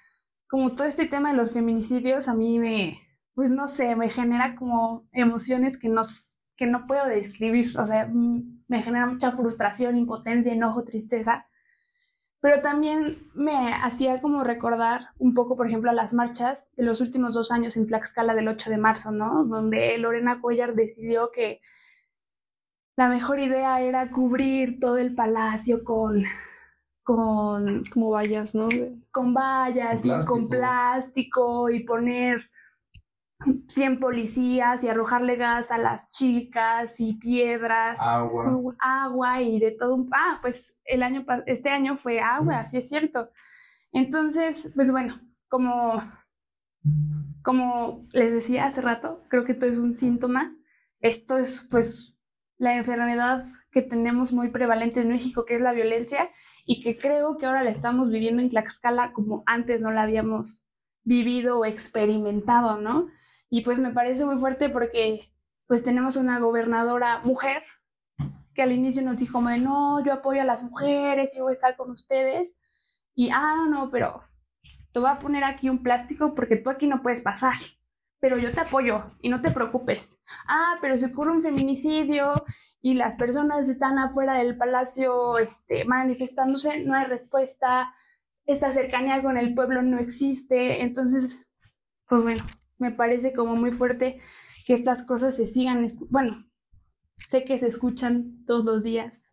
como 0.49 0.75
todo 0.75 0.87
este 0.87 1.07
tema 1.07 1.31
de 1.31 1.37
los 1.37 1.53
feminicidios 1.53 2.29
a 2.29 2.35
mí 2.35 2.59
me, 2.59 2.99
pues 3.35 3.51
no 3.51 3.67
sé, 3.67 3.95
me 3.97 4.09
genera 4.09 4.57
como 4.57 5.07
emociones 5.13 5.79
que 5.79 5.89
no, 5.89 6.03
que 6.57 6.67
no 6.67 6.87
puedo 6.87 7.07
describir, 7.07 7.79
o 7.79 7.85
sea, 7.85 8.07
me 8.07 8.83
genera 8.83 9.07
mucha 9.07 9.33
frustración, 9.33 9.97
impotencia, 9.97 10.53
enojo, 10.53 10.85
tristeza, 10.85 11.47
pero 12.43 12.61
también 12.61 13.31
me 13.35 13.73
hacía 13.73 14.21
como 14.21 14.43
recordar 14.43 15.11
un 15.19 15.33
poco, 15.33 15.57
por 15.57 15.69
ejemplo, 15.69 15.91
a 15.91 15.95
las 15.95 16.13
marchas 16.13 16.69
de 16.77 16.83
los 16.83 17.01
últimos 17.01 17.35
dos 17.35 17.53
años 17.53 17.77
en 17.77 17.87
Tlaxcala 17.87 18.35
del 18.35 18.49
8 18.49 18.69
de 18.69 18.79
marzo, 18.79 19.13
¿no? 19.13 19.45
Donde 19.45 19.97
Lorena 19.97 20.41
Cuellar 20.41 20.75
decidió 20.75 21.31
que 21.31 21.61
la 22.97 23.09
mejor 23.09 23.39
idea 23.39 23.81
era 23.81 24.11
cubrir 24.11 24.81
todo 24.81 24.99
el 24.99 25.15
palacio 25.15 25.85
con, 25.85 26.25
con 27.05 27.85
como 27.85 28.11
vallas, 28.11 28.57
¿no? 28.57 28.69
Con 29.13 29.33
vallas, 29.35 30.05
y 30.05 30.11
con 30.27 30.49
plástico 30.49 31.71
y 31.71 31.85
poner 31.85 32.51
100 33.69 34.01
policías 34.01 34.83
y 34.85 34.89
arrojarle 34.89 35.37
gas 35.37 35.71
a 35.71 35.79
las 35.79 36.11
chicas 36.11 37.01
y 37.01 37.15
piedras, 37.15 38.01
agua, 38.01 38.75
agua 38.79 39.43
y 39.43 39.59
de 39.59 39.73
todo. 39.73 40.07
Ah, 40.13 40.39
pues 40.41 40.79
el 40.85 41.03
año 41.03 41.25
este 41.47 41.71
año 41.71 41.97
fue 41.97 42.21
agua, 42.21 42.59
así 42.59 42.77
es 42.79 42.89
cierto. 42.89 43.31
Entonces, 43.93 44.71
pues 44.75 44.91
bueno, 44.91 45.21
como 45.49 46.03
como 47.43 48.07
les 48.13 48.33
decía 48.33 48.67
hace 48.67 48.81
rato, 48.81 49.23
creo 49.29 49.45
que 49.45 49.53
esto 49.53 49.67
es 49.67 49.79
un 49.79 49.97
síntoma. 49.97 50.57
Esto 51.01 51.37
es 51.37 51.67
pues 51.71 52.17
la 52.59 52.77
enfermedad 52.77 53.45
que 53.71 53.83
tenemos 53.83 54.33
muy 54.33 54.51
prevalente 54.51 55.01
en 55.01 55.09
México, 55.09 55.45
que 55.45 55.55
es 55.55 55.61
la 55.61 55.73
violencia, 55.73 56.31
y 56.65 56.81
que 56.81 56.97
creo 56.97 57.39
que 57.39 57.47
ahora 57.47 57.65
la 57.65 57.71
estamos 57.71 58.11
viviendo 58.11 58.41
en 58.41 58.51
Tlaxcala 58.51 59.13
como 59.13 59.43
antes 59.47 59.83
no 59.83 59.91
la 59.91 60.03
habíamos 60.03 60.65
vivido 61.03 61.59
o 61.59 61.65
experimentado, 61.65 62.81
¿no? 62.81 63.09
Y 63.55 63.61
pues 63.61 63.79
me 63.79 63.93
parece 63.93 64.25
muy 64.25 64.39
fuerte 64.39 64.71
porque 64.71 65.31
pues 65.67 65.85
tenemos 65.85 66.17
una 66.17 66.39
gobernadora 66.39 67.19
mujer 67.19 67.63
que 68.55 68.63
al 68.63 68.73
inicio 68.73 69.03
nos 69.03 69.19
dijo 69.19 69.43
de, 69.43 69.59
no, 69.59 70.03
yo 70.03 70.15
apoyo 70.15 70.41
a 70.41 70.47
las 70.47 70.63
mujeres 70.63 71.37
y 71.37 71.41
voy 71.43 71.51
a 71.51 71.53
estar 71.53 71.77
con 71.77 71.91
ustedes. 71.91 72.57
Y, 73.15 73.29
ah, 73.29 73.67
no, 73.69 73.91
pero 73.91 74.25
te 74.91 75.01
voy 75.01 75.11
a 75.11 75.19
poner 75.19 75.45
aquí 75.45 75.69
un 75.69 75.83
plástico 75.83 76.35
porque 76.35 76.57
tú 76.57 76.71
aquí 76.71 76.87
no 76.87 77.03
puedes 77.03 77.21
pasar, 77.21 77.59
pero 78.21 78.39
yo 78.39 78.51
te 78.53 78.61
apoyo 78.61 79.05
y 79.21 79.29
no 79.29 79.43
te 79.43 79.51
preocupes. 79.51 80.19
Ah, 80.49 80.79
pero 80.81 80.97
si 80.97 81.05
ocurre 81.05 81.33
un 81.33 81.43
feminicidio 81.43 82.33
y 82.81 82.95
las 82.95 83.17
personas 83.17 83.69
están 83.69 83.99
afuera 83.99 84.33
del 84.33 84.57
palacio 84.57 85.37
este, 85.37 85.85
manifestándose, 85.85 86.79
no 86.85 86.95
hay 86.95 87.05
respuesta, 87.05 87.93
esta 88.47 88.71
cercanía 88.71 89.23
con 89.23 89.37
el 89.37 89.55
pueblo 89.55 89.83
no 89.83 89.99
existe, 89.99 90.81
entonces, 90.81 91.37
pues 92.09 92.23
bueno, 92.23 92.45
me 92.83 92.91
parece 92.91 93.33
como 93.33 93.55
muy 93.55 93.71
fuerte 93.71 94.21
que 94.67 94.75
estas 94.75 95.05
cosas 95.05 95.37
se 95.37 95.47
sigan, 95.47 95.87
bueno, 96.11 96.45
sé 97.17 97.45
que 97.45 97.57
se 97.57 97.69
escuchan 97.69 98.45
todos 98.45 98.65
los 98.65 98.83
días. 98.83 99.33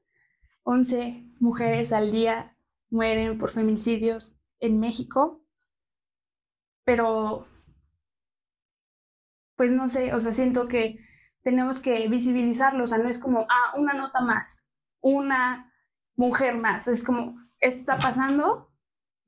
11 0.64 1.26
mujeres 1.40 1.92
al 1.92 2.12
día 2.12 2.56
mueren 2.92 3.40
por 3.40 3.50
feminicidios 3.50 4.38
en 4.60 4.80
México, 4.80 5.44
pero 6.84 7.48
pues 9.56 9.72
no 9.72 9.90
sé, 9.90 10.14
o 10.14 10.20
sea, 10.20 10.34
siento 10.34 10.68
que 10.68 11.00
tenemos 11.42 11.80
que 11.80 12.08
visibilizarlo, 12.08 12.84
o 12.84 12.88
sea, 12.88 13.00
no 13.00 13.10
es 13.10 13.18
como, 13.18 13.48
ah, 13.50 13.74
una 13.78 13.94
nota 13.94 14.22
más, 14.22 14.64
una 15.02 15.74
mujer 16.16 16.56
más, 16.56 16.88
es 16.88 17.04
como, 17.04 17.36
esto 17.60 17.80
está 17.80 17.98
pasando 17.98 18.69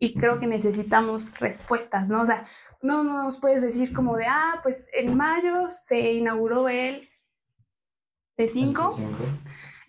y 0.04 0.16
creo 0.16 0.40
que 0.40 0.48
necesitamos 0.48 1.32
respuestas, 1.40 2.10
¿no? 2.10 2.22
O 2.22 2.26
sea, 2.26 2.48
no 2.82 3.04
nos 3.04 3.40
puedes 3.40 3.62
decir 3.62 3.94
como 3.94 4.18
de, 4.18 4.26
ah, 4.26 4.60
pues 4.64 4.88
en 4.94 5.16
mayo 5.16 5.70
se 5.70 6.14
inauguró 6.14 6.68
el 6.70 7.08
C5, 8.36 8.98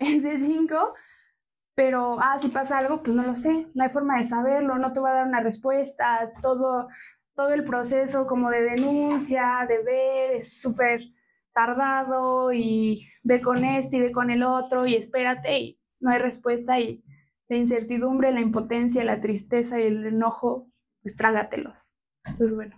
el 0.00 0.22
C5, 0.22 0.92
pero, 1.74 2.18
ah, 2.20 2.36
si 2.36 2.50
pasa 2.50 2.76
algo, 2.76 3.02
pues 3.02 3.16
no 3.16 3.22
lo 3.22 3.34
sé, 3.34 3.68
no 3.72 3.84
hay 3.84 3.88
forma 3.88 4.18
de 4.18 4.24
saberlo, 4.24 4.76
no 4.76 4.92
te 4.92 5.00
va 5.00 5.12
a 5.12 5.14
dar 5.14 5.28
una 5.28 5.40
respuesta, 5.40 6.30
todo, 6.42 6.88
todo 7.34 7.54
el 7.54 7.64
proceso 7.64 8.26
como 8.26 8.50
de 8.50 8.60
denuncia, 8.60 9.64
de 9.66 9.82
ver, 9.82 10.32
es 10.32 10.60
súper 10.60 11.00
tardado 11.54 12.52
y 12.52 13.08
ve 13.22 13.40
con 13.40 13.64
este 13.64 13.96
y 13.96 14.00
ve 14.02 14.12
con 14.12 14.28
el 14.28 14.42
otro 14.42 14.86
y 14.86 14.94
espérate 14.94 15.58
y 15.58 15.80
no 16.00 16.10
hay 16.10 16.18
respuesta 16.18 16.78
y 16.78 17.02
la 17.48 17.56
incertidumbre, 17.56 18.32
la 18.32 18.40
impotencia, 18.40 19.04
la 19.04 19.20
tristeza 19.20 19.80
y 19.80 19.84
el 19.84 20.06
enojo, 20.06 20.70
pues 21.02 21.16
trágatelos. 21.16 21.94
Entonces, 22.24 22.54
bueno, 22.54 22.76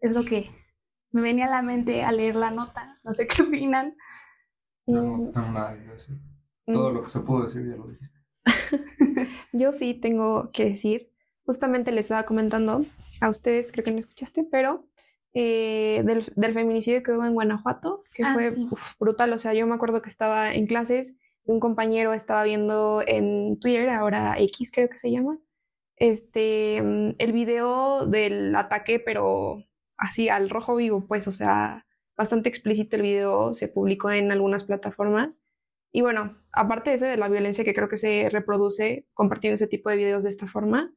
es 0.00 0.14
lo 0.14 0.24
que 0.24 0.50
me 1.10 1.22
venía 1.22 1.46
a 1.46 1.50
la 1.50 1.62
mente 1.62 2.02
al 2.02 2.16
leer 2.16 2.36
la 2.36 2.50
nota. 2.50 2.98
No 3.04 3.12
sé 3.12 3.26
qué 3.28 3.42
opinan. 3.42 3.96
No, 4.86 5.02
no 5.02 5.30
tengo 5.30 5.52
nada 5.52 5.76
que 5.76 5.90
decir. 5.90 6.16
Todo 6.66 6.92
lo 6.92 7.04
que 7.04 7.10
se 7.10 7.20
pudo 7.20 7.46
decir 7.46 7.66
ya 7.66 7.76
lo 7.76 7.88
dijiste. 7.88 8.18
Yo 9.52 9.72
sí 9.72 9.94
tengo 9.94 10.50
que 10.52 10.66
decir, 10.66 11.10
justamente 11.44 11.92
les 11.92 12.06
estaba 12.06 12.24
comentando 12.24 12.84
a 13.20 13.28
ustedes, 13.28 13.72
creo 13.72 13.84
que 13.84 13.90
no 13.90 13.98
escuchaste, 13.98 14.44
pero 14.50 14.86
eh, 15.32 16.02
del, 16.04 16.24
del, 16.36 16.54
feminicidio 16.54 17.02
que 17.02 17.12
hubo 17.12 17.24
en 17.24 17.34
Guanajuato, 17.34 18.04
que 18.12 18.22
ah, 18.22 18.34
fue 18.34 18.54
brutal. 18.98 19.32
O 19.32 19.38
sea, 19.38 19.54
yo 19.54 19.66
me 19.66 19.74
acuerdo 19.74 20.02
que 20.02 20.08
estaba 20.08 20.52
en 20.52 20.66
clases 20.66 21.16
un 21.48 21.60
compañero 21.60 22.12
estaba 22.12 22.44
viendo 22.44 23.02
en 23.06 23.58
Twitter, 23.58 23.88
ahora 23.88 24.34
X 24.38 24.70
creo 24.70 24.88
que 24.90 24.98
se 24.98 25.10
llama, 25.10 25.38
este, 25.96 26.82
mm, 26.82 27.14
el 27.18 27.32
video 27.32 28.06
del 28.06 28.54
ataque, 28.54 29.00
pero 29.00 29.62
así 29.96 30.28
al 30.28 30.50
rojo 30.50 30.76
vivo, 30.76 31.06
pues, 31.08 31.26
o 31.26 31.32
sea, 31.32 31.86
bastante 32.16 32.50
explícito 32.50 32.96
el 32.96 33.02
video, 33.02 33.54
se 33.54 33.68
publicó 33.68 34.10
en 34.10 34.30
algunas 34.30 34.64
plataformas. 34.64 35.42
Y 35.90 36.02
bueno, 36.02 36.36
aparte 36.52 36.90
de 36.90 36.96
eso, 36.96 37.06
de 37.06 37.16
la 37.16 37.28
violencia 37.28 37.64
que 37.64 37.74
creo 37.74 37.88
que 37.88 37.96
se 37.96 38.28
reproduce 38.30 39.06
compartiendo 39.14 39.54
ese 39.54 39.68
tipo 39.68 39.88
de 39.88 39.96
videos 39.96 40.24
de 40.24 40.28
esta 40.28 40.48
forma, 40.48 40.92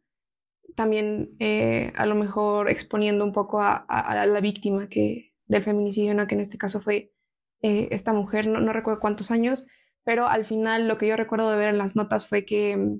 también 0.76 1.36
eh, 1.40 1.94
a 1.96 2.06
lo 2.06 2.16
mejor 2.16 2.70
exponiendo 2.70 3.24
un 3.24 3.32
poco 3.32 3.62
a, 3.62 3.86
la 4.28 4.42
víctima 4.42 4.90
que, 4.90 5.34
del 5.46 5.64
feminicidio, 5.64 6.14
¿no? 6.14 6.28
que 6.28 6.36
en 6.36 6.42
este 6.42 6.58
caso 6.58 6.82
fue 6.82 7.14
eh, 7.62 7.88
esta 7.92 8.12
mujer, 8.12 8.48
no, 8.48 8.60
no, 8.60 8.74
recuerdo 8.74 9.00
cuántos 9.00 9.32
años, 9.32 9.68
pero 10.04 10.28
al 10.28 10.46
final 10.46 10.88
lo 10.88 10.98
que 10.98 11.08
yo 11.08 11.16
recuerdo 11.16 11.52
de 11.52 11.58
ver 11.58 11.70
en 11.70 11.78
las 11.78 11.96
notas 11.96 12.28
fue 12.28 12.46
que, 12.46 13.00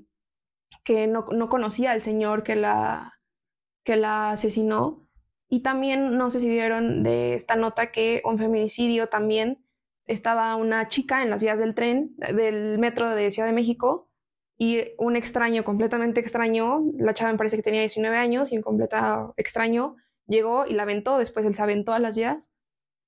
que 0.84 1.06
no, 1.06 1.26
no 1.32 1.48
conocía 1.48 1.92
al 1.92 2.02
señor 2.02 2.42
que 2.42 2.56
la, 2.56 3.20
que 3.84 3.96
la 3.96 4.30
asesinó. 4.30 5.08
Y 5.48 5.60
también, 5.60 6.16
no 6.16 6.30
sé 6.30 6.40
si 6.40 6.48
vieron 6.48 7.02
de 7.02 7.34
esta 7.34 7.56
nota 7.56 7.92
que 7.92 8.22
un 8.24 8.38
feminicidio 8.38 9.08
también 9.08 9.66
estaba 10.06 10.56
una 10.56 10.88
chica 10.88 11.22
en 11.22 11.30
las 11.30 11.42
vías 11.42 11.58
del 11.58 11.74
tren, 11.74 12.14
del 12.16 12.78
metro 12.78 13.10
de 13.14 13.30
Ciudad 13.30 13.48
de 13.48 13.54
México, 13.54 14.08
y 14.58 14.92
un 14.96 15.16
extraño, 15.16 15.64
completamente 15.64 16.20
extraño, 16.20 16.84
la 16.96 17.14
chava 17.14 17.32
me 17.32 17.38
parece 17.38 17.56
que 17.56 17.64
tenía 17.64 17.80
19 17.80 18.16
años 18.16 18.52
y 18.52 18.56
un 18.56 18.62
completo 18.62 19.34
extraño 19.36 19.96
llegó 20.28 20.66
y 20.66 20.74
la 20.74 20.84
aventó, 20.84 21.18
después 21.18 21.44
él 21.46 21.54
se 21.54 21.62
aventó 21.62 21.92
a 21.92 21.98
las 21.98 22.16
vías 22.16 22.52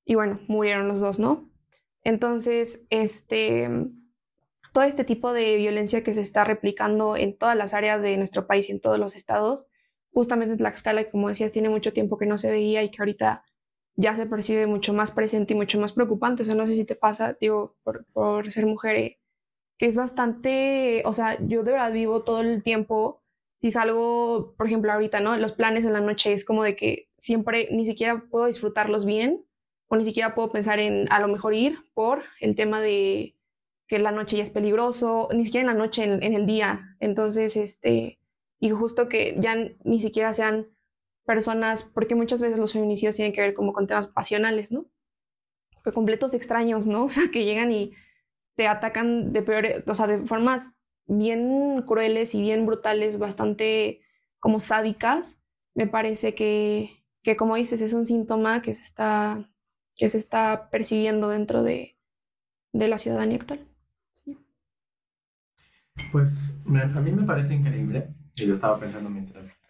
y 0.05 0.17
bueno, 0.17 0.41
murieron 0.49 0.89
los 0.89 1.01
dos, 1.01 1.19
¿no? 1.21 1.49
Entonces, 2.05 2.87
este, 2.91 3.69
todo 4.73 4.85
este 4.85 5.05
tipo 5.05 5.33
de 5.33 5.57
violencia 5.57 6.05
que 6.05 6.13
se 6.15 6.21
está 6.21 6.45
replicando 6.45 7.17
en 7.17 7.37
todas 7.37 7.57
las 7.57 7.75
áreas 7.75 8.03
de 8.03 8.17
nuestro 8.19 8.47
país 8.47 8.69
y 8.69 8.73
en 8.73 8.81
todos 8.81 8.99
los 8.99 9.17
estados, 9.17 9.69
justamente 10.13 10.53
en 10.53 10.59
Tlaxcala, 10.59 11.09
como 11.11 11.29
decías, 11.29 11.53
tiene 11.53 11.71
mucho 11.71 11.93
tiempo 11.93 12.19
que 12.19 12.27
no 12.27 12.39
se 12.39 12.51
veía 12.51 12.83
y 12.83 12.91
que 12.91 13.01
ahorita 13.01 13.45
ya 13.97 14.15
se 14.15 14.27
percibe 14.27 14.67
mucho 14.67 14.93
más 14.93 15.11
presente 15.11 15.55
y 15.55 15.57
mucho 15.57 15.81
más 15.81 15.93
preocupante. 15.93 16.43
O 16.43 16.45
sea, 16.47 16.55
no 16.55 16.67
sé 16.67 16.75
si 16.75 16.85
te 16.85 16.97
pasa, 16.97 17.37
digo, 17.41 17.77
por, 17.83 18.53
ser 18.53 18.67
mujer, 18.67 19.19
que 19.79 19.87
es 19.87 19.97
bastante, 19.97 21.03
o 21.07 21.13
sea, 21.13 21.39
yo 21.47 21.63
de 21.63 21.73
verdad 21.73 21.93
vivo 21.93 22.23
todo 22.23 22.41
el 22.41 22.63
tiempo, 22.63 23.23
si 23.61 23.71
salgo, 23.71 24.55
por 24.59 24.67
ejemplo, 24.67 24.93
ahorita, 24.93 25.21
¿no? 25.21 25.37
Los 25.37 25.53
planes 25.53 25.85
en 25.85 25.95
la 25.95 26.01
noche 26.01 26.33
es 26.33 26.45
como 26.45 26.65
de 26.65 26.77
que 26.77 27.09
siempre 27.17 27.69
ni 27.73 27.87
siquiera 27.87 28.25
puedo 28.31 28.47
disfrutarlos 28.47 29.07
bien 29.07 29.45
o 29.89 29.97
ni 29.97 30.05
siquiera 30.05 30.35
puedo 30.35 30.51
pensar 30.51 30.79
en 30.79 31.07
a 31.11 31.21
lo 31.21 31.29
mejor 31.29 31.55
ir 31.55 31.79
por 31.95 32.23
el 32.41 32.55
tema 32.57 32.81
de 32.81 33.35
que 33.87 33.99
la 33.99 34.13
noche 34.13 34.37
ya 34.37 34.43
es 34.43 34.51
peligroso, 34.51 35.29
ni 35.33 35.45
siquiera 35.45 35.71
en 35.71 35.77
la 35.77 35.83
noche, 35.85 36.05
en, 36.05 36.23
el 36.23 36.47
día. 36.47 36.97
Entonces, 37.01 37.57
este, 37.57 38.19
y 38.59 38.71
justo 38.71 39.09
que 39.09 39.35
ya 39.39 39.57
ni 39.85 40.01
siquiera 40.01 40.33
sean 40.33 40.69
personas, 41.27 41.85
porque 41.85 42.15
muchas 42.15 42.41
veces 42.41 42.59
los 42.59 42.73
feminicidios 42.73 43.17
tienen 43.17 43.33
que 43.33 43.41
ver 43.41 43.55
como 43.55 43.73
con 43.73 43.87
temas 43.87 44.07
pasionales, 44.07 44.73
¿no? 44.73 44.87
Completos 45.93 46.35
extraños, 46.35 46.87
¿no? 46.87 47.05
O 47.07 47.09
sea, 47.11 47.25
que 47.31 47.45
llegan 47.45 47.73
y 47.73 47.93
te 48.57 48.69
atacan 48.69 49.33
de 49.33 49.43
peor, 49.43 49.85
o 49.87 49.95
sea, 49.95 50.07
de 50.07 50.27
formas 50.27 50.73
bien 51.07 51.83
crueles 51.87 52.35
y 52.35 52.41
bien 52.41 52.65
brutales, 52.67 53.19
bastante 53.19 54.01
como 54.41 54.61
sádicas, 54.61 55.43
me 55.75 55.87
parece 55.87 56.35
que, 56.35 57.05
que 57.23 57.37
como 57.37 57.57
dices, 57.57 57.81
es 57.81 57.93
un 57.93 58.07
síntoma 58.07 58.63
que 58.63 58.75
se 58.75 58.83
está, 58.83 59.51
que 59.97 60.09
se 60.09 60.19
está 60.19 60.71
percibiendo 60.71 61.29
dentro 61.29 61.63
de, 61.63 61.97
de 62.73 62.89
la 62.89 62.99
ciudadanía 62.99 63.37
actual. 63.37 63.67
Sí. 64.13 64.39
Pues 66.11 66.57
a 66.67 67.01
mí 67.01 67.13
me 67.13 67.23
parece 67.23 67.55
increíble, 67.55 68.15
y 68.35 68.47
lo 68.47 68.55
estaba 68.55 68.79
pensando 68.79 69.11
mientras 69.11 69.63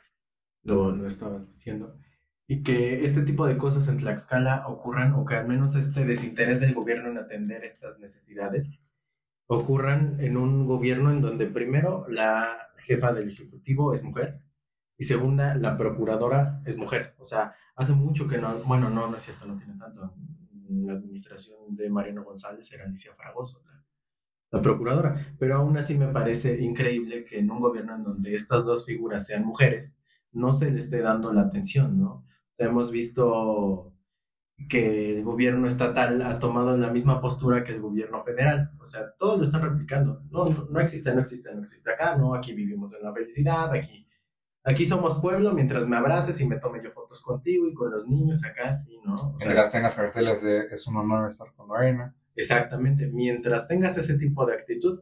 lo, 0.63 0.91
lo 0.91 1.07
estaba 1.07 1.39
diciendo, 1.53 1.99
y 2.47 2.63
que 2.63 3.05
este 3.05 3.23
tipo 3.23 3.47
de 3.47 3.57
cosas 3.57 3.89
en 3.89 3.99
Tlaxcala 3.99 4.67
ocurran 4.69 5.15
o 5.15 5.25
que 5.25 5.35
al 5.35 5.49
menos 5.49 5.77
este 5.77 6.05
desinterés 6.05 6.61
del 6.61 6.75
gobierno 6.75 7.11
en 7.11 7.19
atender 7.19 7.65
estas 7.65 7.99
necesidades 7.99 8.79
ocurran 9.47 10.21
en 10.21 10.37
un 10.37 10.67
gobierno 10.67 11.11
en 11.11 11.21
donde 11.21 11.47
primero 11.47 12.07
la 12.09 12.71
jefa 12.79 13.13
del 13.13 13.29
ejecutivo 13.29 13.93
es 13.93 14.03
mujer 14.03 14.41
y 14.97 15.05
segunda 15.05 15.55
la 15.55 15.77
procuradora 15.77 16.63
es 16.65 16.77
mujer. 16.77 17.15
O 17.19 17.27
sea, 17.27 17.55
hace 17.77 17.93
mucho 17.93 18.27
que 18.27 18.39
no, 18.39 18.59
bueno, 18.65 18.91
no, 18.91 19.09
no 19.09 19.17
es 19.17 19.23
cierto, 19.23 19.47
no 19.47 19.57
tiene 19.57 19.79
tanto. 19.79 20.15
La 20.69 20.95
administración 20.95 21.77
de 21.77 21.91
Mariano 21.91 22.25
González 22.25 22.71
era 22.73 22.85
Alicia 22.85 23.15
Fragoso, 23.15 23.63
la, 24.51 24.63
procuradora, 24.63 25.35
pero 25.39 25.57
aún 25.57 25.77
así 25.77 25.99
me 25.99 26.09
parece 26.09 26.61
increíble 26.61 27.25
que 27.25 27.41
en 27.41 27.51
un 27.51 27.61
gobierno 27.61 27.97
en 27.97 28.05
donde 28.05 28.35
estas 28.35 28.65
dos 28.65 28.87
figuras 28.87 29.27
sean 29.27 29.45
mujeres, 29.45 29.99
no 30.31 30.53
se 30.53 30.71
le 30.71 30.79
esté 30.79 31.01
dando 31.01 31.33
la 31.33 31.43
atención, 31.43 31.99
¿no? 31.99 32.25
hemos 32.59 32.93
visto 32.93 33.95
que 34.69 35.17
el 35.17 35.25
gobierno 35.25 35.67
estatal 35.67 36.23
ha 36.23 36.39
tomado 36.39 36.77
la 36.77 36.91
misma 36.91 37.21
postura 37.21 37.65
que 37.65 37.73
el 37.73 37.81
gobierno 37.81 38.23
federal. 38.23 38.71
O 38.81 38.87
sea, 38.87 39.13
todos 39.19 39.39
lo 39.39 39.45
están 39.45 39.63
replicando. 39.63 40.23
No, 40.31 40.49
no, 40.71 40.81
existe, 40.81 41.13
no 41.13 41.21
existe, 41.21 41.53
no 41.55 41.63
existe 41.63 41.93
acá, 41.93 42.17
no, 42.17 42.35
aquí 42.35 42.53
vivimos 42.53 42.95
en 42.95 43.03
la 43.03 43.13
felicidad, 43.13 43.73
aquí, 43.73 44.04
aquí 44.65 44.87
somos 44.87 45.21
pueblo 45.21 45.53
mientras 45.53 45.87
me 45.87 45.97
abraces 45.97 46.41
y 46.41 46.47
me 46.47 46.57
tome 46.57 46.81
yo 46.83 46.91
fotos 46.91 47.23
contigo 47.23 47.69
y 47.69 47.75
con 47.75 47.91
los 47.91 48.09
niños 48.09 48.45
acá, 48.45 48.75
sí, 48.75 48.99
¿no? 49.05 49.35
O 49.35 49.39
sea, 49.39 49.49
mientras 49.49 49.71
tengas 49.71 49.95
carteles 49.95 50.43
de 50.43 50.67
es 50.71 50.87
un 50.87 50.97
honor 50.97 51.31
estar 51.31 51.53
con 51.55 51.69
la 51.69 51.79
reina. 51.79 52.15
Exactamente, 52.35 53.07
mientras 53.07 53.69
tengas 53.69 53.97
ese 53.97 54.19
tipo 54.19 54.45
de 54.47 54.55
actitud, 54.55 55.01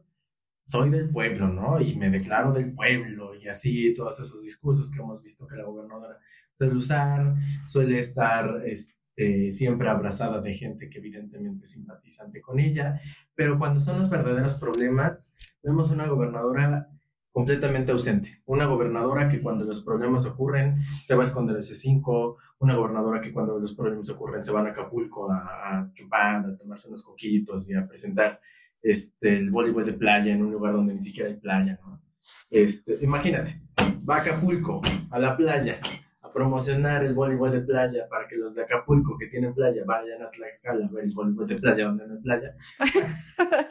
soy 0.65 0.89
del 0.89 1.09
pueblo, 1.09 1.47
¿no? 1.47 1.79
Y 1.81 1.95
me 1.95 2.09
declaro 2.09 2.53
del 2.53 2.73
pueblo 2.73 3.35
y 3.35 3.47
así, 3.47 3.93
todos 3.93 4.19
esos 4.19 4.43
discursos 4.43 4.91
que 4.91 4.99
hemos 4.99 5.23
visto 5.23 5.47
que 5.47 5.55
la 5.55 5.63
gobernadora 5.63 6.19
suele 6.51 6.75
usar, 6.75 7.35
suele 7.65 7.99
estar 7.99 8.61
este, 8.65 9.51
siempre 9.51 9.89
abrazada 9.89 10.41
de 10.41 10.53
gente 10.53 10.89
que 10.89 10.99
evidentemente 10.99 11.65
es 11.65 11.71
simpatizante 11.71 12.41
con 12.41 12.59
ella, 12.59 13.01
pero 13.35 13.57
cuando 13.57 13.79
son 13.79 13.97
los 13.99 14.09
verdaderos 14.09 14.55
problemas, 14.55 15.31
vemos 15.63 15.89
una 15.89 16.07
gobernadora 16.07 16.89
completamente 17.33 17.91
ausente. 17.91 18.41
Una 18.45 18.67
gobernadora 18.67 19.27
que 19.27 19.41
cuando 19.41 19.65
los 19.65 19.83
problemas 19.83 20.25
ocurren 20.25 20.81
se 21.01 21.15
va 21.15 21.23
a 21.23 21.25
esconder 21.25 21.57
ese 21.57 21.75
5 21.75 22.37
una 22.59 22.75
gobernadora 22.77 23.19
que 23.19 23.33
cuando 23.33 23.59
los 23.59 23.73
problemas 23.73 24.09
ocurren 24.09 24.41
se 24.41 24.51
van 24.51 24.67
a 24.67 24.69
Acapulco 24.69 25.29
a, 25.29 25.37
a 25.37 25.91
chupar, 25.93 26.45
a 26.45 26.57
tomarse 26.57 26.87
unos 26.87 27.03
coquitos 27.03 27.69
y 27.69 27.73
a 27.73 27.85
presentar 27.85 28.39
este, 28.81 29.35
el 29.37 29.51
voleibol 29.51 29.85
de 29.85 29.93
playa 29.93 30.31
en 30.31 30.43
un 30.43 30.51
lugar 30.51 30.73
donde 30.73 30.93
ni 30.93 31.01
siquiera 31.01 31.29
hay 31.29 31.35
playa. 31.35 31.77
¿no? 31.83 32.01
Este, 32.49 33.03
imagínate, 33.03 33.61
va 34.07 34.15
a 34.15 34.19
Acapulco, 34.19 34.81
a 35.11 35.19
la 35.19 35.35
playa, 35.35 35.81
a 36.21 36.31
promocionar 36.31 37.03
el 37.03 37.13
voleibol 37.13 37.51
de 37.51 37.61
playa 37.61 38.07
para 38.09 38.27
que 38.27 38.37
los 38.37 38.55
de 38.55 38.63
Acapulco 38.63 39.17
que 39.17 39.27
tienen 39.27 39.53
playa 39.53 39.83
vayan 39.85 40.21
a 40.21 40.29
Tlaxcala 40.29 40.85
a 40.85 40.89
ver 40.89 41.03
el 41.03 41.13
voleibol 41.13 41.47
de 41.47 41.57
playa 41.57 41.85
donde 41.85 42.07
no 42.07 42.13
hay 42.13 42.21
playa. 42.21 42.55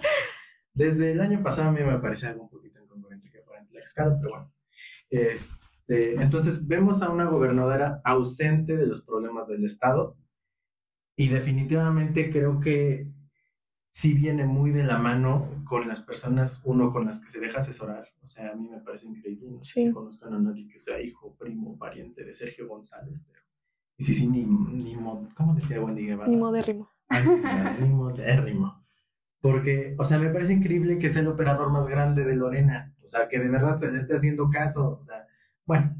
Desde 0.74 1.12
el 1.12 1.20
año 1.20 1.42
pasado 1.42 1.68
a 1.68 1.72
mí 1.72 1.80
me 1.80 1.98
parece 1.98 2.26
algo 2.26 2.44
un 2.44 2.50
poquito 2.50 2.71
Tlaxcala, 3.82 4.16
pero 4.18 4.30
bueno. 4.30 4.52
Este, 5.10 6.14
entonces 6.14 6.66
vemos 6.66 7.02
a 7.02 7.10
una 7.10 7.24
gobernadora 7.24 8.00
ausente 8.04 8.76
de 8.76 8.86
los 8.86 9.02
problemas 9.02 9.48
del 9.48 9.64
Estado 9.64 10.16
y 11.16 11.28
definitivamente 11.28 12.30
creo 12.30 12.60
que 12.60 13.10
sí 13.90 14.14
viene 14.14 14.46
muy 14.46 14.70
de 14.70 14.84
la 14.84 14.96
mano 14.98 15.62
con 15.68 15.86
las 15.86 16.00
personas, 16.00 16.62
uno 16.64 16.92
con 16.92 17.06
las 17.06 17.20
que 17.20 17.28
se 17.28 17.40
deja 17.40 17.58
asesorar. 17.58 18.08
O 18.22 18.26
sea, 18.26 18.52
a 18.52 18.54
mí 18.54 18.68
me 18.68 18.80
parece 18.80 19.06
increíble. 19.06 19.50
No 19.50 19.62
sé 19.62 19.84
si 19.84 19.92
conozcan 19.92 20.32
a 20.32 20.38
nadie 20.38 20.66
que 20.66 20.78
sea 20.78 21.00
hijo, 21.00 21.36
primo, 21.36 21.76
pariente 21.76 22.24
de 22.24 22.32
Sergio 22.32 22.66
González, 22.68 23.22
pero. 23.26 23.42
Y 23.98 24.04
sí, 24.04 24.14
sí, 24.14 24.26
ni, 24.26 24.44
ni 24.44 24.94
¿cómo 25.34 25.54
decía 25.54 25.80
Wendy 25.80 26.06
Guevara? 26.06 26.30
Ni 26.30 26.36
modérrimo. 26.36 26.90
ni 27.80 27.88
modérrimo. 27.88 28.81
Porque, 29.42 29.96
o 29.98 30.04
sea, 30.04 30.20
me 30.20 30.30
parece 30.30 30.52
increíble 30.54 30.98
que 30.98 31.08
sea 31.08 31.20
el 31.20 31.28
operador 31.28 31.70
más 31.72 31.88
grande 31.88 32.24
de 32.24 32.36
Lorena. 32.36 32.94
O 33.02 33.06
sea, 33.08 33.28
que 33.28 33.40
de 33.40 33.48
verdad 33.48 33.76
se 33.76 33.90
le 33.90 33.98
esté 33.98 34.16
haciendo 34.16 34.48
caso. 34.48 34.98
O 35.00 35.02
sea, 35.02 35.26
bueno, 35.66 35.96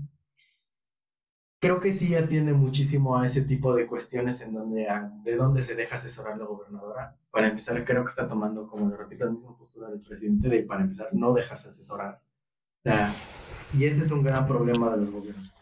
creo 1.59 1.81
que 1.81 1.93
sí 1.93 2.15
atiende 2.15 2.53
muchísimo 2.53 3.19
a 3.19 3.27
ese 3.27 3.43
tipo 3.43 3.75
de 3.75 3.89
cuestiones 3.89 4.41
en 4.43 4.55
donde, 4.55 4.87
de 5.25 5.37
dónde 5.37 5.61
se 5.63 5.75
deja 5.75 5.97
asesorar 5.97 6.39
la 6.39 6.45
gobernadora. 6.45 7.17
Para 7.33 7.49
empezar, 7.49 7.85
creo 7.85 8.05
que 8.05 8.11
está 8.11 8.29
tomando, 8.29 8.69
como 8.69 8.89
lo 8.89 8.97
repito, 8.97 9.25
la 9.25 9.33
misma 9.33 9.59
postura 9.59 9.91
del 9.91 10.01
presidente 10.01 10.49
de, 10.49 10.63
para 10.63 10.83
empezar, 10.83 11.09
no 11.13 11.33
dejarse 11.33 11.69
asesorar. 11.69 12.23
O 12.85 12.89
sea, 12.89 13.13
y 13.75 13.85
ese 13.87 14.03
es 14.03 14.11
un 14.13 14.23
gran 14.23 14.47
problema 14.47 14.91
de 14.93 14.99
los 14.99 15.11
gobiernos. 15.11 15.62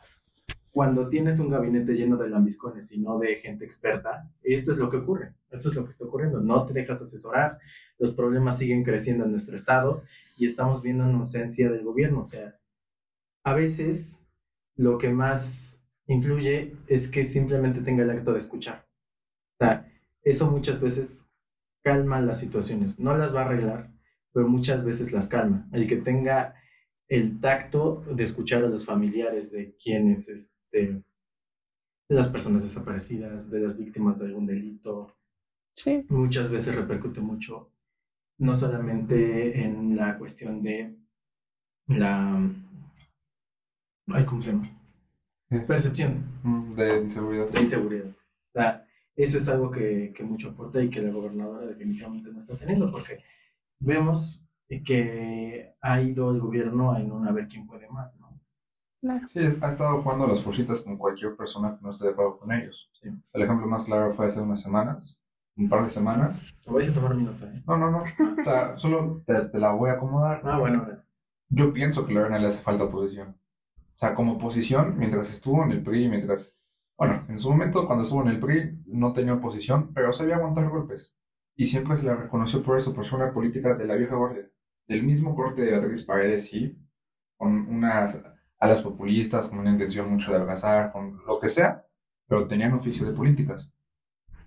Cuando 0.70 1.09
tienes 1.09 1.38
un 1.40 1.50
gabinete 1.50 1.94
lleno 1.94 2.16
de 2.16 2.28
lambiscones 2.28 2.92
y 2.92 3.00
no 3.00 3.18
de 3.18 3.37
gente 3.37 3.64
experta, 3.64 4.30
esto 4.42 4.72
es 4.72 4.78
lo 4.78 4.88
que 4.88 4.98
ocurre. 4.98 5.35
Esto 5.50 5.68
es 5.68 5.74
lo 5.74 5.85
que 5.85 5.90
está 5.90 6.04
ocurriendo. 6.04 6.40
No 6.40 6.64
te 6.64 6.72
dejas 6.72 7.02
asesorar, 7.02 7.59
los 7.98 8.14
problemas 8.14 8.59
siguen 8.59 8.85
creciendo 8.85 9.24
en 9.24 9.33
nuestro 9.33 9.56
estado 9.56 10.02
y 10.38 10.46
estamos 10.46 10.83
viendo 10.83 11.04
una 11.04 11.18
ausencia 11.18 11.70
del 11.70 11.85
gobierno. 11.85 12.22
O 12.22 12.26
sea, 12.26 12.56
a 13.44 13.54
veces 13.54 14.20
lo 14.76 14.98
que 14.98 15.11
más 15.11 15.80
influye 16.06 16.76
es 16.87 17.09
que 17.11 17.24
simplemente 17.24 17.80
tenga 17.80 18.04
el 18.04 18.11
acto 18.11 18.33
de 18.33 18.38
escuchar. 18.38 18.87
O 19.59 19.64
sea, 19.64 19.92
eso 20.22 20.50
muchas 20.50 20.80
veces 20.80 21.18
calma 21.83 22.20
las 22.20 22.38
situaciones. 22.38 22.98
No 22.98 23.16
las 23.16 23.35
va 23.35 23.42
a 23.42 23.44
arreglar, 23.46 23.90
pero 24.33 24.48
muchas 24.48 24.85
veces 24.85 25.12
las 25.12 25.28
calma. 25.28 25.68
El 25.72 25.88
que 25.88 25.96
tenga 25.96 26.54
el 27.09 27.40
tacto 27.40 28.04
de 28.11 28.22
escuchar 28.22 28.64
a 28.64 28.68
los 28.68 28.85
familiares 28.85 29.50
de 29.50 29.76
quienes, 29.76 30.49
de 30.72 31.02
las 32.09 32.28
personas 32.28 32.62
desaparecidas, 32.62 33.50
de 33.50 33.61
las 33.61 33.76
víctimas 33.76 34.18
de 34.18 34.26
algún 34.26 34.46
delito, 34.46 35.16
sí. 35.74 36.04
muchas 36.09 36.50
veces 36.50 36.74
repercute 36.74 37.20
mucho, 37.20 37.72
no 38.38 38.54
solamente 38.54 39.62
en 39.62 39.96
la 39.96 40.18
cuestión 40.18 40.62
de 40.62 40.96
la... 41.87 42.50
Ay, 44.09 44.24
¿cómo 44.24 44.42
se 44.42 44.52
llama? 44.52 44.70
Percepción. 45.66 46.24
Mm, 46.42 46.70
de 46.72 47.02
inseguridad. 47.02 47.48
De 47.50 47.61
inseguridad. 47.61 48.06
O 48.06 48.52
sea, 48.52 48.87
eso 49.16 49.38
es 49.38 49.48
algo 49.48 49.70
que, 49.70 50.12
que, 50.14 50.22
mucho 50.22 50.50
aporta 50.50 50.83
y 50.83 50.90
que 50.90 51.02
la 51.02 51.11
gobernadora 51.11 51.66
definitivamente 51.66 52.30
no 52.33 52.38
está 52.38 52.56
teniendo, 52.56 52.90
porque 52.90 53.22
vemos 53.80 54.40
que 54.78 55.74
ha 55.80 56.00
ido 56.00 56.30
el 56.30 56.40
gobierno 56.40 56.92
a 56.92 57.00
no 57.00 57.24
a 57.24 57.33
ver 57.33 57.48
quién 57.48 57.66
puede 57.66 57.88
más, 57.88 58.16
¿no? 58.20 58.29
Claro. 59.00 59.26
Sí, 59.28 59.40
ha 59.60 59.68
estado 59.68 60.02
jugando 60.02 60.26
a 60.26 60.28
las 60.28 60.42
fuercitas 60.42 60.82
con 60.82 60.98
cualquier 60.98 61.34
persona 61.34 61.74
que 61.76 61.82
no 61.82 61.90
esté 61.90 62.04
de 62.04 62.10
acuerdo 62.12 62.38
con 62.38 62.52
ellos. 62.52 62.90
Sí. 63.00 63.08
El 63.32 63.42
ejemplo 63.42 63.66
más 63.66 63.84
claro 63.84 64.10
fue 64.10 64.26
hace 64.26 64.40
unas 64.40 64.60
semanas, 64.60 65.16
un 65.56 65.68
par 65.68 65.82
de 65.82 65.90
semanas. 65.90 66.54
¿Me 66.66 66.74
vais 66.74 66.88
a 66.90 66.92
tomar 66.92 67.12
un 67.12 67.18
minuto, 67.18 67.46
¿eh? 67.46 67.62
No, 67.66 67.78
no, 67.78 67.90
no. 67.90 68.02
o 68.02 68.44
sea, 68.44 68.76
solo 68.76 69.22
te, 69.26 69.48
te, 69.48 69.58
la 69.58 69.72
voy 69.72 69.90
a 69.90 69.94
acomodar. 69.94 70.42
Ah, 70.44 70.58
bueno. 70.58 70.86
Yo 71.48 71.72
pienso 71.72 72.06
que 72.06 72.12
a 72.12 72.16
Lorena 72.16 72.38
le 72.38 72.46
hace 72.46 72.62
falta 72.62 72.84
oposición. 72.84 73.36
O 73.94 73.98
sea, 73.98 74.14
como 74.14 74.34
oposición, 74.34 74.96
mientras 74.98 75.30
estuvo 75.30 75.64
en 75.64 75.72
el 75.72 75.82
PRI, 75.82 76.08
mientras, 76.08 76.56
bueno, 76.96 77.24
en 77.28 77.38
su 77.38 77.50
momento 77.50 77.86
cuando 77.86 78.04
estuvo 78.04 78.22
en 78.22 78.28
el 78.28 78.40
PRI 78.40 78.82
no 78.86 79.12
tenía 79.12 79.34
oposición, 79.34 79.92
pero 79.94 80.12
sabía 80.12 80.36
aguantar 80.36 80.68
golpes. 80.68 81.14
Y 81.56 81.66
siempre 81.66 81.96
se 81.96 82.04
la 82.04 82.16
reconoció 82.16 82.62
por 82.62 82.78
eso, 82.78 82.94
por 82.94 83.04
ser 83.04 83.14
una 83.14 83.32
política 83.32 83.74
de 83.74 83.86
la 83.86 83.96
vieja 83.96 84.16
guardia. 84.16 84.48
Del 84.88 85.02
mismo 85.02 85.34
corte 85.34 85.62
de 85.62 85.72
Beatriz 85.72 86.04
Paredes, 86.04 86.46
sí, 86.46 86.78
con 87.36 87.68
unas 87.68 88.22
alas 88.61 88.83
populistas, 88.83 89.49
con 89.49 89.59
una 89.59 89.70
intención 89.70 90.11
mucho 90.11 90.31
de 90.31 90.37
adelgazar, 90.37 90.92
con 90.92 91.20
lo 91.27 91.40
que 91.40 91.49
sea, 91.49 91.85
pero 92.29 92.46
tenían 92.46 92.75
oficio 92.75 93.07
de 93.07 93.12
políticas. 93.12 93.68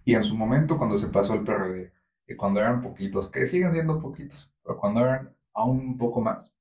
Y 0.05 0.15
en 0.15 0.23
su 0.23 0.35
momento, 0.35 0.77
cuando 0.77 0.97
se 0.97 1.07
pasó 1.07 1.33
al 1.33 1.43
PRD, 1.43 1.91
y 2.27 2.35
cuando 2.35 2.61
eran 2.61 2.81
poquitos, 2.81 3.29
que 3.29 3.45
siguen 3.47 3.73
siendo 3.73 3.99
poquitos, 3.99 4.49
pero 4.63 4.77
cuando 4.77 5.01
eran 5.01 5.35
aún 5.53 5.79
un 5.79 5.97
poco 5.97 6.21
más, 6.21 6.53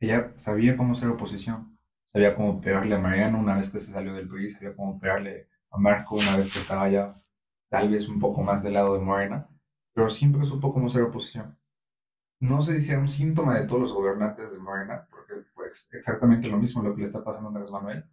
ella 0.00 0.32
sabía 0.36 0.76
cómo 0.76 0.94
ser 0.94 1.10
oposición 1.10 1.78
sabía 2.12 2.34
cómo 2.34 2.60
pegarle 2.60 2.96
a 2.96 2.98
Mariano 2.98 3.38
una 3.38 3.56
vez 3.56 3.70
que 3.70 3.80
se 3.80 3.92
salió 3.92 4.12
del 4.14 4.28
PRI, 4.28 4.50
sabía 4.50 4.74
cómo 4.74 4.98
pegarle 4.98 5.48
a 5.70 5.78
Marco 5.78 6.16
una 6.16 6.36
vez 6.36 6.52
que 6.52 6.58
estaba 6.58 6.88
ya 6.88 7.20
tal 7.68 7.88
vez 7.88 8.08
un 8.08 8.18
poco 8.18 8.42
más 8.42 8.62
del 8.62 8.74
lado 8.74 8.94
de 8.94 9.00
Morena, 9.00 9.48
pero 9.92 10.10
siempre 10.10 10.44
supo 10.44 10.72
cómo 10.72 10.88
ser 10.88 11.02
oposición. 11.02 11.56
No 12.40 12.62
sé 12.62 12.80
si 12.80 12.90
era 12.90 13.00
un 13.00 13.08
síntoma 13.08 13.58
de 13.58 13.66
todos 13.66 13.82
los 13.82 13.92
gobernantes 13.92 14.52
de 14.52 14.58
Morena, 14.58 15.06
porque 15.10 15.42
fue 15.52 15.66
exactamente 15.92 16.48
lo 16.48 16.56
mismo 16.56 16.82
lo 16.82 16.94
que 16.94 17.02
le 17.02 17.06
está 17.06 17.22
pasando 17.22 17.48
a 17.48 17.52
Andrés 17.52 17.70
Manuel, 17.70 18.04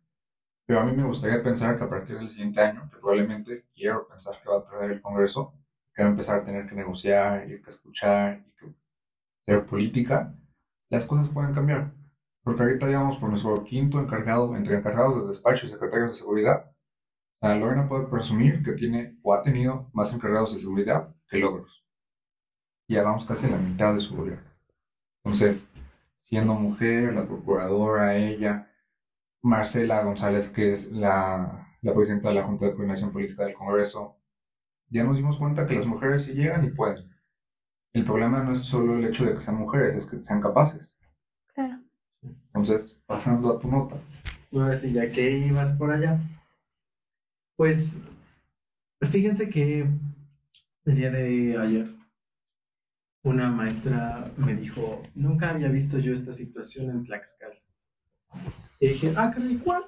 pero 0.66 0.82
a 0.82 0.86
mí 0.86 0.92
me 0.92 1.06
gustaría 1.06 1.42
pensar 1.42 1.78
que 1.78 1.86
a 1.86 1.90
partir 1.90 2.18
del 2.18 2.30
siguiente 2.30 2.60
año, 2.60 2.90
que 2.92 2.98
probablemente 2.98 3.66
quiero 3.74 4.06
pensar 4.06 4.36
que 4.42 4.50
va 4.50 4.58
a 4.58 4.70
perder 4.70 4.92
el 4.92 5.02
Congreso, 5.02 5.54
que 5.96 6.04
va 6.04 6.10
a 6.10 6.12
empezar 6.12 6.40
a 6.40 6.44
tener 6.44 6.68
que 6.68 6.76
negociar 6.76 7.50
y 7.50 7.62
que 7.62 7.70
escuchar 7.70 8.44
y 8.46 8.52
que 8.52 8.76
hacer 9.48 9.66
política, 9.66 10.36
las 10.90 11.06
cosas 11.06 11.30
pueden 11.30 11.54
cambiar. 11.54 11.94
Porque 12.44 12.64
ahorita 12.64 12.88
llevamos 12.88 13.18
por 13.18 13.30
nuestro 13.30 13.64
quinto 13.64 14.00
encargado, 14.00 14.56
entre 14.58 14.76
encargados 14.76 15.22
de 15.22 15.30
despacho 15.30 15.66
y 15.66 15.70
secretarios 15.70 16.12
de 16.12 16.18
seguridad. 16.18 16.70
La 17.42 17.56
Lorena 17.56 17.88
puede 17.88 18.08
presumir 18.08 18.62
que 18.62 18.74
tiene 18.74 19.18
o 19.24 19.34
ha 19.34 19.44
tenido 19.44 19.90
más 19.94 20.14
encargados 20.14 20.54
de 20.54 20.60
seguridad 20.60 21.16
que 21.30 21.38
logros. 21.38 21.87
Y 22.88 22.96
ya 22.96 23.04
vamos 23.04 23.26
casi 23.26 23.46
a 23.46 23.50
la 23.50 23.58
mitad 23.58 23.94
de 23.94 24.00
su 24.00 24.16
gobierno. 24.16 24.50
Entonces, 25.24 25.66
siendo 26.20 26.54
mujer, 26.54 27.14
la 27.14 27.26
procuradora, 27.26 28.16
ella, 28.16 28.72
Marcela 29.42 30.04
González, 30.04 30.50
que 30.50 30.72
es 30.72 30.92
la, 30.92 31.68
la 31.82 31.94
presidenta 31.94 32.30
de 32.30 32.36
la 32.36 32.44
Junta 32.44 32.66
de 32.66 32.72
Coordinación 32.72 33.12
Política 33.12 33.46
del 33.46 33.54
Congreso, 33.54 34.18
ya 34.90 35.04
nos 35.04 35.18
dimos 35.18 35.38
cuenta 35.38 35.66
que 35.66 35.76
las 35.76 35.86
mujeres 35.86 36.24
sí 36.24 36.34
llegan 36.34 36.64
y 36.64 36.70
pueden. 36.70 37.10
El 37.94 38.06
problema 38.06 38.44
no 38.44 38.54
es 38.54 38.60
solo 38.60 38.98
el 38.98 39.06
hecho 39.06 39.26
de 39.26 39.34
que 39.34 39.42
sean 39.42 39.58
mujeres, 39.58 39.96
es 39.96 40.06
que 40.06 40.20
sean 40.20 40.42
capaces. 40.42 40.96
Claro. 41.54 41.80
Entonces, 42.22 42.98
pasando 43.06 43.52
a 43.52 43.60
tu 43.60 43.68
nota. 43.68 43.98
No 44.52 44.70
sé 44.70 44.78
si 44.78 44.94
ya 44.94 45.12
que 45.12 45.30
ibas 45.30 45.74
por 45.74 45.92
allá. 45.92 46.20
Pues, 47.56 48.00
fíjense 49.02 49.50
que 49.50 49.88
el 50.86 50.96
día 50.96 51.12
de 51.12 51.58
ayer, 51.58 51.97
una 53.24 53.50
maestra 53.50 54.32
me 54.38 54.56
dijo, 54.56 55.04
nunca 55.16 55.50
había 55.50 55.70
visto 55.70 56.00
yo 56.00 56.14
esta 56.14 56.34
situación 56.34 56.90
en 56.90 57.04
Tlaxcala. 57.04 57.56
Y 58.80 58.88
dije, 58.90 59.14
ah, 59.18 59.34
¿qué 59.36 59.58
¿cuál? 59.60 59.84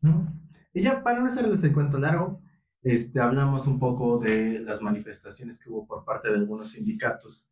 ¿No? 0.00 0.32
Y 0.74 0.82
ya, 0.82 1.02
para 1.02 1.20
no 1.20 1.26
hacerles 1.26 1.62
el 1.64 1.72
cuento 1.72 1.98
largo, 1.98 2.40
este, 2.82 3.20
hablamos 3.20 3.66
un 3.66 3.78
poco 3.78 4.18
de 4.18 4.58
las 4.60 4.82
manifestaciones 4.82 5.58
que 5.58 5.70
hubo 5.70 5.86
por 5.86 6.04
parte 6.04 6.28
de 6.28 6.34
algunos 6.34 6.72
sindicatos 6.72 7.50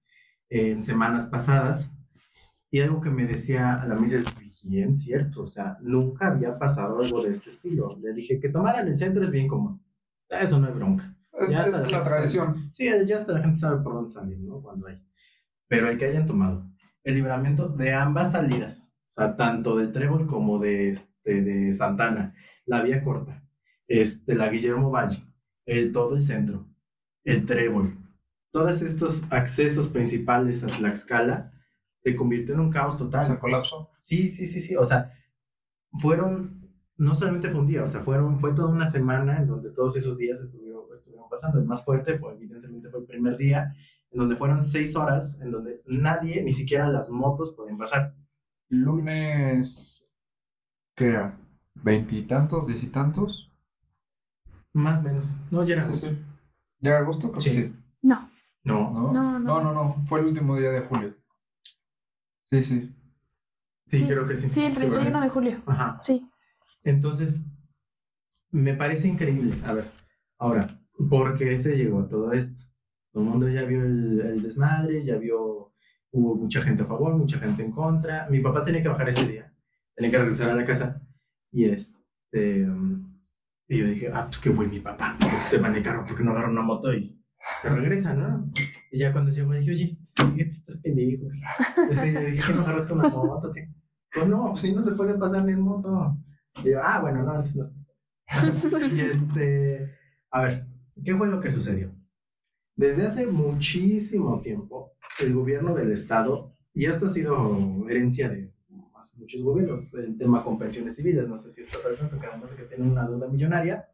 en 0.48 0.82
semanas 0.82 1.26
pasadas 1.26 1.92
y 2.70 2.80
algo 2.80 3.00
que 3.00 3.10
me 3.10 3.26
decía 3.26 3.84
la 3.86 3.94
misa 3.94 4.18
es 4.18 4.24
bien 4.62 4.94
cierto, 4.94 5.42
o 5.42 5.48
sea, 5.48 5.78
nunca 5.80 6.28
había 6.28 6.58
pasado 6.58 7.00
algo 7.00 7.22
de 7.22 7.32
este 7.32 7.50
estilo. 7.50 7.96
Le 8.00 8.12
dije 8.12 8.40
que 8.40 8.48
tomaran 8.48 8.86
el 8.86 8.94
centro 8.94 9.24
es 9.24 9.30
bien 9.30 9.48
común. 9.48 9.82
Eso 10.28 10.58
no 10.58 10.68
es 10.68 10.74
bronca. 10.74 11.09
Es, 11.40 11.50
Ya 11.50 11.62
es 11.62 11.90
la 11.90 12.02
tradición. 12.02 12.70
sí, 12.72 12.88
ya 13.06 13.16
hasta 13.16 13.32
la 13.32 13.40
gente 13.40 13.58
sabe 13.58 13.82
por 13.82 13.94
dónde 13.94 14.10
salir, 14.10 14.38
¿no? 14.38 14.62
Cuando 14.62 14.86
hay. 14.86 15.02
Pero 15.68 15.88
el 15.88 15.98
que 15.98 16.06
hayan 16.06 16.26
tomado 16.26 16.70
el 17.02 17.14
libramiento 17.14 17.68
de 17.68 17.92
ambas 17.92 18.32
salidas, 18.32 18.88
o 19.08 19.12
sea, 19.12 19.36
tanto 19.36 19.76
del 19.76 19.92
Trébol 19.92 20.26
como 20.26 20.58
de, 20.58 20.90
este, 20.90 21.42
de 21.42 21.72
Santana, 21.72 22.34
la 22.66 22.82
vía 22.82 23.02
corta, 23.02 23.42
este, 23.88 24.34
la 24.34 24.50
Guillermo 24.50 24.90
Valle 24.90 25.24
el, 25.66 25.92
todo 25.92 26.14
el 26.14 26.20
centro, 26.20 26.66
el 27.24 27.46
trébol, 27.46 27.96
todos 28.50 28.82
estos 28.82 29.24
accesos 29.30 29.88
principales 29.88 30.64
a 30.64 30.66
Tlaxcala 30.66 31.52
se 32.02 32.16
convirtió 32.16 32.54
en 32.54 32.60
un 32.60 32.70
caos 32.70 32.98
total. 32.98 33.24
¿Se 33.24 33.38
colapsó? 33.38 33.90
Sí, 34.00 34.28
sí, 34.28 34.46
sí, 34.46 34.58
sí. 34.58 34.74
O 34.74 34.84
sea, 34.84 35.12
fueron, 36.00 36.68
no 36.96 37.14
solamente 37.14 37.50
fue 37.50 37.60
un 37.60 37.66
día, 37.66 37.84
o 37.84 37.86
sea, 37.86 38.00
fueron, 38.00 38.40
fue 38.40 38.54
toda 38.54 38.68
una 38.68 38.86
semana 38.86 39.38
en 39.38 39.46
donde 39.46 39.70
todos 39.70 39.96
esos 39.96 40.18
días 40.18 40.40
estuvieron, 40.40 40.69
estuvieron 40.94 41.28
pasando. 41.28 41.58
El 41.58 41.66
más 41.66 41.84
fuerte 41.84 42.18
fue, 42.18 42.34
evidentemente, 42.34 42.88
fue 42.90 43.00
el 43.00 43.06
primer 43.06 43.36
día, 43.36 43.74
en 44.10 44.18
donde 44.18 44.36
fueron 44.36 44.62
seis 44.62 44.96
horas, 44.96 45.38
en 45.40 45.50
donde 45.50 45.82
nadie, 45.86 46.42
ni 46.42 46.52
siquiera 46.52 46.88
las 46.88 47.10
motos, 47.10 47.52
podían 47.54 47.78
pasar. 47.78 48.14
Lunes, 48.68 50.04
¿qué 50.96 51.08
era? 51.08 51.38
¿Veintitantos, 51.74 52.66
diez 52.66 52.82
y 52.82 52.88
tantos? 52.88 53.52
Más 54.72 55.00
o 55.00 55.02
menos. 55.02 55.36
No, 55.50 55.64
ya 55.64 55.74
era 55.74 55.84
Sí, 55.84 55.90
justo. 55.90 56.06
sí. 56.08 56.18
¿Ya 56.80 56.90
era 56.90 56.98
agosto? 57.00 57.28
Creo 57.30 57.42
que 57.42 57.50
Sí. 57.50 57.62
sí. 57.62 57.74
No, 58.02 58.30
No. 58.64 58.90
¿No? 58.90 59.12
No, 59.12 59.12
no. 59.12 59.38
no, 59.40 59.62
no, 59.62 59.72
no. 59.72 60.04
Fue 60.06 60.20
el 60.20 60.26
último 60.26 60.56
día 60.56 60.70
de 60.70 60.80
julio. 60.82 61.14
Sí, 62.44 62.62
sí. 62.62 62.94
Sí, 63.86 63.98
Sí, 63.98 64.06
creo 64.06 64.26
que 64.26 64.36
sí. 64.36 64.50
sí, 64.50 64.62
el 64.64 64.74
31 64.74 65.20
de 65.20 65.28
julio. 65.28 65.62
Ajá. 65.66 65.98
Sí. 66.02 66.28
Entonces, 66.84 67.44
me 68.50 68.74
parece 68.74 69.08
increíble. 69.08 69.54
A 69.64 69.72
ver, 69.72 69.90
ahora, 70.38 70.68
¿por 71.08 71.36
qué 71.36 71.56
se 71.56 71.76
llegó 71.76 72.00
a 72.00 72.08
todo 72.08 72.32
esto? 72.32 72.62
Todo 73.12 73.24
el 73.24 73.30
mundo 73.30 73.48
ya 73.48 73.62
vio 73.62 73.82
el, 73.82 74.42
desmadre, 74.42 75.04
ya 75.04 75.16
vio, 75.16 75.72
hubo 76.12 76.34
mucha 76.36 76.62
gente 76.62 76.82
a 76.82 76.86
favor, 76.86 77.16
mucha 77.16 77.38
gente 77.38 77.62
en 77.62 77.72
contra. 77.72 78.28
Mi 78.28 78.40
papá 78.40 78.64
tenía 78.64 78.82
que 78.82 78.88
bajar 78.88 79.08
ese 79.08 79.26
día, 79.26 79.52
tenía 79.94 80.10
que 80.10 80.18
regresar 80.18 80.50
a 80.50 80.54
la 80.54 80.64
casa 80.64 81.02
y 81.52 81.64
este, 81.64 82.66
y 83.68 83.78
yo 83.78 83.86
dije, 83.86 84.10
ah, 84.12 84.26
pues 84.26 84.38
qué 84.38 84.50
güey 84.50 84.68
mi 84.68 84.80
papá, 84.80 85.16
se 85.44 85.56
el 85.56 85.82
carro, 85.82 86.04
porque 86.06 86.22
no 86.22 86.32
agarra 86.32 86.50
una 86.50 86.62
moto 86.62 86.92
y 86.92 87.20
se 87.60 87.68
regresa, 87.68 88.14
no? 88.14 88.50
Y 88.92 88.98
ya 88.98 89.12
cuando 89.12 89.30
llegó 89.30 89.52
dije, 89.52 89.70
oye, 89.70 89.98
¿qué 90.36 90.42
estás 90.42 90.78
pendejo? 90.78 91.26
Este, 91.90 92.12
le 92.12 92.30
dije, 92.32 92.52
¿no 92.52 92.62
agarraste 92.62 92.92
una 92.92 93.08
moto? 93.08 93.52
¿Qué? 93.52 93.68
Pues 94.12 94.26
no, 94.26 94.48
pues 94.50 94.60
si 94.60 94.74
no 94.74 94.82
se 94.82 94.92
puede 94.92 95.14
pasar 95.14 95.44
ni 95.44 95.52
en 95.52 95.60
moto. 95.60 96.16
Y 96.64 96.70
yo, 96.70 96.80
ah, 96.82 97.00
bueno, 97.00 97.22
no, 97.22 97.34
no. 97.34 98.86
y 98.92 99.00
este, 99.00 99.94
a 100.30 100.42
ver, 100.42 100.66
¿qué 101.04 101.14
fue 101.14 101.28
lo 101.28 101.40
que 101.40 101.50
sucedió? 101.50 101.92
Desde 102.76 103.04
hace 103.04 103.26
muchísimo 103.26 104.40
tiempo, 104.40 104.92
el 105.20 105.34
gobierno 105.34 105.74
del 105.74 105.92
Estado, 105.92 106.56
y 106.72 106.86
esto 106.86 107.06
ha 107.06 107.10
sido 107.10 107.88
herencia 107.88 108.28
de 108.28 108.52
hace 108.94 109.18
muchos 109.18 109.42
gobiernos, 109.42 109.92
el 109.94 110.16
tema 110.16 110.44
con 110.44 110.58
pensiones 110.58 110.96
civiles, 110.96 111.26
no 111.28 111.38
sé 111.38 111.50
si 111.52 111.62
está 111.62 111.78
presente, 111.82 112.18
que 112.18 112.26
además 112.26 112.50
de 112.50 112.56
que 112.56 112.62
tienen 112.64 112.90
una 112.90 113.08
deuda 113.08 113.28
millonaria, 113.28 113.88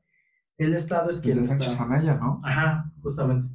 el 0.58 0.74
Estado 0.74 1.10
es 1.10 1.20
quien 1.20 1.36
Desde 1.36 1.48
Sánchez 1.50 1.72
está... 1.72 1.84
Anaya, 1.84 2.14
¿no? 2.16 2.40
Ajá, 2.42 2.92
justamente. 3.02 3.52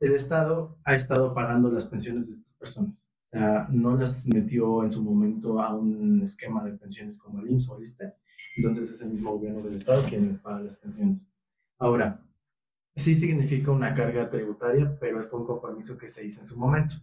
El 0.00 0.12
Estado 0.12 0.78
ha 0.84 0.94
estado 0.94 1.34
pagando 1.34 1.70
las 1.70 1.86
pensiones 1.86 2.28
de 2.28 2.34
estas 2.34 2.54
personas. 2.54 3.06
O 3.26 3.28
sea, 3.28 3.68
no 3.70 3.94
las 3.96 4.26
metió 4.26 4.82
en 4.84 4.90
su 4.90 5.02
momento 5.02 5.60
a 5.60 5.74
un 5.74 6.22
esquema 6.22 6.64
de 6.64 6.72
pensiones 6.72 7.18
como 7.18 7.40
el 7.40 7.50
IMSS 7.50 7.68
o 7.68 7.76
el 7.76 7.82
ISSSTE. 7.82 8.14
Entonces 8.56 8.90
es 8.90 9.00
el 9.02 9.10
mismo 9.10 9.32
gobierno 9.32 9.62
del 9.62 9.74
Estado 9.74 10.06
quien 10.08 10.28
les 10.28 10.38
paga 10.40 10.60
las 10.60 10.76
pensiones. 10.76 11.26
Ahora, 11.78 12.24
sí 12.98 13.14
significa 13.14 13.70
una 13.70 13.94
carga 13.94 14.28
tributaria, 14.28 14.96
pero 15.00 15.22
fue 15.24 15.40
un 15.40 15.46
compromiso 15.46 15.96
que 15.96 16.08
se 16.08 16.24
hizo 16.24 16.40
en 16.40 16.46
su 16.46 16.58
momento. 16.58 16.94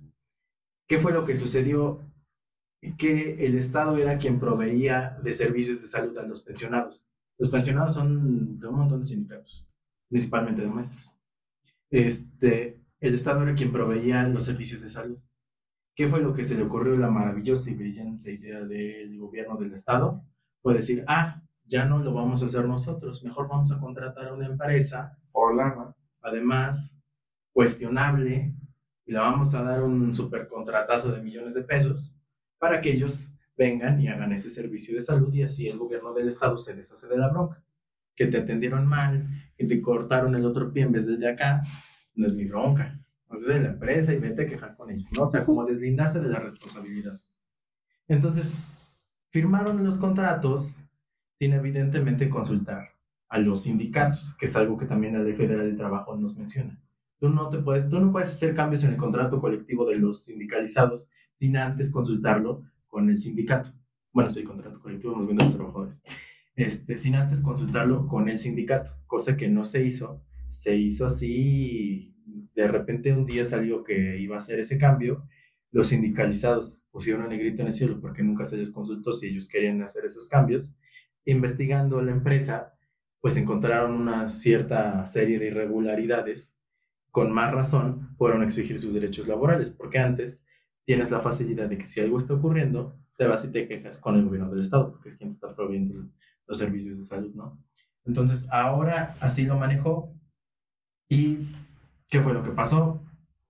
¿Qué 0.88 0.99
fue 0.99 1.12
lo 1.12 1.25
que 1.25 1.36
sucedió? 1.36 2.01
Que 2.97 3.45
el 3.45 3.58
Estado 3.58 3.97
era 3.97 4.17
quien 4.17 4.39
proveía 4.39 5.17
de 5.23 5.34
servicios 5.34 5.81
de 5.81 5.88
salud 5.88 6.17
a 6.17 6.23
los 6.23 6.41
pensionados. 6.41 7.08
Los 7.39 7.49
pensionados 7.49 7.95
son 7.95 8.60
de 8.60 8.67
un 8.67 8.75
montón 8.75 8.99
de 8.99 9.08
sindicatos, 9.08 9.67
principalmente 10.10 10.62
de 10.62 10.67
maestros. 10.67 11.12
Este, 11.89 12.79
el 12.99 13.13
Estado 13.15 13.43
era 13.43 13.55
quien 13.55 13.71
proveía 13.71 14.23
los 14.27 14.43
servicios 14.43 14.81
de 14.81 14.89
salud. 14.89 15.17
¿Qué 15.95 16.08
fue 16.10 16.21
lo 16.21 16.34
que 16.34 16.43
se 16.43 16.55
le 16.55 16.63
ocurrió 16.63 16.97
la 16.97 17.10
maravillosa 17.10 17.71
y 17.71 17.75
brillante 17.75 18.34
idea 18.34 18.60
del 18.65 19.17
gobierno 19.17 19.55
del 19.58 19.73
Estado? 19.73 20.23
Fue 20.62 20.73
decir, 20.73 21.05
ah, 21.08 21.41
ya 21.63 21.86
no 21.86 21.99
lo 21.99 22.13
vamos 22.13 22.43
a 22.43 22.45
hacer 22.45 22.65
nosotros, 22.65 23.23
mejor 23.23 23.47
vamos 23.47 23.71
a 23.71 23.79
contratar 23.79 24.27
a 24.27 24.34
una 24.34 24.45
empresa, 24.45 25.17
Hola, 25.38 25.93
además, 26.21 26.95
cuestionable, 27.52 28.56
y 29.06 29.12
le 29.12 29.19
vamos 29.19 29.54
a 29.54 29.63
dar 29.63 29.84
un 29.84 30.15
supercontratazo 30.15 31.12
de 31.12 31.21
millones 31.21 31.56
de 31.56 31.63
pesos 31.63 32.15
para 32.58 32.80
que 32.80 32.93
ellos 32.93 33.30
vengan 33.58 34.00
y 34.00 34.08
hagan 34.08 34.32
ese 34.32 34.50
servicio 34.50 34.95
de 34.95 35.02
salud 35.02 35.34
y 35.34 35.43
así 35.43 35.67
el 35.67 35.78
gobierno 35.78 36.13
del 36.13 36.30
Estado 36.30 36.58
se 36.58 36.74
deshace 36.74 37.10
de 37.10 37.17
la 37.17 37.28
bronca. 37.28 37.62
Que 38.15 38.28
te 38.28 38.38
atendieron 38.38 38.88
mal, 38.88 39.28
que 39.58 39.65
te 39.65 39.82
cortaron 39.82 40.36
el 40.36 40.45
otro 40.45 40.71
pie 40.71 40.84
en 40.84 40.93
vez 40.93 41.06
del 41.06 41.19
de 41.19 41.28
acá, 41.28 41.62
no 42.13 42.28
es 42.28 42.34
mi 42.34 42.45
bronca. 42.45 42.98
No 43.30 43.36
es 43.36 43.41
de 43.41 43.60
la 43.60 43.71
empresa 43.71 44.13
y 44.13 44.19
vete 44.19 44.43
a 44.43 44.48
quejar 44.48 44.78
con 44.78 44.89
ellos, 44.89 45.10
¿no? 45.17 45.24
O 45.26 45.28
sea, 45.28 45.43
como 45.43 45.65
deslindarse 45.65 46.21
de 46.21 46.30
la 46.30 46.39
responsabilidad. 46.39 47.19
Entonces, 48.08 48.56
firmaron 49.32 49.84
los 49.84 49.98
contratos 49.98 50.78
sin 51.38 51.52
evidentemente 51.52 52.30
consultar 52.30 52.94
a 53.36 53.39
los 53.39 53.63
sindicatos, 53.63 54.34
que 54.39 54.45
es 54.45 54.56
algo 54.56 54.78
que 54.78 54.86
también 54.86 55.13
la 55.13 55.19
Ley 55.19 55.34
Federal 55.34 55.67
del 55.67 55.76
Trabajo 55.76 56.15
nos 56.15 56.38
menciona. 56.38 56.80
Tú 57.19 57.28
no, 57.28 57.50
te 57.50 57.58
puedes, 57.58 57.89
tú 57.89 58.00
no 58.00 58.10
puedes 58.10 58.30
hacer 58.30 58.56
cambios 58.56 58.86
en 58.86 58.91
el 58.91 58.98
contrato 58.98 59.41
colectivo 59.41 59.86
de 59.86 59.98
los 59.98 60.24
sindicalizados 60.24 61.10
sin 61.34 61.58
antes 61.58 61.91
consultarlo 61.91 62.63
con 62.88 63.10
el 63.10 63.17
sindicato. 63.17 63.74
Bueno, 64.13 64.30
sí, 64.30 64.43
contrato 64.45 64.80
colectivo 64.80 65.21
de 65.26 65.34
los 65.34 65.54
trabajadores. 65.54 66.02
Este, 66.56 66.98
sin 66.98 67.15
antes 67.15 67.41
consultarlo 67.41 68.08
con 68.08 68.30
el 68.30 68.39
sindicato, 68.39 68.91
cosa 69.06 69.36
que 69.36 69.50
no 69.50 69.65
se 69.65 69.86
hizo. 69.86 70.24
Se 70.48 70.78
hizo 70.78 71.06
así, 71.06 72.15
de 72.56 72.67
repente 72.69 73.12
un 73.12 73.26
día 73.26 73.43
salió 73.43 73.84
que 73.84 74.17
iba 74.17 74.36
a 74.36 74.39
hacer 74.39 74.62
ese 74.62 74.78
cambio. 74.78 75.28
Los 75.71 75.89
sindicalizados 75.89 76.86
pusieron 76.89 77.30
el 77.34 77.39
grito 77.39 77.63
en 77.63 77.67
el 77.67 77.74
cielo 77.74 78.00
porque 78.00 78.24
nunca 78.24 78.45
se 78.45 78.56
les 78.56 78.71
consultó 78.71 79.12
si 79.12 79.28
ellos 79.28 79.50
querían 79.50 79.82
hacer 79.82 80.06
esos 80.06 80.30
cambios. 80.30 80.74
Investigando 81.26 82.02
la 82.02 82.12
empresa, 82.12 82.74
pues 83.25 83.38
encontraron 83.38 83.93
una 83.93 84.29
cierta 84.29 85.07
serie 85.07 85.39
de 85.39 85.47
irregularidades. 85.47 86.55
Con 87.09 87.31
más 87.31 87.51
razón, 87.51 88.15
fueron 88.19 88.43
a 88.43 88.45
exigir 88.45 88.77
sus 88.77 88.93
derechos 88.93 89.27
laborales, 89.27 89.71
porque 89.71 89.97
antes 89.97 90.45
tienes 90.83 91.09
la 91.09 91.21
facilidad 91.21 91.67
de 91.67 91.79
que 91.79 91.88
si 91.88 91.99
algo 91.99 92.19
está 92.19 92.35
ocurriendo, 92.35 92.95
te 93.17 93.25
vas 93.25 93.43
y 93.43 93.51
te 93.51 93.67
quejas 93.67 93.97
con 93.97 94.13
el 94.15 94.25
gobierno 94.25 94.51
del 94.51 94.61
Estado, 94.61 94.91
porque 94.91 95.09
es 95.09 95.17
quien 95.17 95.31
está 95.31 95.55
proveyendo 95.55 96.07
los 96.45 96.59
servicios 96.59 96.99
de 96.99 97.03
salud, 97.03 97.33
¿no? 97.33 97.59
Entonces, 98.05 98.47
ahora 98.51 99.17
así 99.19 99.43
lo 99.45 99.57
manejó. 99.57 100.13
¿Y 101.09 101.47
qué 102.07 102.21
fue 102.21 102.31
lo 102.31 102.43
que 102.43 102.51
pasó? 102.51 103.01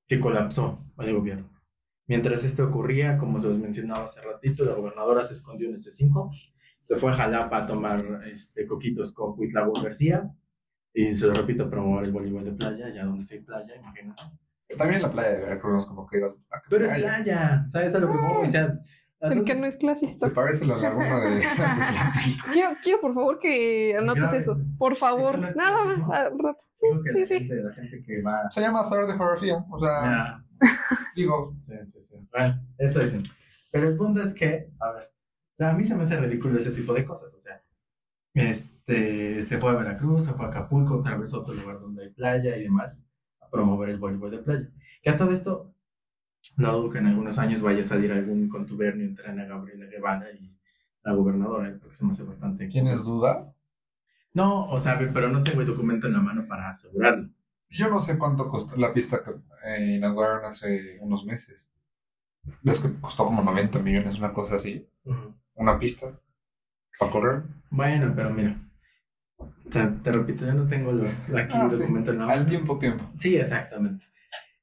Que 0.08 0.22
colapsó 0.22 0.80
el 1.00 1.14
gobierno. 1.14 1.50
Mientras 2.08 2.46
esto 2.46 2.64
ocurría, 2.64 3.18
como 3.18 3.40
se 3.40 3.50
los 3.50 3.58
mencionaba 3.58 4.06
hace 4.06 4.22
ratito, 4.22 4.64
la 4.64 4.76
gobernadora 4.76 5.22
se 5.22 5.34
escondió 5.34 5.68
en 5.68 5.76
el 5.76 5.82
C5, 5.82 6.32
se 6.86 6.98
fue 6.98 7.12
a 7.12 7.16
Jalapa 7.16 7.64
a 7.64 7.66
tomar 7.66 8.22
este, 8.32 8.68
coquitos 8.68 9.14
con 9.14 9.34
Huitlavo 9.38 9.74
García, 9.82 10.30
y 10.94 11.14
se 11.16 11.28
lo 11.28 11.34
repito, 11.34 11.70
promover 11.70 12.06
el 12.06 12.12
voleibol 12.12 12.46
de 12.46 12.52
playa, 12.52 12.86
allá 12.86 13.04
donde 13.06 13.24
sí 13.24 13.36
hay 13.36 13.42
playa, 13.42 13.76
imagínate. 13.76 14.22
También 14.78 15.02
la 15.02 15.12
playa 15.12 15.30
de 15.32 15.38
Veracruz, 15.42 15.86
como 15.88 16.08
que. 16.08 16.22
Pero 16.70 16.86
es 16.86 16.92
playa, 16.92 17.66
¿sabes 17.68 17.94
a 17.96 18.00
lo 18.00 18.12
que 18.12 18.18
voy? 18.18 18.46
O 18.46 18.48
sea, 18.48 18.80
¿a 19.22 19.28
El 19.28 19.44
que 19.44 19.56
no 19.56 19.66
es 19.66 19.78
clasista. 19.78 20.28
Se 20.28 20.34
parece 20.34 20.64
a 20.66 20.68
la 20.68 20.78
laguna 20.78 21.20
de. 21.26 21.42
Quiero, 22.54 22.70
quiero 22.82 23.02
por 23.02 23.14
favor 23.14 23.40
que 23.40 23.96
anotes 23.98 24.22
Grave. 24.24 24.38
eso. 24.38 24.58
Por 24.78 24.96
favor. 24.96 25.38
No 25.40 25.48
es 25.48 25.56
Nada 25.56 25.84
más. 25.84 25.96
clasismo. 25.96 26.14
al 26.14 26.40
rato. 26.40 26.60
Sí, 26.72 26.88
sí, 27.12 27.20
la 27.20 27.26
sí. 27.26 27.34
gente- 27.40 27.56
la 27.64 27.74
gente 27.74 28.04
que 28.04 28.22
va... 28.22 28.50
Se 28.52 28.62
llama 28.62 28.84
saber 28.84 29.08
de 29.08 29.14
geografía. 29.18 29.66
O 29.70 29.80
sea, 29.80 29.90
Ya, 30.02 30.46
digo, 31.16 31.56
Sí, 31.62 31.74
sí, 31.86 32.02
sí. 32.02 32.16
Bueno, 32.32 32.60
eso 32.78 33.00
dicen. 33.02 33.24
Pero 33.72 33.90
el 33.90 33.98
punto 33.98 34.22
es 34.22 34.34
que, 34.34 34.70
a 34.80 34.92
ver, 34.94 35.12
o 35.56 35.58
sea, 35.58 35.70
a 35.70 35.74
mí 35.74 35.86
se 35.86 35.96
me 35.96 36.04
hace 36.04 36.18
ridículo 36.18 36.60
ese 36.60 36.72
tipo 36.72 36.94
de 36.94 37.06
cosas. 37.06 37.34
O 37.34 37.40
sea, 37.40 37.64
este, 38.34 39.42
se 39.42 39.58
fue 39.58 39.72
a 39.72 39.76
Veracruz, 39.76 40.26
se 40.26 40.34
fue 40.34 40.46
a 40.46 40.50
Acapulco, 40.50 40.98
otra 40.98 41.16
vez 41.16 41.34
a 41.34 41.38
otro 41.38 41.54
lugar 41.54 41.80
donde 41.80 42.04
hay 42.04 42.10
playa 42.10 42.58
y 42.58 42.64
demás, 42.64 43.08
a 43.40 43.50
promover 43.50 43.88
el 43.88 43.98
voleibol 43.98 44.32
de 44.32 44.40
playa. 44.40 44.70
Que 45.02 45.12
a 45.12 45.16
todo 45.16 45.32
esto, 45.32 45.74
no 46.58 46.78
dudo 46.78 46.90
que 46.90 46.98
en 46.98 47.08
algunos 47.08 47.40
años 47.40 47.62
vaya 47.62 47.80
a 47.80 47.84
salir 47.84 48.12
algún 48.12 48.50
contubernio 48.50 49.06
entre 49.06 49.30
Ana 49.30 49.46
Gabriela 49.46 49.86
Guevara 49.86 50.30
y 50.34 50.54
la 51.06 51.14
gobernadora, 51.14 51.70
¿eh? 51.70 51.78
porque 51.80 51.96
se 51.96 52.04
me 52.04 52.12
hace 52.12 52.24
bastante. 52.24 52.68
¿tienes 52.68 53.06
duda? 53.06 53.54
No, 54.34 54.68
o 54.68 54.78
sea, 54.82 55.00
pero 55.00 55.30
no 55.30 55.42
tengo 55.42 55.62
el 55.62 55.68
documento 55.68 56.08
en 56.08 56.14
la 56.14 56.20
mano 56.20 56.46
para 56.50 56.72
asegurarlo. 56.72 57.30
Yo 57.70 57.90
no 57.90 58.02
sé 58.02 58.18
cuánto 58.18 58.50
costó 58.50 58.76
la 58.76 58.92
pista 58.94 59.24
que 59.24 59.32
eh, 59.70 59.96
inauguraron 59.96 60.44
hace 60.44 60.98
unos 61.00 61.24
meses. 61.24 61.66
¿Ves 62.62 62.82
que 62.82 62.94
costó 63.00 63.24
como 63.24 63.42
90 63.42 63.80
millones, 63.80 64.18
una 64.18 64.34
cosa 64.34 64.58
así? 64.58 64.86
Una 65.56 65.80
pista 65.80 66.20
para 67.00 67.12
correr. 67.12 67.44
Bueno, 67.70 68.14
pero 68.16 68.30
mira, 68.30 68.60
te, 69.70 69.86
te 69.86 70.12
repito, 70.12 70.46
yo 70.46 70.54
no 70.54 70.68
tengo 70.68 70.92
los, 70.92 71.34
aquí 71.34 71.54
Ah, 71.56 71.68
sí. 71.70 71.78
documento 71.78 72.12
en 72.12 72.20
la 72.20 72.28
Al 72.32 72.48
tiempo, 72.48 72.78
tiempo. 72.80 73.10
Sí, 73.18 73.36
exactamente. 73.36 74.06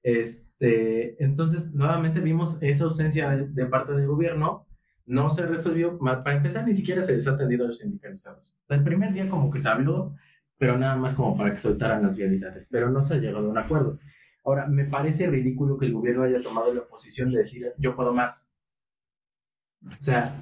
Este, 0.02 1.22
entonces, 1.22 1.72
nuevamente 1.72 2.20
vimos 2.20 2.62
esa 2.62 2.84
ausencia 2.84 3.30
de, 3.30 3.48
de 3.48 3.66
parte 3.66 3.92
del 3.92 4.06
gobierno. 4.06 4.66
No 5.04 5.30
se 5.30 5.46
resolvió. 5.46 5.98
Para 5.98 6.36
empezar, 6.36 6.66
ni 6.66 6.74
siquiera 6.74 7.02
se 7.02 7.14
les 7.14 7.26
ha 7.26 7.32
atendido 7.32 7.64
a 7.64 7.68
los 7.68 7.78
sindicalizados. 7.80 8.56
O 8.62 8.66
sea, 8.68 8.76
el 8.76 8.84
primer 8.84 9.12
día 9.12 9.28
como 9.28 9.50
que 9.50 9.58
se 9.58 9.68
habló 9.68 10.14
pero 10.62 10.78
nada 10.78 10.94
más 10.94 11.14
como 11.14 11.36
para 11.36 11.50
que 11.50 11.58
soltaran 11.58 12.04
las 12.04 12.14
vialidades, 12.14 12.68
pero 12.70 12.88
no 12.88 13.02
se 13.02 13.14
ha 13.14 13.18
llegado 13.18 13.48
a 13.48 13.50
un 13.50 13.58
acuerdo. 13.58 13.98
Ahora, 14.44 14.68
me 14.68 14.84
parece 14.84 15.26
ridículo 15.26 15.76
que 15.76 15.86
el 15.86 15.92
gobierno 15.92 16.22
haya 16.22 16.40
tomado 16.40 16.72
la 16.72 16.82
posición 16.82 17.32
de 17.32 17.38
decir, 17.40 17.72
yo 17.78 17.96
puedo 17.96 18.12
más. 18.14 18.54
O 19.84 20.00
sea, 20.00 20.36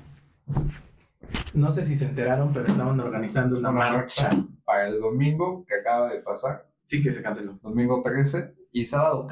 no 1.54 1.70
sé 1.70 1.84
si 1.84 1.96
se 1.96 2.06
enteraron, 2.06 2.52
pero 2.52 2.66
estaban 2.66 2.98
organizando 3.00 3.58
una, 3.58 3.70
marcha. 3.70 4.30
Para 4.64 4.88
el 4.88 5.00
domingo 5.00 5.64
que 5.66 5.74
acaba 5.76 6.12
de 6.12 6.20
pasar. 6.20 6.66
Sí, 6.84 7.02
que 7.02 7.12
se 7.12 7.22
canceló. 7.22 7.58
Domingo 7.62 8.02
13 8.02 8.54
y 8.72 8.86
sábado, 8.86 9.28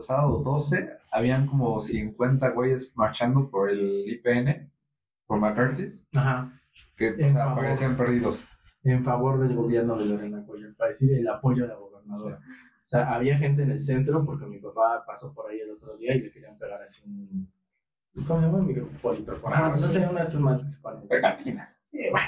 sábado 0.00 0.42
12 0.44 0.90
habían 1.10 1.46
como 1.46 1.80
50 1.80 2.50
güeyes 2.50 2.92
marchando 2.94 3.50
por 3.50 3.70
el 3.70 4.04
IPN, 4.08 4.70
por 5.26 5.40
McCarthy's. 5.40 6.04
Ajá. 6.14 6.52
Que 6.96 7.10
o 7.10 7.16
sea, 7.16 7.54
parecían 7.54 7.96
perdidos. 7.96 8.46
En 8.84 9.02
favor 9.02 9.40
del 9.40 9.56
gobierno 9.56 9.96
de 9.96 10.06
Lorena 10.06 10.44
Cuellar, 10.44 10.74
para 10.76 10.88
decir 10.88 11.12
el 11.12 11.26
apoyo 11.28 11.64
a 11.64 11.68
la 11.68 11.74
gobernadora. 11.74 12.36
O 12.36 12.88
sea, 12.88 13.12
había 13.12 13.36
gente 13.36 13.62
en 13.62 13.72
el 13.72 13.80
centro 13.80 14.24
porque 14.24 14.46
mi 14.46 14.58
papá 14.58 15.02
pasó 15.04 15.34
por 15.34 15.50
ahí 15.50 15.58
el 15.58 15.72
otro 15.72 15.96
día 15.96 16.14
y 16.14 16.20
le 16.20 16.30
querían 16.30 16.56
pegar 16.56 16.80
así 16.80 17.02
un. 17.04 17.50
¿Cómo 18.26 18.40
se 18.40 18.46
llama? 18.46 18.58
Micrófono. 18.62 19.54
Ah, 19.54 19.76
no 19.78 19.88
sé, 19.88 19.98
una 20.00 20.20
de 20.20 20.26
esas 20.26 20.40
manos 20.40 20.64
que 20.64 20.70
se 20.70 20.80
ponen. 20.80 21.08
Pegatina. 21.08 21.76
Sí, 21.82 21.98
bueno. 22.10 22.26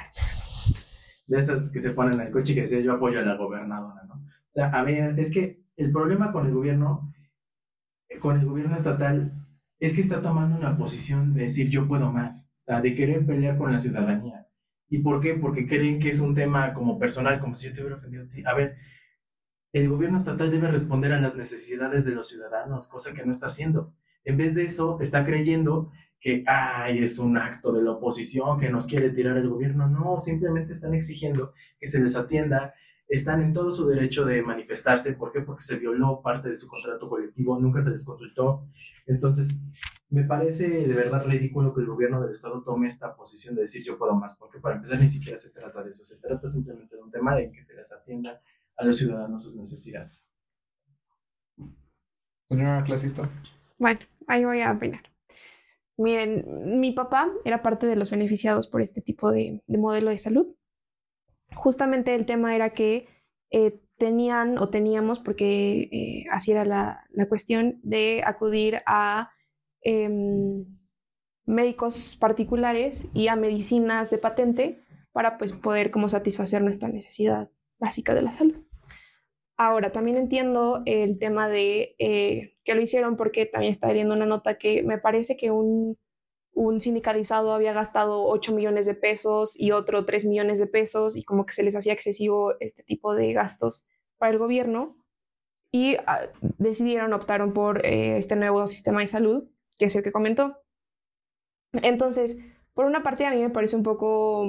De 1.29 1.39
esas 1.39 1.71
que 1.71 1.81
se 1.81 1.91
ponen 1.91 2.21
en 2.21 2.27
el 2.27 2.33
coche 2.33 2.55
que 2.55 2.63
decía 2.63 2.81
yo 2.81 2.93
apoyo 2.93 3.21
a 3.21 3.23
la 3.23 3.37
gobernadora, 3.37 4.03
¿no? 4.05 4.15
O 4.15 4.51
sea, 4.51 4.69
a 4.69 4.83
ver, 4.83 5.19
es 5.19 5.33
que 5.33 5.63
el 5.77 5.93
problema 5.93 6.33
con 6.33 6.47
el 6.47 6.53
gobierno, 6.53 7.13
con 8.21 8.39
el 8.39 8.47
gobierno 8.47 8.77
estatal, 8.77 9.33
es 9.79 9.95
que 9.95 10.01
está 10.01 10.21
tomando 10.21 10.57
una 10.57 10.77
posición 10.77 11.35
de 11.35 11.43
decir 11.43 11.69
yo 11.69 11.87
puedo 11.87 12.11
más, 12.11 12.53
o 12.61 12.65
sea, 12.65 12.81
de 12.81 12.95
querer 12.95 13.25
pelear 13.27 13.57
con 13.57 13.73
la 13.73 13.79
ciudadanía. 13.79 14.47
¿Y 14.89 14.99
por 14.99 15.21
qué? 15.21 15.35
Porque 15.35 15.67
creen 15.67 16.01
que 16.01 16.09
es 16.09 16.21
un 16.21 16.35
tema 16.35 16.73
como 16.73 16.99
personal, 16.99 17.41
como 17.41 17.55
si 17.55 17.69
yo 17.69 17.75
te 17.75 17.81
hubiera 17.81 17.97
ofendido 17.97 18.25
a 18.25 18.29
ti. 18.29 18.43
A 18.47 18.55
ver, 18.55 18.77
el 19.73 19.89
gobierno 19.89 20.17
estatal 20.17 20.51
debe 20.51 20.71
responder 20.71 21.13
a 21.13 21.21
las 21.21 21.37
necesidades 21.37 22.05
de 22.05 22.13
los 22.13 22.29
ciudadanos, 22.29 22.89
cosa 22.89 23.13
que 23.13 23.25
no 23.25 23.31
está 23.31 23.47
haciendo. 23.47 23.95
En 24.29 24.37
vez 24.37 24.55
de 24.55 24.65
eso, 24.65 24.99
está 25.01 25.25
creyendo 25.25 25.91
que, 26.21 26.45
ay, 26.47 27.03
es 27.03 27.19
un 27.19 27.39
acto 27.39 27.73
de 27.73 27.83
la 27.83 27.93
oposición 27.93 28.61
que 28.61 28.69
nos 28.69 28.87
quiere 28.87 29.09
tirar 29.09 29.39
el 29.39 29.49
gobierno. 29.49 29.89
No, 29.89 30.19
simplemente 30.19 30.73
están 30.73 30.93
exigiendo 30.93 31.55
que 31.81 31.87
se 31.87 31.99
les 31.99 32.15
atienda, 32.15 32.75
están 33.09 33.41
en 33.41 33.55
todo 33.55 33.73
su 33.73 33.89
derecho 33.89 34.27
de 34.27 34.43
manifestarse. 34.43 35.15
¿Por 35.15 35.33
qué? 35.33 35.41
Porque 35.41 35.65
se 35.65 35.79
violó 35.79 36.21
parte 36.21 36.51
de 36.51 36.57
su 36.57 36.69
contrato 36.69 37.09
colectivo, 37.09 37.59
nunca 37.59 37.81
se 37.81 37.89
les 37.91 38.05
consultó. 38.05 38.69
Entonces, 39.07 39.59
me 40.11 40.25
parece 40.25 40.69
de 40.69 40.95
verdad 40.95 41.25
ridículo 41.25 41.75
que 41.75 41.81
el 41.81 41.87
gobierno 41.87 42.21
del 42.21 42.33
Estado 42.33 42.63
tome 42.63 42.87
esta 42.87 43.17
posición 43.17 43.55
de 43.55 43.63
decir 43.63 43.83
yo 43.83 43.97
puedo 43.97 44.15
más, 44.15 44.37
porque 44.37 44.61
para 44.61 44.77
empezar 44.77 45.01
ni 45.01 45.09
siquiera 45.09 45.39
se 45.39 45.49
trata 45.49 45.83
de 45.83 45.89
eso, 45.89 46.05
se 46.05 46.19
trata 46.19 46.47
simplemente 46.49 46.97
de 46.97 47.03
un 47.03 47.11
tema 47.11 47.35
de 47.35 47.51
que 47.51 47.63
se 47.63 47.75
les 47.75 47.91
atienda 47.95 48.43
a 48.77 48.85
los 48.85 48.99
ciudadanos 48.99 49.43
sus 49.43 49.57
necesidades. 49.57 50.29
Señora 52.51 52.83
clasista. 52.85 53.31
Bueno, 53.79 54.01
ahí 54.29 54.45
voy 54.45 54.61
a 54.61 54.73
opinar. 54.73 55.03
Miren, 55.97 56.81
mi 56.81 56.93
papá 56.93 57.29
era 57.45 57.61
parte 57.61 57.87
de 57.89 57.97
los 57.97 58.11
beneficiados 58.11 58.69
por 58.69 58.83
este 58.83 59.01
tipo 59.01 59.33
de, 59.33 59.63
modelo 59.67 60.11
de 60.11 60.19
salud. 60.19 60.55
Justamente 61.55 62.15
el 62.15 62.25
tema 62.25 62.55
era 62.55 62.71
que 62.71 63.09
eh, 63.51 63.81
tenían 63.97 64.59
o 64.59 64.69
teníamos, 64.69 65.19
porque 65.19 65.89
eh, 65.91 66.25
así 66.31 66.53
era 66.53 66.65
la, 66.65 67.05
cuestión, 67.29 67.81
de 67.83 68.23
acudir 68.25 68.83
a 68.87 69.33
em, 69.83 70.67
médicos 71.47 72.17
particulares 72.21 73.09
y 73.13 73.27
a 73.27 73.35
medicinas 73.35 74.11
de 74.11 74.19
patente 74.19 74.81
para 75.11 75.37
pues, 75.37 75.53
poder 75.53 75.91
como 75.91 76.09
satisfacer 76.09 76.63
nuestra 76.63 76.89
necesidad 76.89 77.51
básica 77.81 78.15
de 78.15 78.23
la 78.23 78.33
salud. 78.33 78.58
Ahora, 79.61 79.91
también 79.91 80.17
entiendo 80.17 80.83
el 80.87 81.19
tema 81.19 81.49
de 81.49 81.97
eh, 81.99 82.57
que 82.63 82.77
lo 82.77 82.81
hicieron 82.81 83.17
porque 83.17 83.45
también 83.45 83.73
está 83.73 83.89
leyendo 83.89 84.15
una 84.15 84.25
nota 84.25 84.57
que 84.57 84.85
me 84.85 84.99
parece 84.99 85.37
que 85.37 85.51
un, 85.51 85.99
un 86.53 86.81
sindicalizado 86.81 87.53
había 87.53 87.73
gastado 87.73 88.25
8 88.25 88.55
millones 88.55 88.87
de 88.87 88.95
pesos 88.95 89.59
y 89.59 89.73
otro 89.73 90.05
3 90.07 90.27
millones 90.27 90.61
de 90.61 90.69
pesos 90.69 91.17
y 91.17 91.25
como 91.25 91.45
que 91.45 91.55
se 91.55 91.65
les 91.65 91.75
hacía 91.75 91.93
excesivo 91.93 92.55
este 92.61 92.85
tipo 92.85 93.17
de 93.17 93.33
gastos 93.33 93.89
para 94.17 94.31
el 94.31 94.39
gobierno 94.39 94.97
y 95.73 95.97
ah, 96.07 96.29
decidieron, 96.59 97.13
optaron 97.13 97.53
por 97.53 97.85
eh, 97.85 98.17
este 98.17 98.37
nuevo 98.37 98.65
sistema 98.69 99.01
de 99.01 99.09
salud, 99.09 99.49
que 99.77 99.87
es 99.87 99.97
el 99.97 100.05
que 100.05 100.13
comentó. 100.13 100.57
Entonces, 101.73 102.39
por 102.75 102.87
una 102.87 103.03
parte 103.03 103.27
a 103.27 103.33
mí 103.33 103.41
me 103.41 103.51
parece 103.51 103.75
un 103.75 103.83
poco 103.83 104.47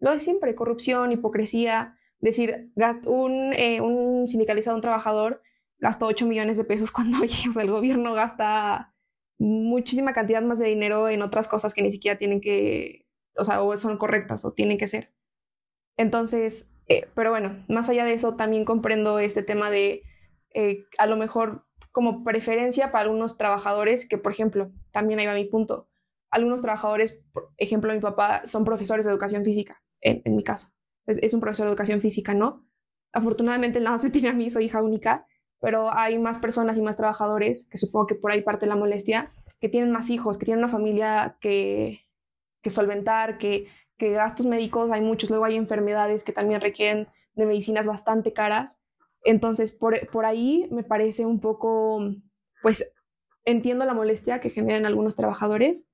lo 0.00 0.10
de 0.10 0.20
siempre, 0.20 0.54
corrupción, 0.54 1.12
hipocresía, 1.12 1.97
decir, 2.20 2.70
un, 3.06 3.52
eh, 3.52 3.80
un 3.80 4.28
sindicalizado, 4.28 4.76
un 4.76 4.82
trabajador, 4.82 5.42
gastó 5.78 6.06
8 6.06 6.26
millones 6.26 6.56
de 6.58 6.64
pesos 6.64 6.90
cuando 6.92 7.18
el 7.22 7.70
gobierno 7.70 8.14
gasta 8.14 8.94
muchísima 9.38 10.12
cantidad 10.12 10.42
más 10.42 10.58
de 10.58 10.66
dinero 10.66 11.08
en 11.08 11.22
otras 11.22 11.46
cosas 11.46 11.72
que 11.72 11.82
ni 11.82 11.90
siquiera 11.90 12.18
tienen 12.18 12.40
que, 12.40 13.06
o 13.36 13.44
sea, 13.44 13.62
o 13.62 13.76
son 13.76 13.96
correctas 13.96 14.44
o 14.44 14.52
tienen 14.52 14.78
que 14.78 14.88
ser. 14.88 15.12
Entonces, 15.96 16.70
eh, 16.88 17.08
pero 17.14 17.30
bueno, 17.30 17.64
más 17.68 17.88
allá 17.88 18.04
de 18.04 18.14
eso, 18.14 18.34
también 18.34 18.64
comprendo 18.64 19.18
este 19.18 19.42
tema 19.42 19.70
de 19.70 20.02
eh, 20.54 20.84
a 20.98 21.06
lo 21.06 21.16
mejor 21.16 21.66
como 21.92 22.24
preferencia 22.24 22.90
para 22.90 23.04
algunos 23.04 23.36
trabajadores, 23.36 24.08
que 24.08 24.18
por 24.18 24.32
ejemplo, 24.32 24.72
también 24.90 25.20
ahí 25.20 25.26
va 25.26 25.34
mi 25.34 25.44
punto, 25.44 25.88
algunos 26.30 26.62
trabajadores, 26.62 27.20
por 27.32 27.50
ejemplo, 27.58 27.92
mi 27.92 28.00
papá, 28.00 28.42
son 28.44 28.64
profesores 28.64 29.06
de 29.06 29.12
educación 29.12 29.44
física, 29.44 29.82
en 30.00 30.36
mi 30.36 30.44
caso 30.44 30.70
es, 31.08 31.34
un 31.34 31.40
profesor 31.40 31.66
de 31.66 31.70
educación 31.70 32.00
física, 32.00 32.34
¿no? 32.34 32.64
Afortunadamente 33.12 33.80
nada 33.80 33.98
se 33.98 34.10
tiene 34.10 34.28
a 34.28 34.32
mí, 34.32 34.50
soy 34.50 34.66
hija 34.66 34.82
única, 34.82 35.26
pero 35.60 35.92
hay 35.92 36.18
más 36.18 36.38
personas 36.38 36.76
y 36.76 36.82
más 36.82 36.96
trabajadores, 36.96 37.68
que 37.68 37.78
supongo 37.78 38.06
que 38.06 38.14
por 38.14 38.30
ahí 38.30 38.42
parte 38.42 38.66
la 38.66 38.76
molestia, 38.76 39.32
que 39.60 39.68
tienen 39.68 39.90
más 39.90 40.10
hijos, 40.10 40.38
que 40.38 40.44
tienen 40.44 40.62
una 40.62 40.72
familia 40.72 41.36
que, 41.40 42.02
que 42.62 42.70
solventar, 42.70 43.38
que, 43.38 43.66
que 43.96 44.12
gastos 44.12 44.46
médicos 44.46 44.90
hay 44.92 45.00
muchos, 45.00 45.30
luego 45.30 45.44
hay 45.44 45.56
enfermedades 45.56 46.22
que 46.22 46.32
también 46.32 46.60
requieren 46.60 47.08
de 47.34 47.46
medicinas 47.46 47.86
bastante 47.86 48.32
caras. 48.32 48.80
Entonces, 49.24 49.72
por, 49.72 50.08
por 50.10 50.26
ahí 50.26 50.68
me 50.70 50.84
parece 50.84 51.26
un 51.26 51.40
poco, 51.40 52.14
pues 52.62 52.92
entiendo 53.44 53.84
la 53.84 53.94
molestia 53.94 54.40
que 54.40 54.50
generan 54.50 54.86
algunos 54.86 55.16
trabajadores 55.16 55.88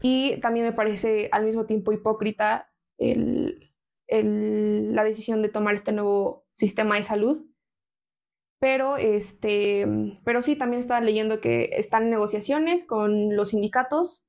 y 0.00 0.38
también 0.40 0.64
me 0.64 0.72
parece 0.72 1.28
al 1.32 1.44
mismo 1.44 1.66
tiempo 1.66 1.92
hipócrita 1.92 2.72
el, 2.98 3.41
la 4.08 5.04
decisión 5.04 5.42
de 5.42 5.48
tomar 5.48 5.74
este 5.74 5.92
nuevo 5.92 6.44
sistema 6.52 6.96
de 6.96 7.02
salud. 7.02 7.46
Pero, 8.58 8.96
este, 8.96 9.86
pero 10.24 10.40
sí, 10.40 10.54
también 10.54 10.80
estaba 10.80 11.00
leyendo 11.00 11.40
que 11.40 11.70
están 11.72 12.10
negociaciones 12.10 12.84
con 12.84 13.34
los 13.34 13.50
sindicatos, 13.50 14.24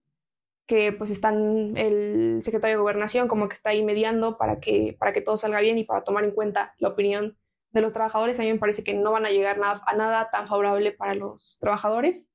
que 0.66 0.92
pues 0.92 1.12
están 1.12 1.78
el 1.78 2.42
secretario 2.42 2.78
de 2.78 2.82
gobernación 2.82 3.28
como 3.28 3.48
que 3.48 3.54
está 3.54 3.72
ahí 3.72 3.84
mediando 3.84 4.38
para 4.38 4.60
que, 4.60 4.96
para 4.98 5.14
que 5.14 5.22
todo 5.22 5.38
salga 5.38 5.60
bien 5.60 5.78
y 5.78 5.84
para 5.84 6.04
tomar 6.04 6.24
en 6.24 6.32
cuenta 6.32 6.74
la 6.80 6.90
opinión 6.90 7.38
de 7.74 7.82
los 7.82 7.94
trabajadores. 7.94 8.40
A 8.40 8.44
mí 8.44 8.52
me 8.54 8.60
parece 8.60 8.84
que 8.84 8.94
no 8.94 9.12
van 9.12 9.26
a 9.26 9.30
llegar 9.30 9.60
nada, 9.60 9.82
a 9.86 9.96
nada 9.96 10.30
tan 10.32 10.48
favorable 10.48 10.92
para 10.94 11.16
los 11.16 11.58
trabajadores, 11.60 12.32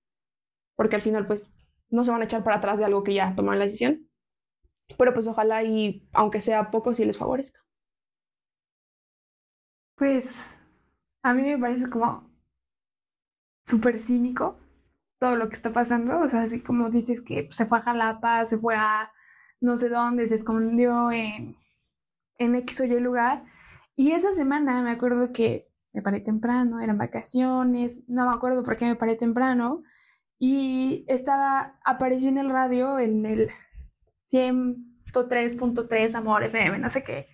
porque 0.76 0.96
al 0.96 1.02
final 1.02 1.26
pues 1.26 1.50
no 1.90 2.04
se 2.04 2.10
van 2.10 2.20
a 2.20 2.26
echar 2.26 2.44
para 2.44 2.56
atrás 2.56 2.78
de 2.78 2.84
algo 2.84 3.02
que 3.02 3.14
ya 3.14 3.34
tomaron 3.34 3.58
la 3.58 3.64
decisión. 3.64 4.07
Pero 4.96 5.12
pues 5.14 5.26
ojalá 5.26 5.62
y 5.62 6.08
aunque 6.12 6.40
sea 6.40 6.70
poco, 6.70 6.94
sí 6.94 7.04
les 7.04 7.18
favorezca. 7.18 7.60
Pues 9.96 10.60
a 11.22 11.34
mí 11.34 11.42
me 11.42 11.58
parece 11.58 11.90
como 11.90 12.30
súper 13.66 14.00
cínico 14.00 14.58
todo 15.18 15.36
lo 15.36 15.48
que 15.48 15.56
está 15.56 15.72
pasando. 15.72 16.20
O 16.20 16.28
sea, 16.28 16.42
así 16.42 16.60
como 16.60 16.90
dices 16.90 17.20
que 17.20 17.48
se 17.52 17.66
fue 17.66 17.78
a 17.78 17.82
Jalapa, 17.82 18.44
se 18.44 18.56
fue 18.58 18.76
a 18.76 19.12
no 19.60 19.76
sé 19.76 19.88
dónde, 19.88 20.26
se 20.26 20.36
escondió 20.36 21.10
en, 21.12 21.56
en 22.38 22.54
X 22.56 22.80
o 22.80 22.84
Y 22.84 23.00
lugar. 23.00 23.44
Y 23.96 24.12
esa 24.12 24.34
semana 24.34 24.82
me 24.82 24.90
acuerdo 24.90 25.32
que 25.32 25.68
me 25.92 26.02
paré 26.02 26.20
temprano, 26.20 26.80
eran 26.80 26.98
vacaciones, 26.98 28.02
no 28.08 28.28
me 28.28 28.34
acuerdo 28.36 28.62
por 28.62 28.76
qué 28.76 28.86
me 28.86 28.96
paré 28.96 29.16
temprano. 29.16 29.82
Y 30.38 31.04
estaba, 31.08 31.80
apareció 31.84 32.28
en 32.28 32.38
el 32.38 32.50
radio, 32.50 32.98
en 33.00 33.26
el 33.26 33.50
103.3 34.32 36.14
Amor 36.14 36.44
FM, 36.44 36.78
no 36.78 36.90
sé 36.90 37.02
qué, 37.02 37.28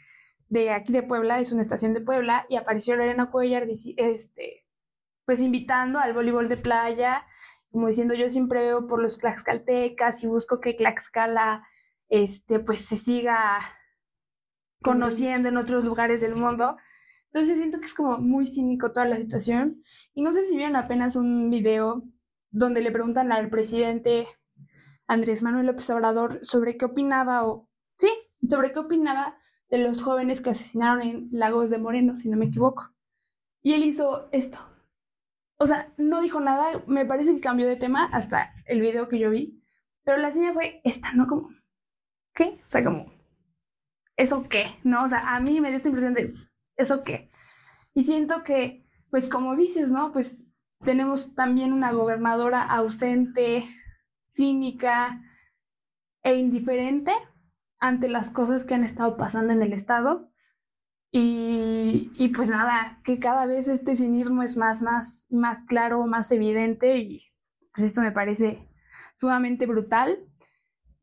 de 0.48 0.70
aquí 0.70 0.92
de 0.92 1.02
Puebla, 1.02 1.40
es 1.40 1.52
una 1.52 1.62
estación 1.62 1.94
de 1.94 2.00
Puebla, 2.00 2.46
y 2.48 2.56
apareció 2.56 2.96
Lorena 2.96 3.30
Cuellar, 3.30 3.66
este, 3.68 4.66
pues 5.24 5.40
invitando 5.40 5.98
al 5.98 6.12
voleibol 6.12 6.48
de 6.48 6.56
playa, 6.56 7.26
como 7.70 7.88
diciendo, 7.88 8.14
yo 8.14 8.28
siempre 8.28 8.62
veo 8.62 8.86
por 8.86 9.02
los 9.02 9.18
Tlaxcaltecas 9.18 10.22
y 10.22 10.28
busco 10.28 10.60
que 10.60 10.74
Tlaxcala, 10.74 11.66
este, 12.08 12.60
pues 12.60 12.84
se 12.84 12.96
siga 12.96 13.58
conociendo 14.80 15.48
en 15.48 15.56
otros 15.56 15.82
lugares 15.82 16.20
del 16.20 16.36
mundo. 16.36 16.76
Entonces 17.32 17.58
siento 17.58 17.80
que 17.80 17.86
es 17.86 17.94
como 17.94 18.18
muy 18.18 18.46
cínico 18.46 18.92
toda 18.92 19.06
la 19.06 19.16
situación. 19.16 19.82
Y 20.14 20.22
no 20.22 20.30
sé 20.30 20.46
si 20.46 20.56
vieron 20.56 20.76
apenas 20.76 21.16
un 21.16 21.50
video 21.50 22.04
donde 22.52 22.80
le 22.80 22.92
preguntan 22.92 23.32
al 23.32 23.50
presidente 23.50 24.26
Andrés 25.06 25.42
Manuel 25.42 25.66
López 25.66 25.88
Obrador 25.90 26.38
sobre 26.42 26.76
qué 26.76 26.86
opinaba 26.86 27.46
o 27.46 27.68
sí, 27.96 28.10
sobre 28.48 28.72
qué 28.72 28.78
opinaba 28.78 29.38
de 29.70 29.78
los 29.78 30.02
jóvenes 30.02 30.40
que 30.40 30.50
asesinaron 30.50 31.02
en 31.02 31.28
Lagos 31.32 31.70
de 31.70 31.78
Moreno, 31.78 32.16
si 32.16 32.28
no 32.28 32.36
me 32.36 32.46
equivoco. 32.46 32.90
Y 33.62 33.72
él 33.72 33.84
hizo 33.84 34.28
esto. 34.32 34.58
O 35.56 35.66
sea, 35.66 35.92
no 35.96 36.20
dijo 36.20 36.40
nada, 36.40 36.82
me 36.86 37.06
parece 37.06 37.34
que 37.34 37.40
cambió 37.40 37.66
de 37.66 37.76
tema 37.76 38.04
hasta 38.12 38.54
el 38.66 38.80
video 38.80 39.08
que 39.08 39.18
yo 39.18 39.30
vi, 39.30 39.62
pero 40.02 40.18
la 40.18 40.30
señal 40.30 40.52
fue 40.52 40.80
esta, 40.84 41.12
¿no? 41.12 41.26
Como, 41.26 41.50
¿qué? 42.34 42.60
O 42.66 42.68
sea, 42.68 42.84
como, 42.84 43.12
¿eso 44.16 44.46
qué? 44.48 44.76
¿No? 44.82 45.04
O 45.04 45.08
sea, 45.08 45.34
a 45.34 45.40
mí 45.40 45.60
me 45.60 45.68
dio 45.68 45.76
esta 45.76 45.88
impresión 45.88 46.14
de, 46.14 46.34
¿eso 46.76 47.04
qué? 47.04 47.30
Y 47.94 48.02
siento 48.04 48.42
que, 48.42 48.86
pues 49.10 49.28
como 49.28 49.56
dices, 49.56 49.90
¿no? 49.90 50.12
Pues 50.12 50.48
tenemos 50.84 51.34
también 51.34 51.72
una 51.72 51.92
gobernadora 51.92 52.62
ausente, 52.62 53.64
cínica 54.34 55.22
e 56.22 56.34
indiferente 56.34 57.12
ante 57.78 58.08
las 58.08 58.30
cosas 58.30 58.64
que 58.64 58.74
han 58.74 58.84
estado 58.84 59.16
pasando 59.16 59.52
en 59.52 59.62
el 59.62 59.72
Estado. 59.72 60.30
Y, 61.10 62.10
y, 62.16 62.28
pues 62.28 62.48
nada, 62.48 63.00
que 63.04 63.20
cada 63.20 63.46
vez 63.46 63.68
este 63.68 63.94
cinismo 63.94 64.42
es 64.42 64.56
más, 64.56 64.82
más, 64.82 65.28
más 65.30 65.62
claro, 65.64 66.04
más 66.06 66.32
evidente 66.32 66.98
y 66.98 67.22
pues 67.72 67.86
esto 67.86 68.00
me 68.00 68.10
parece 68.10 68.68
sumamente 69.14 69.66
brutal. 69.66 70.18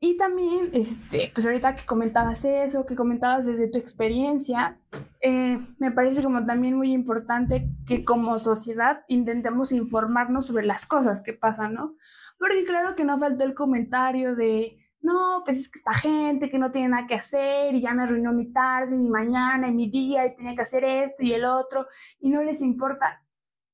Y 0.03 0.17
también, 0.17 0.71
este, 0.73 1.31
pues 1.33 1.45
ahorita 1.45 1.75
que 1.75 1.85
comentabas 1.85 2.43
eso, 2.43 2.87
que 2.87 2.95
comentabas 2.95 3.45
desde 3.45 3.67
tu 3.69 3.77
experiencia, 3.77 4.79
eh, 5.21 5.59
me 5.77 5.91
parece 5.91 6.23
como 6.23 6.43
también 6.45 6.75
muy 6.75 6.91
importante 6.91 7.69
que 7.85 8.03
como 8.03 8.39
sociedad 8.39 9.05
intentemos 9.07 9.71
informarnos 9.71 10.47
sobre 10.47 10.65
las 10.65 10.87
cosas 10.87 11.21
que 11.21 11.33
pasan, 11.33 11.75
¿no? 11.75 11.95
Porque 12.41 12.65
claro 12.65 12.95
que 12.95 13.03
no 13.03 13.19
faltó 13.19 13.43
el 13.43 13.53
comentario 13.53 14.35
de, 14.35 14.79
no, 14.99 15.43
pues 15.45 15.57
es 15.57 15.69
que 15.69 15.77
esta 15.77 15.93
gente 15.93 16.49
que 16.49 16.57
no 16.57 16.71
tiene 16.71 16.89
nada 16.89 17.05
que 17.05 17.13
hacer 17.13 17.75
y 17.75 17.81
ya 17.81 17.93
me 17.93 18.01
arruinó 18.01 18.33
mi 18.33 18.51
tarde, 18.51 18.97
mi 18.97 19.11
mañana 19.11 19.67
y 19.67 19.71
mi 19.71 19.91
día 19.91 20.25
y 20.25 20.35
tenía 20.35 20.55
que 20.55 20.63
hacer 20.63 20.83
esto 20.83 21.21
y 21.21 21.33
el 21.33 21.45
otro 21.45 21.85
y 22.19 22.31
no 22.31 22.41
les 22.41 22.63
importa 22.63 23.23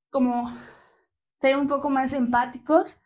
como 0.09 0.53
ser 1.37 1.55
un 1.55 1.69
poco 1.69 1.89
más 1.89 2.11
empáticos 2.11 2.97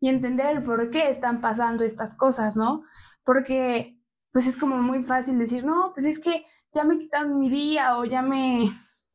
y 0.00 0.08
entender 0.08 0.46
el 0.56 0.64
por 0.64 0.90
qué 0.90 1.08
están 1.08 1.40
pasando 1.40 1.84
estas 1.84 2.12
cosas, 2.12 2.56
¿no? 2.56 2.82
Porque 3.22 4.00
pues 4.32 4.48
es 4.48 4.56
como 4.56 4.78
muy 4.78 5.04
fácil 5.04 5.38
decir, 5.38 5.64
no, 5.64 5.92
pues 5.94 6.04
es 6.04 6.18
que 6.18 6.46
ya 6.74 6.82
me 6.82 6.98
quitaron 6.98 7.38
mi 7.38 7.48
día 7.48 7.96
o 7.96 8.04
ya 8.04 8.22
me 8.22 8.70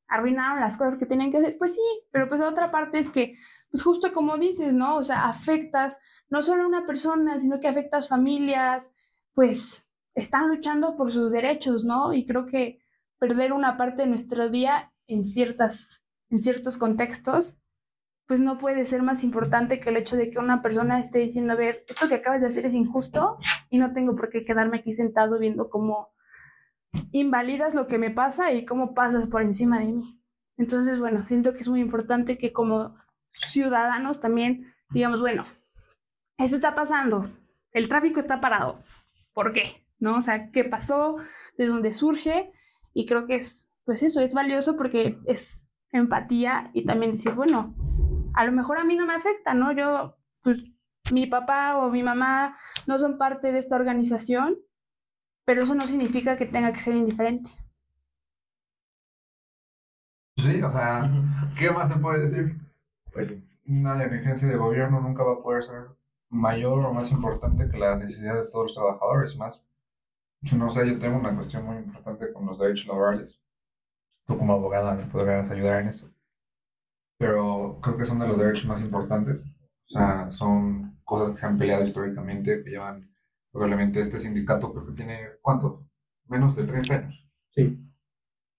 arruinaron 0.07 0.61
las 0.61 0.77
cosas 0.77 0.95
que 0.95 1.05
tenían 1.05 1.31
que 1.31 1.39
hacer. 1.39 1.57
Pues 1.57 1.73
sí, 1.73 1.81
pero 2.11 2.29
pues 2.29 2.39
otra 2.39 2.71
parte 2.71 2.97
es 2.97 3.09
que 3.09 3.35
pues 3.71 3.83
justo 3.83 4.13
como 4.13 4.37
dices, 4.37 4.73
¿no? 4.73 4.97
O 4.97 5.03
sea, 5.03 5.27
afectas 5.27 5.97
no 6.29 6.41
solo 6.41 6.63
a 6.63 6.67
una 6.67 6.85
persona, 6.85 7.39
sino 7.39 7.59
que 7.59 7.67
afectas 7.67 8.09
familias, 8.09 8.89
pues 9.33 9.87
están 10.13 10.49
luchando 10.49 10.97
por 10.97 11.11
sus 11.11 11.31
derechos, 11.31 11.85
¿no? 11.85 12.13
Y 12.13 12.25
creo 12.25 12.45
que 12.45 12.79
perder 13.17 13.53
una 13.53 13.77
parte 13.77 14.03
de 14.03 14.09
nuestro 14.09 14.49
día 14.49 14.91
en 15.07 15.25
ciertas 15.25 16.01
en 16.31 16.41
ciertos 16.41 16.77
contextos, 16.77 17.57
pues 18.25 18.39
no 18.39 18.57
puede 18.57 18.85
ser 18.85 19.03
más 19.03 19.23
importante 19.23 19.79
que 19.79 19.89
el 19.89 19.97
hecho 19.97 20.15
de 20.15 20.29
que 20.29 20.39
una 20.39 20.61
persona 20.61 20.99
esté 20.99 21.19
diciendo, 21.19 21.53
a 21.53 21.57
ver, 21.57 21.83
esto 21.87 22.07
que 22.07 22.15
acabas 22.15 22.39
de 22.39 22.47
hacer 22.47 22.65
es 22.65 22.73
injusto 22.73 23.37
y 23.69 23.77
no 23.77 23.91
tengo 23.93 24.15
por 24.15 24.29
qué 24.29 24.45
quedarme 24.45 24.77
aquí 24.77 24.93
sentado 24.93 25.37
viendo 25.37 25.69
cómo 25.69 26.13
invalidas 27.11 27.75
lo 27.75 27.87
que 27.87 27.97
me 27.97 28.09
pasa 28.09 28.53
y 28.53 28.65
cómo 28.65 28.93
pasas 28.93 29.27
por 29.27 29.41
encima 29.41 29.79
de 29.79 29.87
mí. 29.87 30.21
Entonces, 30.57 30.99
bueno, 30.99 31.25
siento 31.25 31.53
que 31.53 31.59
es 31.59 31.67
muy 31.67 31.81
importante 31.81 32.37
que 32.37 32.53
como 32.53 32.95
ciudadanos 33.33 34.19
también 34.19 34.71
digamos, 34.91 35.21
bueno, 35.21 35.43
eso 36.37 36.55
está 36.55 36.75
pasando, 36.75 37.29
el 37.71 37.87
tráfico 37.87 38.19
está 38.19 38.41
parado, 38.41 38.81
¿por 39.33 39.53
qué? 39.53 39.85
¿No? 39.99 40.17
O 40.17 40.21
sea, 40.21 40.51
¿qué 40.51 40.63
pasó? 40.63 41.17
¿De 41.57 41.67
dónde 41.67 41.93
surge? 41.93 42.51
Y 42.93 43.05
creo 43.05 43.27
que 43.27 43.35
es, 43.35 43.71
pues 43.85 44.03
eso, 44.03 44.19
es 44.19 44.33
valioso 44.33 44.75
porque 44.75 45.19
es 45.25 45.67
empatía 45.91 46.71
y 46.73 46.85
también 46.85 47.11
decir, 47.11 47.33
bueno, 47.33 47.75
a 48.33 48.45
lo 48.45 48.51
mejor 48.51 48.79
a 48.79 48.83
mí 48.83 48.95
no 48.95 49.05
me 49.05 49.13
afecta, 49.13 49.53
¿no? 49.53 49.71
Yo, 49.71 50.17
pues, 50.41 50.63
mi 51.11 51.27
papá 51.27 51.77
o 51.77 51.89
mi 51.89 52.03
mamá 52.03 52.57
no 52.87 52.97
son 52.97 53.17
parte 53.17 53.51
de 53.51 53.59
esta 53.59 53.75
organización, 53.75 54.57
pero 55.45 55.63
eso 55.63 55.75
no 55.75 55.85
significa 55.85 56.37
que 56.37 56.45
tenga 56.45 56.71
que 56.71 56.79
ser 56.79 56.95
indiferente. 56.95 57.51
Sí, 60.37 60.61
o 60.61 60.71
sea, 60.71 61.11
¿qué 61.57 61.69
más 61.69 61.89
se 61.89 61.97
puede 61.97 62.27
decir? 62.27 62.70
Pues. 63.13 63.33
Una 63.67 64.03
emergencia 64.03 64.47
de 64.47 64.57
gobierno 64.57 64.99
nunca 64.99 65.23
va 65.23 65.33
a 65.33 65.41
poder 65.41 65.63
ser 65.63 65.87
mayor 66.29 66.83
o 66.85 66.93
más 66.93 67.11
importante 67.11 67.69
que 67.69 67.77
la 67.77 67.97
necesidad 67.97 68.35
de 68.35 68.49
todos 68.49 68.65
los 68.65 68.73
trabajadores. 68.73 69.37
Más, 69.37 69.63
no 70.53 70.71
sé, 70.71 70.87
yo 70.87 70.99
tengo 70.99 71.19
una 71.19 71.35
cuestión 71.35 71.65
muy 71.65 71.77
importante 71.77 72.33
con 72.33 72.45
los 72.45 72.59
derechos 72.59 72.87
laborales. 72.87 73.39
Tú 74.25 74.37
como 74.37 74.53
abogada 74.53 74.95
me 74.95 75.05
podrás 75.05 75.49
ayudar 75.51 75.81
en 75.81 75.89
eso. 75.89 76.09
Pero 77.17 77.79
creo 77.81 77.97
que 77.97 78.05
son 78.05 78.19
de 78.19 78.27
los 78.27 78.37
derechos 78.37 78.65
más 78.65 78.81
importantes. 78.81 79.41
O 79.41 79.93
sea, 79.93 80.31
son 80.31 80.99
cosas 81.03 81.31
que 81.31 81.37
se 81.37 81.45
han 81.45 81.57
peleado 81.57 81.83
históricamente, 81.83 82.63
que 82.63 82.69
llevan 82.71 83.11
probablemente 83.51 83.99
este 83.99 84.19
sindicato, 84.19 84.71
creo 84.71 84.87
que 84.87 84.93
tiene, 84.93 85.19
¿cuánto? 85.41 85.85
Menos 86.27 86.55
de 86.55 86.63
30 86.63 86.93
años. 86.95 87.29
Sí. 87.51 87.77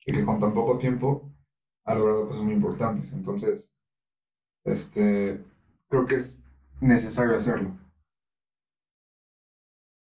Y 0.05 0.13
que 0.13 0.25
con 0.25 0.39
tan 0.39 0.53
poco 0.53 0.79
tiempo 0.79 1.33
ha 1.85 1.95
logrado 1.95 2.29
cosas 2.29 2.43
muy 2.43 2.53
importantes. 2.53 3.13
Entonces, 3.13 3.72
este, 4.65 5.41
creo 5.89 6.07
que 6.07 6.17
es 6.17 6.41
necesario 6.81 7.37
hacerlo. 7.37 7.77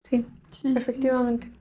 Sí, 0.10 0.26
efectivamente. 0.76 1.52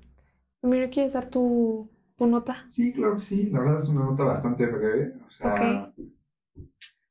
Mira, 0.63 0.91
¿quieres 0.91 1.13
dar 1.15 1.29
tu, 1.31 1.91
tu 2.17 2.27
nota? 2.27 2.67
Sí, 2.69 2.93
claro 2.93 3.17
que 3.17 3.23
sí. 3.23 3.51
La 3.51 3.61
verdad 3.61 3.79
es 3.79 3.89
una 3.89 4.05
nota 4.05 4.25
bastante 4.25 4.67
breve. 4.67 5.15
O 5.27 5.31
sea, 5.31 5.93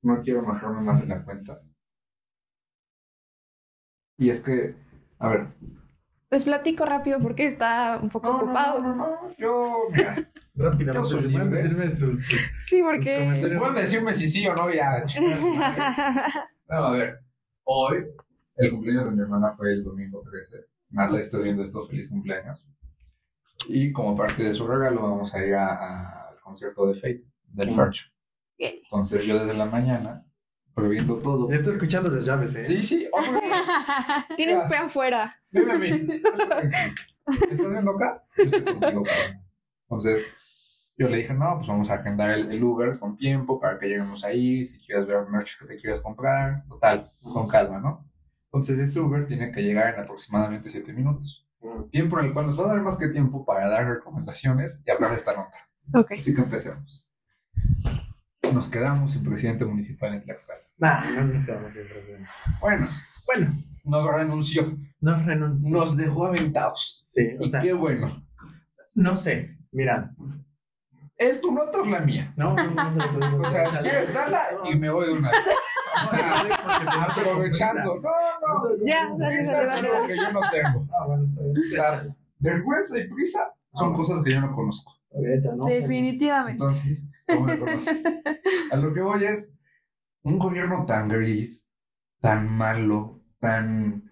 no 0.04 0.22
quiero 0.22 0.42
bajarme 0.42 0.80
más 0.82 1.02
en 1.02 1.10
la 1.10 1.22
cuenta. 1.26 1.62
Y 4.18 4.30
es 4.30 4.42
que, 4.42 4.76
a 5.20 5.30
ver. 5.30 5.48
Les 6.36 6.44
platico 6.44 6.84
rápido 6.86 7.20
porque 7.22 7.46
está 7.46 7.98
un 8.02 8.10
poco 8.10 8.28
No, 8.28 8.36
ocupado. 8.38 8.82
no, 8.82 8.94
no, 8.94 9.08
no, 9.08 9.36
Yo, 9.38 9.84
mira, 9.90 10.16
Rápidamente, 10.56 11.10
Yo 11.10 11.18
soy 11.22 11.32
pueden 11.32 11.46
libre. 11.50 11.62
decirme 11.64 11.86
sus, 11.92 12.26
sus- 12.26 12.40
Sí, 12.66 12.80
sus 12.80 12.82
porque. 12.82 13.20
comentarios. 13.20 13.60
pueden 13.60 13.76
decirme 13.76 14.14
si 14.14 14.30
sí 14.30 14.46
o 14.48 14.54
no, 14.54 14.70
ya. 14.70 15.06
No, 16.70 16.76
a 16.76 16.92
ver, 16.92 17.20
hoy 17.64 18.06
el 18.58 18.72
cumpleaños 18.72 19.06
de 19.06 19.12
mi 19.16 19.22
hermana 19.22 19.52
fue 19.52 19.72
el 19.72 19.84
domingo 19.84 20.22
13. 20.30 20.66
Nata, 20.90 21.20
estás 21.22 21.42
viendo 21.42 21.62
esto, 21.64 21.86
feliz 21.88 22.10
cumpleaños. 22.10 22.66
Y 23.70 23.94
como 23.94 24.18
parte 24.18 24.44
de 24.44 24.52
su 24.54 24.68
regalo 24.68 25.02
vamos 25.04 25.34
a 25.34 25.46
ir 25.46 25.56
al 25.56 26.38
concierto 26.44 26.88
de 26.88 26.96
Fate, 26.96 27.24
del 27.48 27.72
Mm. 27.72 27.76
Fercho. 27.78 28.06
Bien. 28.58 28.76
Entonces 28.84 29.24
yo 29.24 29.40
desde 29.40 29.54
la 29.54 29.66
mañana, 29.68 30.26
previendo 30.76 31.18
todo. 31.18 31.50
Ya 31.50 31.56
estoy 31.56 31.74
escuchando 31.74 32.12
las 32.12 32.26
llaves, 32.26 32.54
¿eh? 32.54 32.66
Sí, 32.66 32.84
sí, 32.84 33.08
hombre, 33.12 33.42
Tiene 34.36 34.58
un 34.58 34.68
pe 34.68 34.76
afuera. 34.76 35.34
Mí. 35.52 35.62
¿Estás 37.50 37.70
viendo 37.72 37.92
acá? 37.92 38.24
Entonces, 39.84 40.26
yo 40.98 41.08
le 41.08 41.18
dije, 41.18 41.34
no, 41.34 41.56
pues 41.58 41.68
vamos 41.68 41.90
a 41.90 41.96
agendar 41.96 42.32
el, 42.32 42.52
el 42.52 42.64
Uber 42.64 43.00
con 43.00 43.16
tiempo 43.16 43.60
para 43.60 43.80
que 43.80 43.88
lleguemos 43.88 44.24
ahí, 44.24 44.66
si 44.66 44.80
quieres 44.86 45.08
ver 45.08 45.26
merch 45.28 45.58
que 45.58 45.66
te 45.66 45.78
quieras 45.78 46.02
comprar, 46.02 46.66
total, 46.68 47.12
con 47.22 47.48
calma, 47.48 47.80
¿no? 47.80 48.10
Entonces, 48.48 48.80
ese 48.80 49.00
Uber 49.00 49.28
tiene 49.28 49.52
que 49.52 49.62
llegar 49.62 49.94
en 49.94 50.02
aproximadamente 50.02 50.70
7 50.70 50.94
minutos. 50.94 51.46
Tiempo 51.92 52.20
en 52.20 52.28
el 52.28 52.34
cual 52.34 52.46
nos 52.46 52.60
va 52.60 52.66
a 52.66 52.68
dar 52.68 52.82
más 52.82 52.98
que 52.98 53.08
tiempo 53.08 53.44
para 53.44 53.68
dar 53.68 53.88
recomendaciones 53.88 54.82
y 54.86 54.92
hablar 54.92 55.12
de 55.12 55.18
esta 55.18 55.36
nota. 55.36 55.58
Ok. 55.94 56.12
Así 56.12 56.34
que 56.36 56.42
empecemos. 56.42 57.06
Nos 58.56 58.70
quedamos 58.70 59.12
sin 59.12 59.24
presidente 59.24 59.66
municipal 59.66 60.14
en 60.14 60.24
Tlaxcala. 60.24 60.62
Nah, 60.78 61.10
no 61.12 61.26
nos 61.34 61.46
quedamos 61.46 61.74
sin 61.74 61.88
presidente. 61.88 62.28
Bueno, 62.62 62.88
Bueno, 63.28 63.52
nos 63.84 64.06
renunció, 64.06 64.78
no 65.02 65.24
renunció. 65.26 65.78
nos 65.78 65.98
dejó 65.98 66.26
aventados. 66.28 67.04
Sí, 67.08 67.22
o 67.40 67.44
Y 67.44 67.50
sea, 67.50 67.62
qué 67.62 67.74
bueno. 67.74 68.26
no 68.94 69.16
sé. 69.16 69.58
Mira, 69.72 70.12
¿Es 71.18 71.40
tu 71.40 71.52
nota 71.52 71.80
o 71.82 71.86
la 71.86 72.00
mía? 72.00 72.34
no, 72.36 72.54
no, 72.56 72.64
no, 72.72 72.92
no, 72.92 73.12
no, 73.12 73.38
no, 73.40 73.48
O 73.48 73.52
sea, 73.52 73.70
si 73.70 73.78
quieres 73.80 74.14
darla 74.14 74.44
y 74.70 74.76
me 74.76 74.90
voy 74.90 75.08
de 75.08 75.14
una 75.14 75.30
vez. 75.32 75.40
Ah, 75.98 77.08
Aprovechando. 77.10 77.96
No, 77.96 78.02
no. 78.02 78.86
Ya, 78.86 79.10
dale, 79.18 79.40
es 79.40 79.48
algo 79.48 80.08
que 80.08 80.18
yo 80.18 80.32
no 80.34 80.42
tengo. 80.52 80.86
Ah, 80.92 81.06
bueno, 81.08 81.24
está 81.24 81.42
bien. 81.42 81.58
O 81.58 81.70
sea, 81.70 82.16
vergüenza 82.40 83.00
y 83.00 83.08
prisa 83.08 83.54
son 83.74 83.94
cosas 83.94 84.22
que 84.24 84.32
yo 84.34 84.42
no 84.42 84.54
conozco. 84.54 84.92
Definitivamente. 85.68 86.52
Entonces, 86.62 86.98
¿cómo 87.28 87.46
me 87.46 87.60
conoces? 87.60 88.04
A 88.70 88.76
lo 88.78 88.94
que 88.94 89.02
voy 89.02 89.26
es 89.26 89.52
un 90.24 90.40
gobierno 90.40 90.84
tan 90.86 91.10
gris, 91.10 91.70
tan 92.22 92.50
malo, 92.50 93.22
tan 93.40 94.12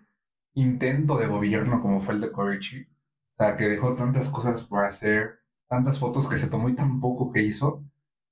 intento 0.54 1.18
de 1.18 1.28
gobierno 1.28 1.82
como 1.82 2.00
fue 2.00 2.16
el 2.16 2.22
de 2.22 2.32
Corichi. 2.32 2.82
O 2.84 3.36
sea, 3.38 3.58
que 3.58 3.68
dejó 3.70 3.96
tantas 3.96 4.30
cosas 4.30 4.64
por 4.64 4.86
hacer, 4.86 5.40
tantas 5.68 6.00
fotos 6.00 6.28
que 6.30 6.38
se 6.38 6.48
tomó 6.48 6.70
y 6.70 6.76
tan 6.76 7.00
poco 7.00 7.32
que 7.32 7.42
hizo. 7.44 7.84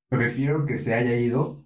Prefiero 0.09 0.65
que 0.65 0.77
se 0.77 0.93
haya 0.93 1.15
ido 1.15 1.65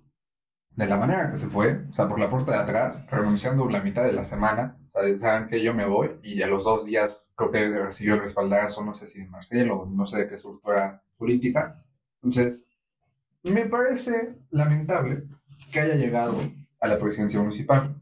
de 0.72 0.88
la 0.88 0.98
manera 0.98 1.32
que 1.32 1.38
se 1.38 1.48
fue, 1.48 1.86
o 1.90 1.94
sea, 1.94 2.08
por 2.08 2.20
la 2.20 2.30
puerta 2.30 2.52
de 2.54 2.60
atrás, 2.60 3.06
renunciando 3.10 3.68
la 3.70 3.82
mitad 3.82 4.04
de 4.06 4.14
la 4.14 4.26
semana, 4.26 4.78
O 4.94 5.02
sea, 5.02 5.18
saben 5.18 5.48
que 5.50 5.64
yo 5.64 5.74
me 5.74 5.86
voy 5.86 6.20
y 6.24 6.42
a 6.42 6.48
los 6.48 6.66
dos 6.66 6.86
días 6.86 7.26
creo 7.36 7.52
que 7.52 7.70
recibió 7.70 8.16
el 8.16 8.22
respaldazo, 8.22 8.84
no 8.84 8.94
sé 8.94 9.08
si 9.08 9.20
de 9.20 9.28
Marcelo 9.28 9.86
no 9.90 10.06
sé 10.06 10.20
de 10.20 10.28
qué 10.30 10.36
estructura 10.36 11.04
política. 11.18 11.84
Entonces, 12.22 12.68
me 13.52 13.66
parece 13.66 14.36
lamentable 14.50 15.24
que 15.72 15.80
haya 15.80 15.96
llegado 15.96 16.38
a 16.80 16.88
la 16.88 17.00
presidencia 17.00 17.40
municipal. 17.40 17.96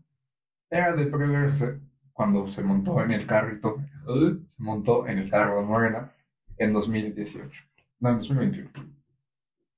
Era 0.69 0.95
de 0.95 1.05
preverse 1.07 1.79
cuando 2.13 2.47
se 2.47 2.63
montó 2.63 3.01
en 3.03 3.11
el 3.11 3.25
carrito, 3.25 3.77
se 4.45 4.63
montó 4.63 5.07
en 5.07 5.17
el 5.19 5.29
carro 5.29 5.59
de 5.59 5.65
Morena 5.65 6.11
en 6.57 6.73
2018, 6.73 7.63
no, 7.99 8.09
en 8.09 8.17
2021. 8.17 8.69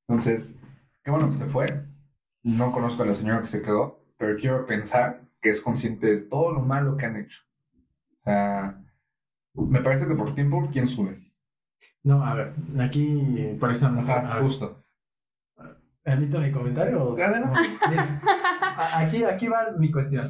Entonces, 0.08 0.56
qué 1.04 1.12
bueno 1.12 1.28
que 1.30 1.36
se 1.36 1.46
fue. 1.46 1.86
No 2.44 2.72
conozco 2.72 3.04
a 3.04 3.08
la 3.08 3.16
señora 3.16 3.42
que 3.42 3.48
se 3.48 3.62
quedó, 3.62 4.00
pero 4.18 4.38
quiero 4.38 4.66
pensar 4.66 5.22
que 5.42 5.50
es 5.50 5.62
consciente 5.62 6.08
de 6.08 6.18
todo 6.22 6.52
lo 6.52 6.62
malo 6.62 6.96
que 6.98 7.06
han 7.06 7.16
hecho. 7.16 7.42
O 8.20 8.24
sea, 8.24 8.84
me 9.54 9.82
parece 9.82 10.08
que 10.08 10.16
por 10.16 10.36
tiempo, 10.36 10.70
¿quién 10.72 10.86
sube? 10.86 11.26
No, 12.04 12.24
a 12.24 12.36
ver, 12.36 12.54
aquí 12.80 13.56
por 13.60 13.72
eso 13.72 13.88
Ajá, 13.88 14.40
justo. 14.42 14.85
¿Admito 16.06 16.40
mi 16.40 16.52
comentario? 16.52 17.16
Aquí, 18.94 19.24
aquí 19.24 19.48
va 19.48 19.72
mi 19.78 19.92
cuestión. 19.92 20.30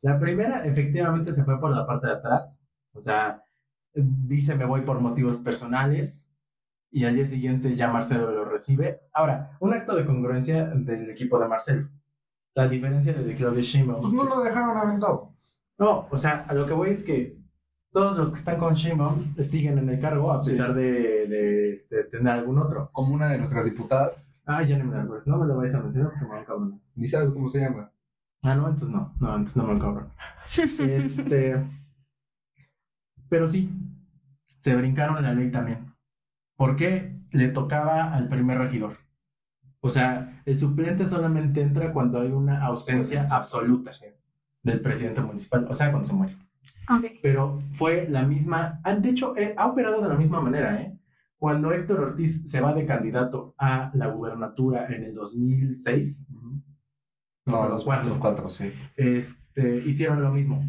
La 0.00 0.18
primera, 0.18 0.64
efectivamente, 0.64 1.32
se 1.32 1.44
fue 1.44 1.60
por 1.60 1.70
la 1.74 1.86
parte 1.86 2.06
de 2.06 2.14
atrás. 2.14 2.62
O 2.94 3.00
sea, 3.00 3.42
dice 3.94 4.54
me 4.54 4.64
voy 4.64 4.82
por 4.82 5.00
motivos 5.00 5.38
personales 5.38 6.28
y 6.90 7.04
al 7.04 7.14
día 7.16 7.26
siguiente 7.26 7.74
ya 7.74 7.88
Marcelo 7.88 8.30
lo 8.30 8.44
recibe. 8.44 9.00
Ahora, 9.12 9.56
un 9.60 9.74
acto 9.74 9.94
de 9.96 10.04
congruencia 10.06 10.66
del 10.66 11.10
equipo 11.10 11.38
de 11.38 11.48
Marcelo. 11.48 11.88
O 11.88 12.52
sea, 12.54 12.64
a 12.64 12.68
diferencia 12.68 13.12
de, 13.12 13.62
Sheinbaum. 13.62 14.00
Pues 14.00 14.12
no 14.12 14.24
lo 14.24 14.42
dejaron 14.42 14.76
aventado. 14.76 15.32
No, 15.78 16.06
o 16.10 16.16
sea, 16.18 16.44
a 16.48 16.54
lo 16.54 16.66
que 16.66 16.72
voy 16.72 16.90
es 16.90 17.02
que 17.02 17.36
todos 17.92 18.16
los 18.16 18.30
que 18.30 18.38
están 18.38 18.58
con 18.58 18.74
Sheinbaum 18.74 19.34
siguen 19.40 19.78
en 19.78 19.88
el 19.88 20.00
cargo 20.00 20.32
a 20.32 20.40
Sí. 20.40 20.50
pesar 20.50 20.72
de, 20.74 21.26
de, 21.26 21.72
este, 21.72 22.04
tener 22.04 22.32
algún 22.32 22.58
otro. 22.58 22.90
Como 22.92 23.12
una 23.14 23.28
de 23.28 23.38
nuestras 23.38 23.64
diputadas, 23.64 24.33
Ah, 24.46 24.62
ya 24.62 24.78
no 24.78 24.84
me 24.84 24.98
acuerdo. 24.98 25.22
No 25.26 25.38
me 25.38 25.46
lo 25.46 25.56
vayas 25.56 25.74
a 25.74 25.82
mencionar 25.82 26.10
porque 26.10 26.24
me 26.24 26.30
van 26.30 26.42
a 26.42 26.44
cabronar. 26.44 26.78
ni 26.96 27.08
sabes 27.08 27.30
cómo 27.30 27.50
se 27.50 27.60
llama. 27.60 27.90
Ah, 28.42 28.54
no, 28.54 28.68
entonces 28.68 28.90
no. 28.90 29.14
No, 29.20 29.28
entonces 29.30 29.56
no 29.56 29.66
me 29.66 29.80
cabrón. 29.80 30.08
Este. 30.56 31.64
Pero 33.28 33.48
sí, 33.48 33.70
se 34.58 34.76
brincaron 34.76 35.22
la 35.22 35.32
ley 35.32 35.50
también. 35.50 35.94
¿Por 36.56 36.76
qué? 36.76 37.16
Le 37.30 37.48
tocaba 37.48 38.14
al 38.14 38.28
primer 38.28 38.58
regidor. 38.58 38.98
O 39.80 39.90
sea, 39.90 40.42
el 40.46 40.56
suplente 40.56 41.04
solamente 41.04 41.60
entra 41.60 41.92
cuando 41.92 42.20
hay 42.20 42.30
una 42.30 42.64
ausencia 42.64 43.26
absoluta 43.30 43.90
del 44.62 44.80
presidente 44.80 45.20
municipal, 45.20 45.66
o 45.68 45.74
sea, 45.74 45.90
cuando 45.90 46.08
se 46.08 46.14
muere. 46.14 46.36
Ok. 46.88 47.04
Pero 47.22 47.60
fue 47.74 48.08
la 48.08 48.22
misma, 48.22 48.80
han 48.82 49.02
de 49.02 49.10
hecho, 49.10 49.36
eh, 49.36 49.54
ha 49.58 49.66
operado 49.66 50.00
de 50.00 50.08
la 50.08 50.14
misma 50.14 50.40
manera, 50.40 50.80
¿eh? 50.80 50.96
Cuando 51.38 51.72
Héctor 51.72 52.00
Ortiz 52.00 52.48
se 52.50 52.60
va 52.60 52.72
de 52.72 52.86
candidato 52.86 53.54
a 53.58 53.90
la 53.94 54.06
gubernatura 54.08 54.86
en 54.86 55.04
el 55.04 55.14
2006, 55.14 56.26
No, 57.46 57.68
los 57.68 57.84
cuatro. 57.84 58.08
Los 58.10 58.18
cuatro, 58.18 58.48
sí. 58.50 58.72
este, 58.96 59.76
hicieron 59.78 60.22
lo 60.22 60.30
mismo. 60.30 60.64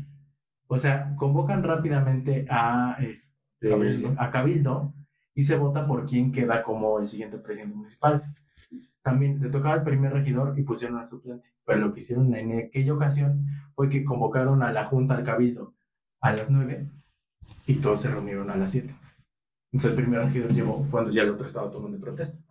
O 0.68 0.78
sea, 0.78 1.16
convocan 1.16 1.64
rápidamente 1.64 2.46
a, 2.50 2.98
este, 3.00 3.70
Cabildo. 3.70 4.14
a 4.18 4.32
Cabildo 4.32 4.94
y 5.34 5.44
se 5.44 5.56
vota 5.58 5.86
por 5.88 6.06
quién 6.06 6.32
queda 6.32 6.64
como 6.64 7.00
el 7.00 7.06
siguiente 7.06 7.38
presidente 7.38 7.76
municipal. 7.76 8.24
También 9.02 9.40
le 9.40 9.50
tocaba 9.50 9.76
al 9.76 9.84
primer 9.84 10.12
regidor 10.12 10.58
y 10.58 10.64
pusieron 10.64 10.98
al 10.98 11.08
suplente. 11.08 11.48
Pero 11.66 11.80
lo 11.80 11.94
que 11.94 12.00
hicieron 12.00 12.34
en 12.36 12.60
aquella 12.68 12.94
ocasión 12.94 13.46
fue 13.76 13.90
que 13.90 14.04
convocaron 14.04 14.64
a 14.64 14.72
la 14.72 14.86
Junta 14.86 15.16
al 15.16 15.24
Cabildo 15.24 15.74
a 16.22 16.34
las 16.34 16.50
9 16.50 16.90
y 17.68 17.76
todos 17.76 18.02
se 18.02 18.10
reunieron 18.10 18.50
a 18.50 18.56
las 18.56 18.72
7. 18.72 18.94
Entonces 19.76 19.92
el 19.92 19.96
primer 19.98 20.22
regidor 20.22 20.54
llegó 20.54 20.88
cuando 20.90 21.12
ya 21.12 21.24
el 21.24 21.32
otro 21.32 21.46
estaba 21.46 21.70
tomando 21.70 22.00
protesta. 22.00 22.42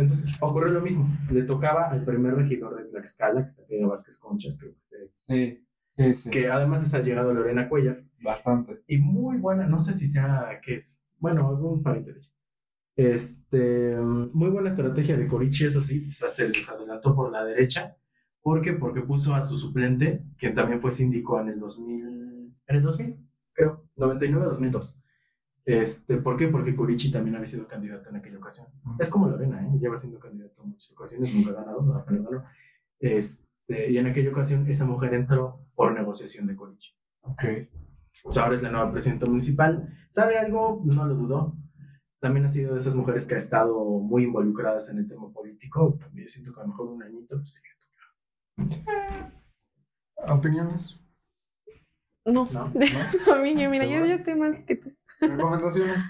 Entonces 0.00 0.32
ocurrió 0.40 0.72
lo 0.72 0.80
mismo. 0.80 1.08
Le 1.30 1.44
tocaba 1.44 1.88
al 1.88 2.04
primer 2.04 2.34
regidor 2.34 2.76
de 2.76 2.90
Tlaxcala, 2.90 3.44
que 3.44 3.50
se 3.50 3.62
apellida 3.62 3.86
Vázquez 3.86 4.18
Conchas, 4.18 4.58
creo 4.58 4.72
que 4.74 4.80
se 4.80 4.96
Sí, 5.28 5.64
sí, 5.90 6.14
sí. 6.14 6.30
que 6.30 6.50
además 6.50 6.82
está 6.82 6.98
llegado 6.98 7.32
Lorena 7.32 7.68
Cuellar, 7.68 8.02
Bastante. 8.20 8.82
y 8.88 8.98
muy 8.98 9.38
buena, 9.38 9.68
no 9.68 9.78
sé 9.78 9.94
si 9.94 10.08
sea, 10.08 10.60
¿qué 10.60 10.74
es? 10.74 11.04
Bueno, 11.18 11.48
algún 11.48 11.84
pariente 11.84 12.14
de 12.14 12.18
ella. 12.18 12.32
Este, 12.96 13.96
muy 13.96 14.50
buena 14.50 14.70
estrategia 14.70 15.14
de 15.14 15.28
Corichi, 15.28 15.66
eso 15.66 15.82
sí, 15.84 16.08
o 16.10 16.12
sea, 16.12 16.28
se 16.28 16.48
les 16.48 16.68
adelantó 16.68 17.14
por 17.14 17.30
la 17.30 17.44
derecha. 17.44 17.96
¿Por 18.42 18.60
qué? 18.60 18.72
Porque 18.72 19.02
puso 19.02 19.36
a 19.36 19.42
su 19.44 19.56
suplente, 19.56 20.24
quien 20.36 20.56
también 20.56 20.80
fue 20.80 20.90
síndico 20.90 21.40
en 21.40 21.48
el 21.48 21.60
2000, 21.60 22.04
en 22.66 22.76
el 22.76 22.82
2000, 22.82 23.16
creo, 23.52 23.84
99-2002. 23.96 24.98
Este, 25.64 26.16
¿Por 26.16 26.36
qué? 26.36 26.48
Porque 26.48 26.74
Corichi 26.74 27.12
también 27.12 27.36
había 27.36 27.48
sido 27.48 27.68
candidato 27.68 28.08
en 28.10 28.16
aquella 28.16 28.38
ocasión. 28.38 28.66
Es 28.98 29.08
como 29.08 29.28
Lorena, 29.28 29.62
¿eh? 29.62 29.78
lleva 29.80 29.96
siendo 29.96 30.18
candidato 30.18 30.62
en 30.62 30.70
muchas 30.70 30.92
ocasiones, 30.92 31.32
nunca 31.32 31.50
ha 31.50 31.62
ganado, 31.62 31.82
no, 31.82 32.04
pero 32.04 32.24
ganó. 32.24 32.44
Este, 32.98 33.90
y 33.90 33.98
en 33.98 34.06
aquella 34.06 34.30
ocasión 34.30 34.68
esa 34.68 34.84
mujer 34.84 35.14
entró 35.14 35.60
por 35.74 35.92
negociación 35.92 36.46
de 36.46 36.56
Corichi. 36.56 36.92
Ok. 37.22 37.44
O 38.24 38.32
sea, 38.32 38.44
ahora 38.44 38.56
es 38.56 38.62
la 38.62 38.70
nueva 38.70 38.90
presidenta 38.90 39.26
municipal. 39.26 39.88
¿Sabe 40.08 40.38
algo? 40.38 40.82
No 40.84 41.06
lo 41.06 41.14
dudó. 41.14 41.56
También 42.20 42.46
ha 42.46 42.48
sido 42.48 42.74
de 42.74 42.80
esas 42.80 42.94
mujeres 42.94 43.26
que 43.26 43.34
ha 43.34 43.38
estado 43.38 43.84
muy 43.84 44.24
involucradas 44.24 44.88
en 44.90 44.98
el 44.98 45.08
tema 45.08 45.32
político. 45.32 45.98
Yo 46.12 46.28
siento 46.28 46.52
que 46.52 46.60
a 46.60 46.62
lo 46.62 46.68
mejor 46.68 46.88
un 46.88 47.02
añito, 47.02 47.36
pues 47.36 47.54
sí. 47.54 47.60
¿Opiniones? 50.28 51.00
No. 52.24 52.48
¿No? 52.52 52.72
A 53.32 53.38
mí, 53.38 53.60
yo, 53.60 53.68
mira, 53.68 53.84
yo 53.84 53.92
¿Seguro? 53.92 54.06
ya 54.06 54.22
te 54.22 54.34
más 54.36 54.56
que 54.64 54.76
tú. 54.76 54.92
¿Recomendaciones? 55.22 56.02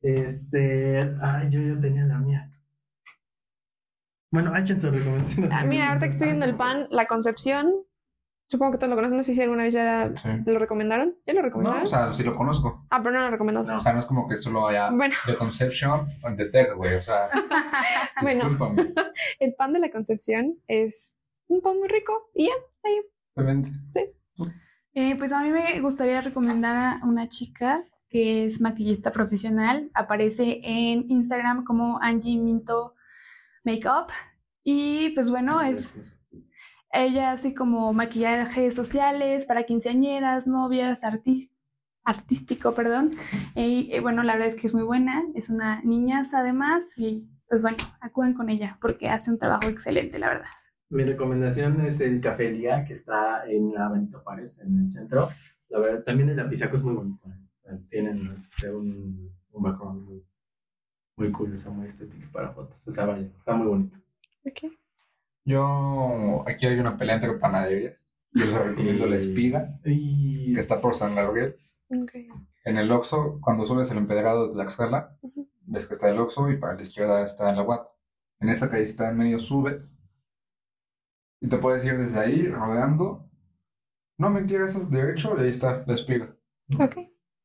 Este. 0.00 0.98
Ay, 1.22 1.48
yo 1.50 1.60
ya 1.60 1.80
tenía 1.80 2.04
la 2.04 2.18
mía. 2.18 2.50
Bueno, 4.30 4.54
echen 4.56 4.80
su 4.80 4.90
recomendación. 4.90 5.48
Ah, 5.52 5.64
mira, 5.64 5.88
ahorita 5.88 6.06
que 6.06 6.10
estoy 6.12 6.26
viendo 6.28 6.44
el 6.44 6.54
pan, 6.54 6.86
la 6.90 7.06
Concepción, 7.06 7.72
supongo 8.46 8.72
que 8.72 8.78
todos 8.78 8.90
lo 8.90 8.96
conocen, 8.96 9.16
no 9.16 9.22
sé 9.22 9.32
si 9.34 9.40
alguna 9.40 9.62
vez 9.62 9.72
ya 9.74 10.12
Sí. 10.16 10.28
lo 10.44 10.58
recomendaron. 10.58 11.14
¿Ya 11.26 11.32
lo 11.32 11.40
No, 11.40 11.46
recomendaron? 11.46 11.82
o 11.84 11.86
sea, 11.86 12.12
sí 12.12 12.22
lo 12.22 12.36
conozco. 12.36 12.86
ah, 12.90 13.02
pero 13.02 13.14
no 13.14 13.22
lo 13.22 13.30
recomendado. 13.30 13.66
No. 13.66 13.78
O 13.78 13.82
sea, 13.82 13.94
no 13.94 14.00
es 14.00 14.06
como 14.06 14.28
que 14.28 14.36
solo 14.36 14.68
haya 14.68 14.90
Bueno, 14.90 15.14
The 15.26 15.34
Conception 15.34 16.06
and 16.24 16.36
The 16.36 16.46
Tech, 16.50 16.74
güey. 16.76 16.94
O 16.96 17.00
sea, 17.02 17.28
Bueno. 18.22 18.44
el 19.40 19.54
pan 19.54 19.72
de 19.72 19.78
la 19.80 19.90
Concepción 19.90 20.56
es 20.68 21.16
un 21.48 21.62
pan 21.62 21.78
muy 21.78 21.88
rico 21.88 22.30
y 22.34 22.48
ya. 22.48 22.52
Excelente. 23.34 24.14
Eh, 24.94 25.14
pues 25.16 25.32
a 25.32 25.40
mí 25.42 25.50
me 25.50 25.80
gustaría 25.80 26.20
recomendar 26.20 26.98
a 27.00 27.06
una 27.06 27.28
chica 27.28 27.82
que 28.08 28.46
es 28.46 28.60
maquillista 28.60 29.12
profesional. 29.12 29.90
Aparece 29.94 30.60
en 30.62 31.10
Instagram 31.10 31.64
como 31.64 31.98
Angie 32.00 32.36
Minto 32.38 32.94
Makeup. 33.64 34.10
Y 34.64 35.10
pues 35.10 35.30
bueno, 35.30 35.60
es 35.60 35.96
ella 36.92 37.32
hace 37.32 37.54
como 37.54 37.92
maquillajes 37.92 38.74
sociales 38.74 39.44
para 39.46 39.64
quinceañeras, 39.64 40.46
novias, 40.46 41.02
artis- 41.02 41.52
artístico, 42.04 42.74
perdón. 42.74 43.16
Y 43.54 43.98
bueno, 44.00 44.22
la 44.22 44.32
verdad 44.32 44.48
es 44.48 44.54
que 44.54 44.66
es 44.66 44.74
muy 44.74 44.84
buena. 44.84 45.22
Es 45.34 45.50
una 45.50 45.82
niñaza 45.82 46.38
además. 46.38 46.92
Y 46.96 47.28
pues 47.48 47.60
bueno, 47.62 47.76
acuden 48.00 48.34
con 48.34 48.48
ella 48.48 48.78
porque 48.80 49.08
hace 49.08 49.30
un 49.30 49.38
trabajo 49.38 49.64
excelente, 49.68 50.18
la 50.18 50.28
verdad. 50.28 50.48
Mi 50.90 51.04
recomendación 51.04 51.82
es 51.82 52.00
el 52.00 52.20
Café 52.22 52.50
Día, 52.50 52.84
que 52.86 52.94
está 52.94 53.44
en 53.46 53.74
la 53.74 53.90
Benito 53.90 54.20
Juárez, 54.20 54.58
en 54.60 54.78
el 54.78 54.88
centro. 54.88 55.28
La 55.68 55.78
verdad, 55.80 56.02
también 56.04 56.30
el 56.30 56.36
lapizaco 56.36 56.76
es 56.76 56.82
muy 56.82 56.94
bonito. 56.94 57.28
Tienen 57.90 58.34
este, 58.36 58.70
un, 58.72 59.30
un 59.50 59.62
background 59.62 60.02
muy, 60.08 60.24
muy 61.16 61.32
cool, 61.32 61.54
está 61.54 61.70
muy 61.70 61.86
estético 61.86 62.30
para 62.32 62.52
fotos. 62.52 62.86
O 62.88 62.92
sea, 62.92 63.06
vaya, 63.06 63.26
está 63.26 63.54
muy 63.54 63.66
bonito. 63.66 63.98
Ok. 64.44 64.72
Yo, 65.44 66.44
aquí 66.46 66.66
hay 66.66 66.78
una 66.78 66.96
pelea 66.96 67.16
entre 67.16 67.32
panaderías. 67.38 68.10
Yo 68.32 68.44
les 68.44 68.54
recomiendo 68.54 69.06
la 69.06 69.16
espiga, 69.16 69.78
Y... 69.84 70.52
que 70.54 70.60
está 70.60 70.80
por 70.80 70.94
San 70.94 71.14
Gabriel. 71.14 71.56
Ok. 71.90 72.12
En 72.64 72.76
el 72.76 72.92
Oxxo, 72.92 73.40
cuando 73.40 73.64
subes 73.66 73.90
el 73.90 73.96
empedrado 73.98 74.48
de 74.48 74.52
Tlaxcala, 74.54 75.16
Ujú. 75.22 75.48
ves 75.62 75.86
que 75.86 75.94
está 75.94 76.10
el 76.10 76.18
Oxxo 76.18 76.50
y 76.50 76.56
para 76.58 76.74
la 76.74 76.82
izquierda 76.82 77.24
está 77.24 77.50
la 77.52 77.62
UAT. 77.62 77.88
En 78.40 78.50
esa 78.50 78.68
callecita 78.70 79.10
en 79.10 79.16
medio 79.18 79.40
subes 79.40 79.98
y 81.40 81.48
te 81.48 81.56
puedes 81.56 81.84
ir 81.84 81.96
desde 81.96 82.18
ahí 82.20 82.46
rodeando. 82.46 83.24
No 84.18 84.28
mentira, 84.30 84.66
eso 84.66 84.78
es 84.78 84.90
derecho 84.90 85.34
y 85.38 85.40
ahí 85.44 85.50
está 85.50 85.82
la 85.86 85.94
espiga. 85.94 86.36
Ok. 86.78 86.98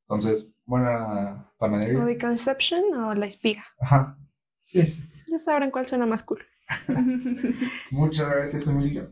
Entonces, 0.07 0.49
buena 0.65 1.47
¿O 1.53 1.57
panadería. 1.57 2.03
de 2.05 2.17
Conception 2.17 2.83
o 2.93 3.13
la 3.13 3.25
espiga? 3.25 3.63
Ajá. 3.79 4.17
Sí, 4.61 4.85
sí. 4.85 5.03
Ya 5.27 5.39
sabrán 5.39 5.71
cuál 5.71 5.85
suena 5.87 6.05
más 6.05 6.23
cool. 6.23 6.41
Muchas 7.91 8.29
gracias, 8.29 8.67
Emilio. 8.67 9.09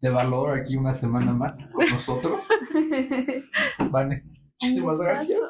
De 0.00 0.10
valor 0.10 0.58
aquí 0.58 0.76
una 0.76 0.94
semana 0.94 1.32
más 1.32 1.58
con 1.72 1.88
nosotros. 1.88 2.46
Vale. 3.90 4.24
Muchísimas 4.60 4.98
gracias. 4.98 5.40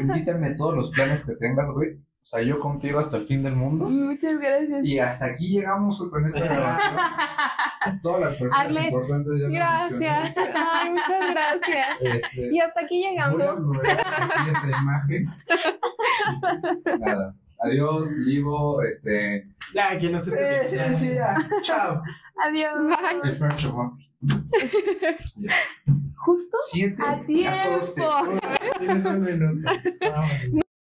Invítame 0.00 0.48
a 0.48 0.56
todos 0.56 0.76
los 0.76 0.90
planes 0.90 1.24
que 1.24 1.34
tengas, 1.36 1.70
güey. 1.70 1.94
O 1.94 2.26
sea, 2.26 2.42
yo 2.42 2.60
contigo 2.60 2.98
hasta 2.98 3.16
el 3.16 3.26
fin 3.26 3.42
del 3.42 3.56
mundo. 3.56 3.88
Muchas 3.88 4.38
gracias. 4.38 4.84
Y 4.84 4.98
hasta 4.98 5.24
aquí 5.26 5.48
llegamos 5.48 5.98
con 6.10 6.26
esta 6.26 6.40
grabación. 6.40 6.96
Todas 8.02 8.20
las 8.20 8.36
personas 8.36 8.66
Arlet, 8.66 8.92
importantes 8.92 9.40
ya 9.40 9.48
Gracias. 9.48 10.36
Ay, 10.38 10.90
muchas 10.90 11.30
gracias. 11.30 12.00
Este, 12.00 12.52
Y 12.52 12.60
hasta 12.60 12.80
aquí 12.80 13.02
llegamos. 13.02 13.42
esta 13.84 14.80
imagen. 14.80 15.26
Nada. 17.00 17.34
Adiós, 17.62 18.10
Livo, 18.12 18.82
este. 18.82 19.46
Ya, 19.74 19.98
quien 19.98 20.12
nos 20.12 20.26
esté 20.26 20.68
Sí, 20.68 20.76
sí, 20.76 20.94
sí, 20.96 21.14
ya. 21.14 21.34
Chao. 21.62 22.02
Adiós. 22.42 22.74
El. 23.24 23.38
Justo 26.16 26.58
Siete, 26.70 27.02
a 27.02 27.24
tiempo. 27.24 27.80
14. 27.80 28.02
Tienes 28.78 29.06
un 29.06 29.20
minuto. 29.22 29.70
Vámonos. 30.00 30.64